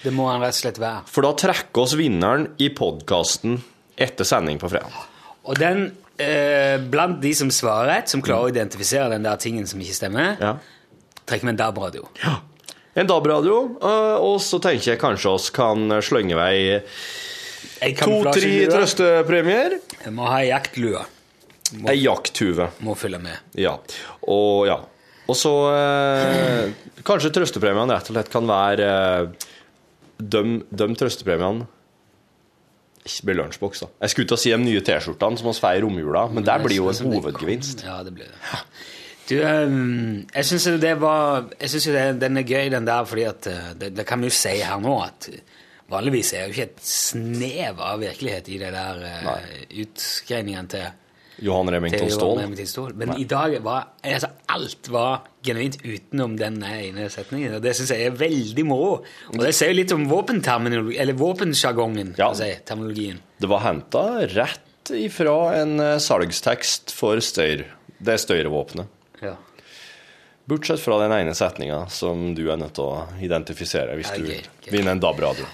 Det 0.02 0.10
må 0.10 0.26
han 0.30 0.40
rett 0.42 0.56
og 0.56 0.60
slett 0.64 0.80
være. 0.82 1.04
For 1.06 1.22
da 1.26 1.30
trekker 1.38 1.84
oss 1.84 1.92
vinneren 1.98 2.48
i 2.62 2.70
podkasten 2.74 3.60
etter 4.02 4.26
sending 4.26 4.58
på 4.58 4.70
fredag. 4.72 4.96
Og 5.46 5.58
den, 5.60 5.84
eh, 6.18 6.78
blant 6.90 7.20
de 7.22 7.30
som 7.38 7.50
svarer 7.54 7.86
rett, 7.92 8.08
som 8.10 8.22
klarer 8.22 8.48
å 8.48 8.54
identifisere 8.54 9.10
den 9.10 9.22
der 9.22 9.36
tingen 9.36 9.66
som 9.66 9.78
ikke 9.80 9.94
stemmer, 9.94 10.36
Ja. 10.40 10.56
trekker 11.26 11.42
vi 11.46 11.48
en 11.50 11.56
DAB-radio. 11.56 12.08
Ja. 12.24 12.40
En 12.96 13.06
DAB-radio, 13.06 13.78
øh, 13.80 14.16
og 14.20 14.40
så 14.40 14.60
tenker 14.60 14.92
jeg 14.92 14.98
kanskje 15.00 15.30
oss 15.30 15.50
kan 15.50 15.88
slenge 16.02 16.34
vei 16.36 16.82
to-tre 17.96 18.66
trøstepremier. 18.68 19.78
Jeg 20.04 20.12
må 20.12 20.26
ha 20.26 20.40
ei 20.42 20.48
jaktlue. 20.50 21.04
Ei 21.88 21.98
jakthue. 22.02 22.68
Må 22.84 22.96
følge 22.98 23.20
med. 23.22 23.52
Ja. 23.58 23.76
Og 24.30 24.66
ja. 24.68 24.80
Og 25.30 25.38
så 25.38 25.52
eh, 25.70 26.72
Kanskje 27.06 27.30
trøstepremiene 27.34 27.94
rett 27.94 28.10
og 28.10 28.16
slett 28.16 28.32
kan 28.32 28.48
være 28.48 28.88
eh, 28.88 29.52
de, 30.18 30.42
de 30.68 30.88
trøstepremiene 30.98 31.68
Ikke 33.06 33.28
blir 33.28 33.38
lunsjboks, 33.40 33.84
da. 33.84 33.90
Jeg 34.04 34.14
skulle 34.14 34.30
til 34.32 34.38
å 34.38 34.42
si 34.42 34.54
de 34.54 34.58
nye 34.62 34.82
T-skjortene 34.84 35.40
som 35.40 35.50
vi 35.50 35.54
får 35.62 35.78
i 35.78 35.84
romjula, 35.84 36.26
men 36.34 36.46
det 36.46 36.58
blir 36.62 36.80
jo 36.80 36.90
en 36.90 37.14
hovedgevinst. 37.14 37.86
Ja, 37.86 38.00
det 38.06 38.14
blir 38.18 38.28
det. 38.30 38.58
Du, 39.30 39.36
ehm, 39.46 40.24
jeg 40.34 40.48
syns 40.48 40.66
jo 40.66 40.72
det 40.82 40.96
var 40.98 41.44
Jeg 41.54 41.70
synes 41.70 41.84
jo 41.86 41.92
det, 41.94 42.06
den 42.20 42.40
er 42.40 42.46
gøy, 42.46 42.70
den 42.74 42.86
der, 42.88 43.04
fordi 43.08 43.26
at 43.30 43.46
eh, 43.50 43.68
det, 43.78 43.92
det 43.96 44.06
kan 44.08 44.22
vi 44.22 44.30
jo 44.30 44.36
si 44.36 44.56
her 44.58 44.82
nå 44.82 44.96
at 45.04 45.30
vanligvis 45.92 46.32
er 46.32 46.42
det 46.42 46.48
jo 46.48 46.56
ikke 46.56 46.70
et 46.70 46.84
snev 46.88 47.80
av 47.84 48.00
virkelighet 48.00 48.48
i 48.48 48.58
det 48.62 48.70
der 48.72 49.00
uh, 49.02 49.48
utgreiningene 49.82 50.70
til 50.72 50.86
Johan 51.42 51.70
Remington 51.74 52.10
Ståhl. 52.10 52.38
Men. 52.94 53.08
Men 53.08 53.16
i 53.18 53.24
dag 53.28 53.56
var 53.64 53.88
altså, 54.06 54.28
alt 54.54 54.88
var 54.94 55.24
genuint 55.42 55.80
utenom 55.82 56.36
den 56.38 56.60
ene 56.62 57.08
setningen, 57.10 57.56
og 57.58 57.62
det 57.64 57.72
syns 57.76 57.90
jeg 57.94 58.06
er 58.06 58.14
veldig 58.20 58.64
moro. 58.68 58.92
Og 59.32 59.40
det 59.42 59.50
sier 59.58 59.72
jo 59.72 59.78
litt 59.80 59.94
om 59.96 60.04
våpensjargongen, 60.10 62.14
Ja. 62.18 62.30
si, 62.34 62.52
terminologien. 62.64 63.18
Det 63.40 63.48
var 63.50 63.60
henta 63.66 64.04
rett 64.30 64.90
ifra 64.90 65.54
en 65.62 65.78
eh, 65.80 65.98
salgstekst 65.98 66.90
for 66.94 67.16
støyr. 67.22 67.64
Det 68.02 68.16
støyrevåpenet. 68.18 68.86
Ja. 69.22 69.36
Bortsett 70.50 70.80
fra 70.82 70.96
den 70.98 71.12
ene 71.14 71.34
setninga 71.38 71.84
som 71.90 72.32
du 72.34 72.48
er 72.50 72.56
nødt 72.58 72.74
til 72.74 72.84
å 72.90 73.04
identifisere 73.22 73.94
hvis 73.98 74.10
Ja, 74.10 74.16
du 74.18 74.24
okay. 74.24 74.42
gøy. 74.66 74.72
vinner 74.72 74.92
en 74.96 75.00
DAB-radio. 75.00 75.46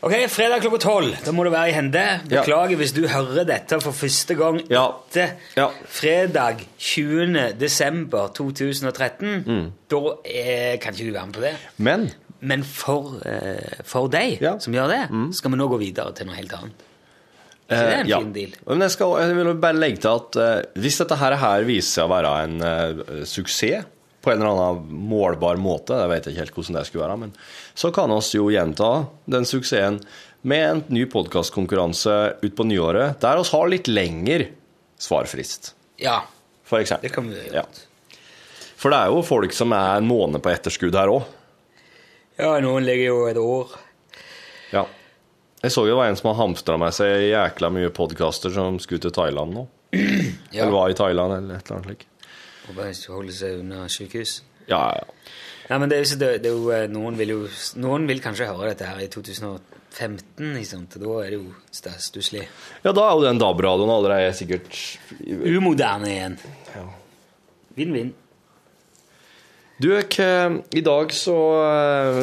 Ok, 0.00 0.14
fredag 0.32 0.62
klokka 0.64 0.78
tolv. 0.80 1.16
Da 1.26 1.32
må 1.36 1.44
du 1.44 1.50
være 1.52 1.68
i 1.68 1.74
hende. 1.76 2.00
Ja. 2.30 2.40
Beklager 2.40 2.78
hvis 2.80 2.94
du 2.96 3.02
hører 3.10 3.44
dette 3.48 3.76
for 3.84 3.92
første 3.92 4.32
gang 4.38 4.62
Ja. 4.70 4.86
etter 5.10 5.34
Ja. 5.58 5.66
fredag 5.84 6.62
20. 6.78 7.52
desember 7.60 8.28
2013. 8.32 9.44
Mm. 9.46 9.72
Da 9.90 10.00
eh, 10.24 10.78
kan 10.80 10.94
ikke 10.94 11.04
du 11.06 11.12
være 11.12 11.26
med 11.26 11.34
på 11.34 11.40
det. 11.40 11.54
Men 11.78 12.10
Men 12.42 12.62
for, 12.64 13.20
eh, 13.26 13.82
for 13.84 14.08
deg 14.08 14.38
Ja. 14.40 14.54
Mm. 14.54 14.60
som 14.60 14.72
gjør 14.72 14.88
det, 14.88 15.34
skal 15.36 15.50
vi 15.50 15.56
nå 15.58 15.68
gå 15.68 15.78
videre 15.78 16.14
til 16.14 16.24
noe 16.26 16.34
helt 16.36 16.52
annet. 16.52 16.72
Så 17.68 17.76
det 17.76 17.92
er 17.92 18.00
en 18.00 18.06
Eh, 18.06 18.08
ja. 18.08 18.18
fin 18.18 18.32
deal. 18.32 18.50
Men 18.66 18.80
jeg, 18.80 18.90
skal, 18.92 19.06
jeg 19.20 19.36
vil 19.36 19.54
bare 19.54 19.74
legge 19.74 19.98
til 20.00 20.08
at 20.08 20.36
eh, 20.36 20.62
hvis 20.80 20.96
dette 20.98 21.16
her, 21.18 21.36
her 21.36 21.62
viser 21.64 22.00
seg 22.00 22.04
å 22.04 22.08
være 22.08 22.44
en 22.44 22.62
eh, 22.62 23.24
suksess 23.26 23.84
på 24.20 24.32
en 24.32 24.42
eller 24.42 24.50
annen 24.52 25.04
målbar 25.10 25.56
måte, 25.60 25.96
jeg 25.96 26.10
vet 26.12 26.26
ikke 26.28 26.42
helt 26.42 26.54
hvordan 26.56 26.76
det 26.78 26.86
skulle 26.88 27.04
være, 27.06 27.18
men 27.22 27.30
så 27.78 27.90
kan 27.96 28.12
vi 28.12 28.20
jo 28.36 28.50
gjenta 28.52 28.90
den 29.32 29.46
suksessen 29.48 30.00
med 30.42 30.64
en 30.70 30.82
ny 30.92 31.06
podkastkonkurranse 31.12 32.16
utpå 32.44 32.64
nyåret, 32.68 33.18
der 33.20 33.40
vi 33.40 33.48
har 33.52 33.68
litt 33.72 33.88
lengre 33.88 34.50
svarfrist, 35.00 35.74
Ja, 36.00 36.22
for 36.64 36.80
eksempel. 36.80 37.08
det 37.08 37.14
kan 37.14 37.28
vi 37.28 37.36
gjøre. 37.36 37.62
Ja. 37.62 37.64
For 38.80 38.92
det 38.92 38.98
er 39.02 39.10
jo 39.12 39.20
folk 39.24 39.52
som 39.52 39.72
er 39.76 39.98
en 39.98 40.06
måned 40.08 40.40
på 40.44 40.52
etterskudd 40.52 40.96
her 40.96 41.10
òg. 41.12 41.24
Ja, 42.40 42.54
noen 42.64 42.84
ligger 42.86 43.10
jo 43.10 43.18
et 43.28 43.36
år. 43.40 43.74
Ja. 44.72 44.86
Jeg 45.60 45.74
så 45.74 45.82
jo 45.84 45.92
det 45.92 45.98
var 45.98 46.08
en 46.08 46.16
som 46.16 46.30
har 46.30 46.38
hamstra 46.40 46.78
med 46.80 46.94
seg 46.96 47.26
jækla 47.34 47.68
mye 47.74 47.90
podkaster 47.92 48.52
som 48.54 48.78
skulle 48.80 49.02
til 49.04 49.12
Thailand 49.12 49.52
nå. 49.58 49.66
Ja. 49.92 50.62
Eller 50.64 50.72
var 50.72 50.88
i 50.92 50.96
Thailand, 50.96 51.34
eller 51.36 51.58
et 51.58 51.66
eller 51.68 51.76
annet 51.82 51.90
slikt. 51.90 52.06
Og 52.70 52.76
bare 52.78 52.94
holde 53.10 53.34
seg 53.34 53.60
unna 53.64 53.84
sykehus. 53.90 54.38
Ja, 54.70 54.84
ja. 54.94 55.06
Nei, 55.70 55.78
men 55.78 55.90
det 55.90 55.98
er 56.00 56.16
det, 56.18 56.30
det 56.44 56.50
er 56.50 56.56
jo 56.56 56.70
eh, 56.74 56.86
noen, 56.90 57.14
vil 57.18 57.30
jo 57.34 57.40
noen 57.78 58.06
vil 58.10 58.22
kanskje 58.22 58.48
høre 58.48 58.72
dette 58.72 58.86
her 58.88 58.98
i 59.04 59.10
2015, 59.10 60.48
ikke 60.58 60.66
sant? 60.66 60.96
da 61.02 61.12
er 61.22 61.28
det 61.30 61.38
jo 61.38 61.52
st- 61.70 61.92
stusslig. 62.02 62.42
Ja, 62.82 62.90
da 62.94 63.04
er 63.06 63.12
jo 63.14 63.26
den 63.28 63.38
DAB-radioen 63.38 63.92
allerede 63.94 64.32
sikkert 64.38 64.74
Umoderne 65.26 66.10
igjen. 66.10 66.38
Vinn-vinn. 67.78 68.10
Du, 69.80 69.88
hva, 69.94 70.30
i 70.76 70.82
dag 70.84 71.14
så 71.16 71.36
eh, 71.64 72.18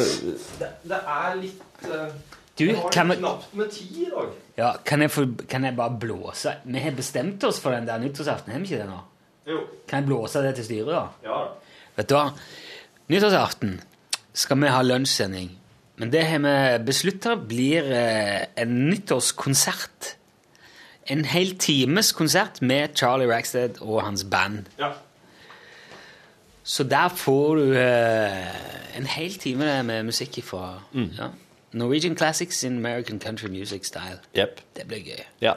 det, 0.59 0.67
det 0.91 0.99
er 1.15 1.37
litt 1.39 1.87
uh, 1.89 2.11
Du, 2.59 2.67
kan 2.93 3.09
vi, 3.09 3.15
knapt 3.17 3.55
med 3.57 3.71
tid 3.73 3.95
i 4.03 4.09
dag. 4.11 4.35
ja, 4.59 4.67
kan, 4.85 5.01
jeg 5.01 5.09
få, 5.13 5.23
kan 5.49 5.65
jeg 5.65 5.73
bare 5.79 5.97
blåse 6.03 6.53
Vi 6.69 6.83
har 6.83 6.93
bestemt 6.99 7.41
oss 7.49 7.57
for 7.63 7.73
den 7.73 7.87
der 7.89 7.97
nyttårsaften, 8.03 8.53
har 8.53 8.61
vi 8.61 8.69
ikke 8.69 8.83
det 8.83 8.91
nå? 8.91 8.99
Jo. 9.47 9.61
Kan 9.87 10.03
jeg 10.03 10.09
blåse 10.09 10.41
det 10.43 10.55
til 10.57 10.65
styret, 10.67 10.91
da? 10.91 11.05
Ja. 11.23 11.39
Vet 11.97 12.09
du 12.09 12.17
hva? 12.17 12.25
Nyttårsaften 13.07 13.79
skal 14.37 14.61
vi 14.61 14.73
ha 14.73 14.83
lunsjsending. 14.83 15.49
Men 15.97 16.11
det 16.13 16.25
har 16.27 16.43
vi 16.43 16.85
beslutta 16.85 17.35
blir 17.39 17.87
eh, 17.89 18.45
en 18.59 18.75
nyttårskonsert. 18.89 20.13
En 21.07 21.23
hel 21.25 21.55
times 21.57 22.11
konsert 22.11 22.61
med 22.61 22.95
Charlie 22.95 23.29
Rackstead 23.31 23.81
og 23.81 24.03
hans 24.03 24.23
band. 24.23 24.65
ja. 24.79 24.93
Så 26.67 26.83
der 26.83 27.07
får 27.07 27.55
du 27.55 27.61
uh, 27.61 28.97
en 28.97 29.05
hel 29.05 29.33
time 29.39 29.83
med 29.83 30.03
musikk 30.03 30.43
fra 30.43 30.81
ja. 30.93 31.29
Norwegian 31.71 32.17
Classics 32.17 32.63
in 32.63 32.77
American 32.77 33.19
Country 33.19 33.47
Music 33.47 33.85
Style. 33.87 34.19
Yep. 34.37 34.61
Det 34.75 34.87
blir 34.87 34.99
gøy. 34.99 35.23
Ja. 35.41 35.53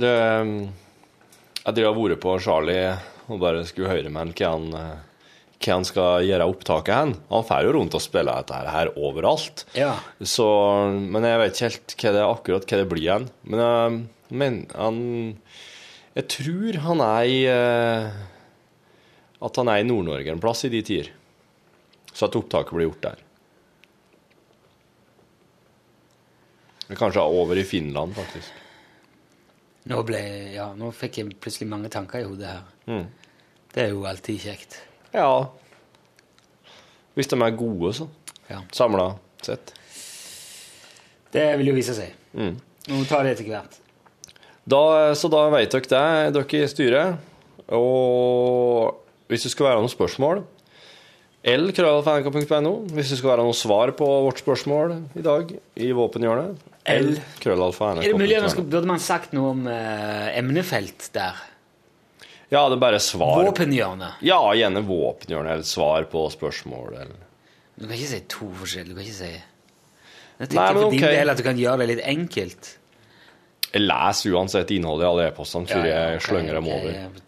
Det, 0.00 0.40
um, 0.40 0.70
jeg 1.68 1.76
drev 1.76 1.92
og 1.92 2.06
vært 2.06 2.22
på 2.22 2.34
Charlie 2.40 2.96
og 3.28 3.40
bare 3.42 3.66
skulle 3.68 3.90
høre 3.92 4.08
med 4.08 4.22
han 4.22 4.30
hva 4.32 4.52
han, 4.54 4.68
eh, 4.78 5.00
hva 5.58 5.74
han 5.74 5.84
skal 5.84 6.24
gjøre 6.24 6.46
opptaket 6.48 6.94
hen. 6.96 7.10
Han 7.28 7.44
får 7.44 7.66
jo 7.66 7.74
rundt 7.76 7.96
og 7.98 8.00
spiller 8.04 8.40
dette 8.40 8.60
her 8.72 8.92
overalt. 8.96 9.66
Ja. 9.76 9.98
Så, 10.22 10.46
men 10.96 11.26
jeg 11.28 11.42
vet 11.42 11.52
ikke 11.58 11.68
helt 11.68 11.96
hva 11.98 12.14
det 12.14 12.22
er 12.22 12.32
akkurat 12.32 12.64
hva 12.64 12.80
det 12.80 12.88
blir 12.88 13.04
igjen. 13.04 13.28
Men, 13.44 13.64
eh, 13.66 13.98
men 14.28 14.58
han 14.76 14.98
Jeg 16.16 16.26
tror 16.34 16.76
han 16.82 17.00
er 17.00 17.24
i 17.24 17.38
eh, 17.46 18.08
At 19.40 19.56
han 19.56 19.68
er 19.68 19.80
i 19.80 19.86
Nord-Norge 19.86 20.32
en 20.32 20.40
plass 20.40 20.64
i 20.64 20.72
de 20.72 20.80
tider. 20.82 21.12
Så 22.12 22.26
at 22.26 22.36
opptaket 22.36 22.72
blir 22.72 22.88
gjort 22.88 23.04
der. 23.04 23.24
Kanskje 26.96 27.20
over 27.20 27.60
i 27.60 27.68
Finland, 27.68 28.16
faktisk. 28.16 28.56
Nå, 29.88 30.02
ble, 30.04 30.20
ja, 30.52 30.68
nå 30.76 30.90
fikk 30.92 31.20
jeg 31.20 31.36
plutselig 31.40 31.68
mange 31.70 31.88
tanker 31.92 32.20
i 32.20 32.26
hodet 32.28 32.50
her. 32.50 32.64
Mm. 32.90 33.06
Det 33.72 33.86
er 33.86 33.92
jo 33.94 34.04
alltid 34.08 34.40
kjekt. 34.42 34.78
Ja 35.14 35.48
Hvis 37.16 37.30
de 37.30 37.38
er 37.40 37.56
gode, 37.56 37.92
så. 37.96 38.08
Ja. 38.50 38.60
Samla 38.72 39.14
sett. 39.44 39.72
Det 41.32 41.44
vil 41.60 41.70
jo 41.70 41.76
vise 41.76 41.96
seg. 41.96 42.12
Mm. 42.36 42.58
Nå 42.88 43.02
tar 43.08 43.24
det 43.24 43.36
etter 43.36 43.48
hvert. 43.48 43.80
Da, 44.68 44.82
så 45.16 45.30
da 45.32 45.46
vet 45.52 45.72
dere 45.72 45.88
det, 45.88 46.36
dere 46.36 46.62
i 46.64 46.68
styret. 46.68 47.26
Og 47.72 48.92
hvis 49.28 49.44
det 49.44 49.52
skal 49.52 49.70
være 49.70 49.82
noen 49.82 49.92
spørsmål 49.92 50.44
l.krøllalfa.nrk.no 51.46 52.72
Hvis 52.90 53.12
det 53.12 53.20
skal 53.20 53.32
være 53.34 53.44
noe 53.46 53.56
svar 53.56 53.92
på 53.96 54.06
vårt 54.26 54.40
spørsmål 54.42 54.96
i 55.18 55.22
dag 55.24 55.52
i 55.78 55.92
våpenhjørnet. 55.94 56.64
L. 56.88 57.12
l.krøllalfa.nrk.no. 57.14 58.02
Er 58.02 58.10
det 58.10 58.18
mulig 58.18 58.40
at 58.40 58.58
Burde 58.58 58.88
man 58.90 59.02
sagt 59.02 59.36
noe 59.36 59.52
om 59.54 59.68
eh, 59.70 60.32
emnefelt 60.40 61.10
der? 61.14 61.38
Ja, 62.48 62.64
det 62.70 62.78
er 62.78 62.80
bare 62.80 63.00
svar. 63.04 63.42
Våpenhjørnet. 63.44 64.22
Ja, 64.24 64.40
gjerne 64.56 64.82
våpenhjørnet, 64.88 65.58
eller 65.58 65.68
svar 65.68 66.08
på 66.08 66.24
spørsmål. 66.32 66.94
Eller. 67.02 67.24
Du 67.76 67.84
kan 67.84 67.94
ikke 67.98 68.10
si 68.14 68.20
to 68.32 68.48
forskjellige. 68.62 68.94
Du 68.94 68.98
kan 68.98 69.06
ikke 69.06 69.18
si 69.20 69.30
Jeg 70.38 70.46
Nei, 70.46 70.46
tenker 70.48 70.74
men 70.74 70.82
for 70.82 70.94
din 70.94 71.04
ok. 71.04 71.14
del 71.18 71.32
at 71.32 71.38
du 71.38 71.44
kan 71.44 71.58
gjøre 71.58 71.78
det 71.82 71.88
litt 71.92 72.04
enkelt. 72.06 72.74
Jeg 73.68 73.82
leser 73.84 74.34
uansett 74.38 74.70
innholdet 74.72 75.04
i 75.04 75.08
alle 75.10 75.24
e-postene 75.28 75.68
før 75.68 75.88
jeg 75.90 76.18
ok, 76.20 76.24
slenger 76.24 76.56
dem 76.56 76.68
ok. 76.68 76.76
over. 76.78 77.24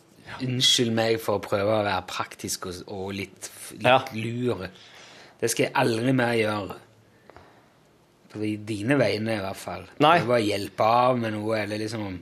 Unnskyld 0.46 0.94
meg 0.96 1.18
for 1.20 1.36
å 1.36 1.42
prøve 1.44 1.74
å 1.74 1.82
være 1.82 1.96
praktisk 2.08 2.70
og, 2.70 2.78
og 2.88 3.10
litt, 3.18 3.50
litt 3.72 3.82
Ja. 3.86 3.98
lur. 4.14 4.66
Det 5.40 5.50
skal 5.50 5.64
jeg 5.66 5.72
aldri 5.74 6.12
mer 6.12 6.34
gjøre. 6.36 6.76
På 8.30 8.38
dine 8.66 8.94
vegne, 9.00 9.34
i 9.38 9.42
hvert 9.42 9.56
fall. 9.58 9.86
Nei. 9.98 10.20
Bare 10.22 10.42
hjelpe 10.44 10.84
av 10.86 11.18
med 11.18 11.32
noe, 11.34 11.56
eller 11.64 11.78
liksom 11.78 12.20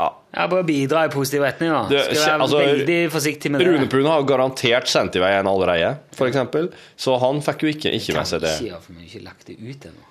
Ja. 0.00 0.08
Ja, 0.34 0.46
Bare 0.48 0.64
bidra 0.64 1.04
i 1.04 1.08
positiv 1.08 1.42
retning, 1.42 1.70
da. 1.70 1.84
Du, 1.88 1.96
Skal 1.98 2.16
være 2.16 2.40
altså, 2.42 2.58
veldig 2.58 3.10
forsiktig 3.12 3.50
med 3.52 3.60
det. 3.60 3.68
Rune 3.68 3.86
Pune 3.88 4.08
har 4.10 4.22
garantert 4.26 4.88
sendt 4.90 5.14
i 5.14 5.20
vei 5.22 5.30
en 5.38 5.46
allerede, 5.46 5.98
eksempel. 6.18 6.72
Så 6.96 7.14
han 7.20 7.38
fikk 7.40 7.62
jo 7.62 7.68
ikke, 7.68 7.92
ikke 7.94 8.14
med 8.16 8.26
seg 8.26 8.40
det. 8.42 8.56
Ikke 8.60 8.72
har 8.74 8.80
for 8.80 8.92
mye, 8.96 9.06
ikke 9.06 9.22
lagt 9.24 9.46
det 9.46 9.54
ut 9.60 9.86
ennå. 9.86 10.08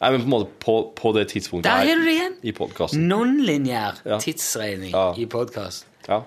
Nei, 0.00 0.10
men 0.12 0.20
på 0.20 0.24
en 0.24 0.30
måte 0.30 0.50
på, 0.60 0.76
på 0.94 1.12
det 1.16 1.26
tidspunktet 1.28 1.64
Der 1.64 1.84
har 1.84 1.84
du 2.00 2.04
det 2.04 2.14
igjen! 2.14 2.34
i 2.44 2.52
podkasten. 2.52 3.06
Non-lineær 3.08 3.94
Ja. 4.04 4.18
tidsregning 4.18 4.90
Ja. 4.92 5.12
i 5.16 5.26
podkast. 5.26 5.84
Ja. 6.08 6.22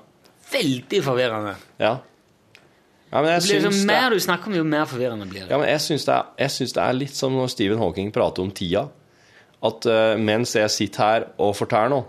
Veldig 0.51 1.03
forvirrende. 1.03 1.55
ja. 1.79 1.97
Ja, 3.11 3.21
Det 3.25 3.35
blir 3.47 3.61
det, 3.65 3.85
mer 3.89 4.13
du 4.13 4.19
snakker 4.21 4.51
om, 4.51 4.55
jo 4.59 4.63
mer 4.63 4.85
forvirrende 4.85 5.25
blir 5.29 5.41
det. 5.47 5.49
ja, 5.49 5.57
men 5.57 5.67
jeg 5.71 5.81
syns 5.81 6.05
det, 6.05 6.17
det 6.75 6.83
er 6.83 6.93
litt 6.93 7.15
som 7.17 7.33
når 7.33 7.49
Stephen 7.49 7.79
Hawking 7.81 8.11
prater 8.13 8.43
om 8.45 8.51
tida. 8.53 8.87
At 9.65 9.85
uh, 9.89 10.13
mens 10.21 10.53
jeg 10.55 10.69
sitter 10.71 11.03
her 11.03 11.25
og 11.41 11.55
forteller 11.57 11.89
noe, 11.89 12.05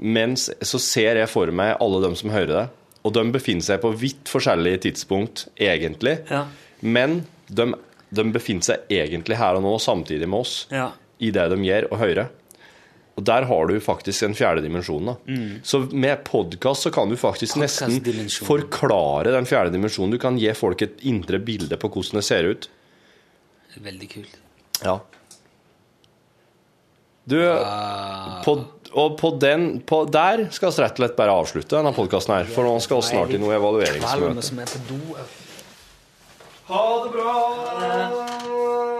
mens, 0.00 0.50
så 0.62 0.78
ser 0.78 1.18
jeg 1.18 1.28
for 1.28 1.50
meg 1.52 1.76
alle 1.80 2.02
dem 2.04 2.14
som 2.16 2.30
hører 2.30 2.52
det. 2.52 2.66
Og 3.04 3.14
de 3.16 3.24
befinner 3.32 3.64
seg 3.64 3.80
på 3.82 3.90
vidt 3.96 4.28
forskjellige 4.28 4.82
tidspunkt, 4.86 5.46
egentlig. 5.56 6.18
Ja. 6.30 6.44
Men 6.84 7.22
de, 7.48 7.70
de 8.12 8.24
befinner 8.32 8.62
seg 8.68 8.92
egentlig 8.92 9.38
her 9.40 9.56
og 9.56 9.64
nå 9.64 9.72
samtidig 9.80 10.28
med 10.28 10.44
oss 10.44 10.66
Ja. 10.72 10.90
i 11.18 11.32
det 11.34 11.48
de 11.52 11.58
gjør 11.64 11.88
og 11.90 11.98
hører. 12.04 12.28
Og 13.20 13.26
der 13.28 13.44
har 13.50 13.68
du 13.68 13.76
faktisk 13.84 14.24
en 14.24 14.34
fjerde 14.38 14.62
dimensjon. 14.64 15.12
da. 15.12 15.16
Så 15.66 15.82
med 15.92 16.24
podkast 16.24 16.86
så 16.86 16.92
kan 16.94 17.10
du 17.12 17.18
faktisk 17.20 17.58
nesten 17.60 18.00
forklare 18.46 19.34
den 19.36 19.48
fjerde 19.48 19.74
dimensjonen. 19.76 20.14
Du 20.16 20.20
kan 20.22 20.38
gi 20.40 20.48
folk 20.56 20.80
et 20.86 21.02
indre 21.04 21.38
bilde 21.42 21.76
på 21.76 21.90
hvordan 21.92 22.20
det 22.22 22.26
ser 22.26 22.48
ut. 22.48 22.70
Veldig 23.80 24.08
kult. 24.10 24.38
Ja. 24.80 24.98
Du, 27.30 27.36
på, 28.42 28.54
og 28.96 29.18
på 29.20 29.30
den 29.38 29.80
på, 29.86 30.00
Der 30.10 30.48
skal 30.50 30.72
vi 30.72 30.82
rett 30.82 30.96
og 30.96 31.02
slett 31.04 31.18
bare 31.20 31.36
avslutte 31.36 31.76
denne 31.76 31.92
podkasten 31.94 32.34
her, 32.34 32.48
for 32.50 32.66
nå 32.66 32.80
skal 32.82 33.02
vi 33.02 33.10
snart 33.12 33.36
i 33.36 33.42
noe 33.42 33.54
evalueringsmøte. 33.60 34.42
som 34.48 34.64
er 34.64 34.72
på. 34.72 35.20
Ha 36.70 36.82
det 37.04 37.12
bra! 37.14 38.99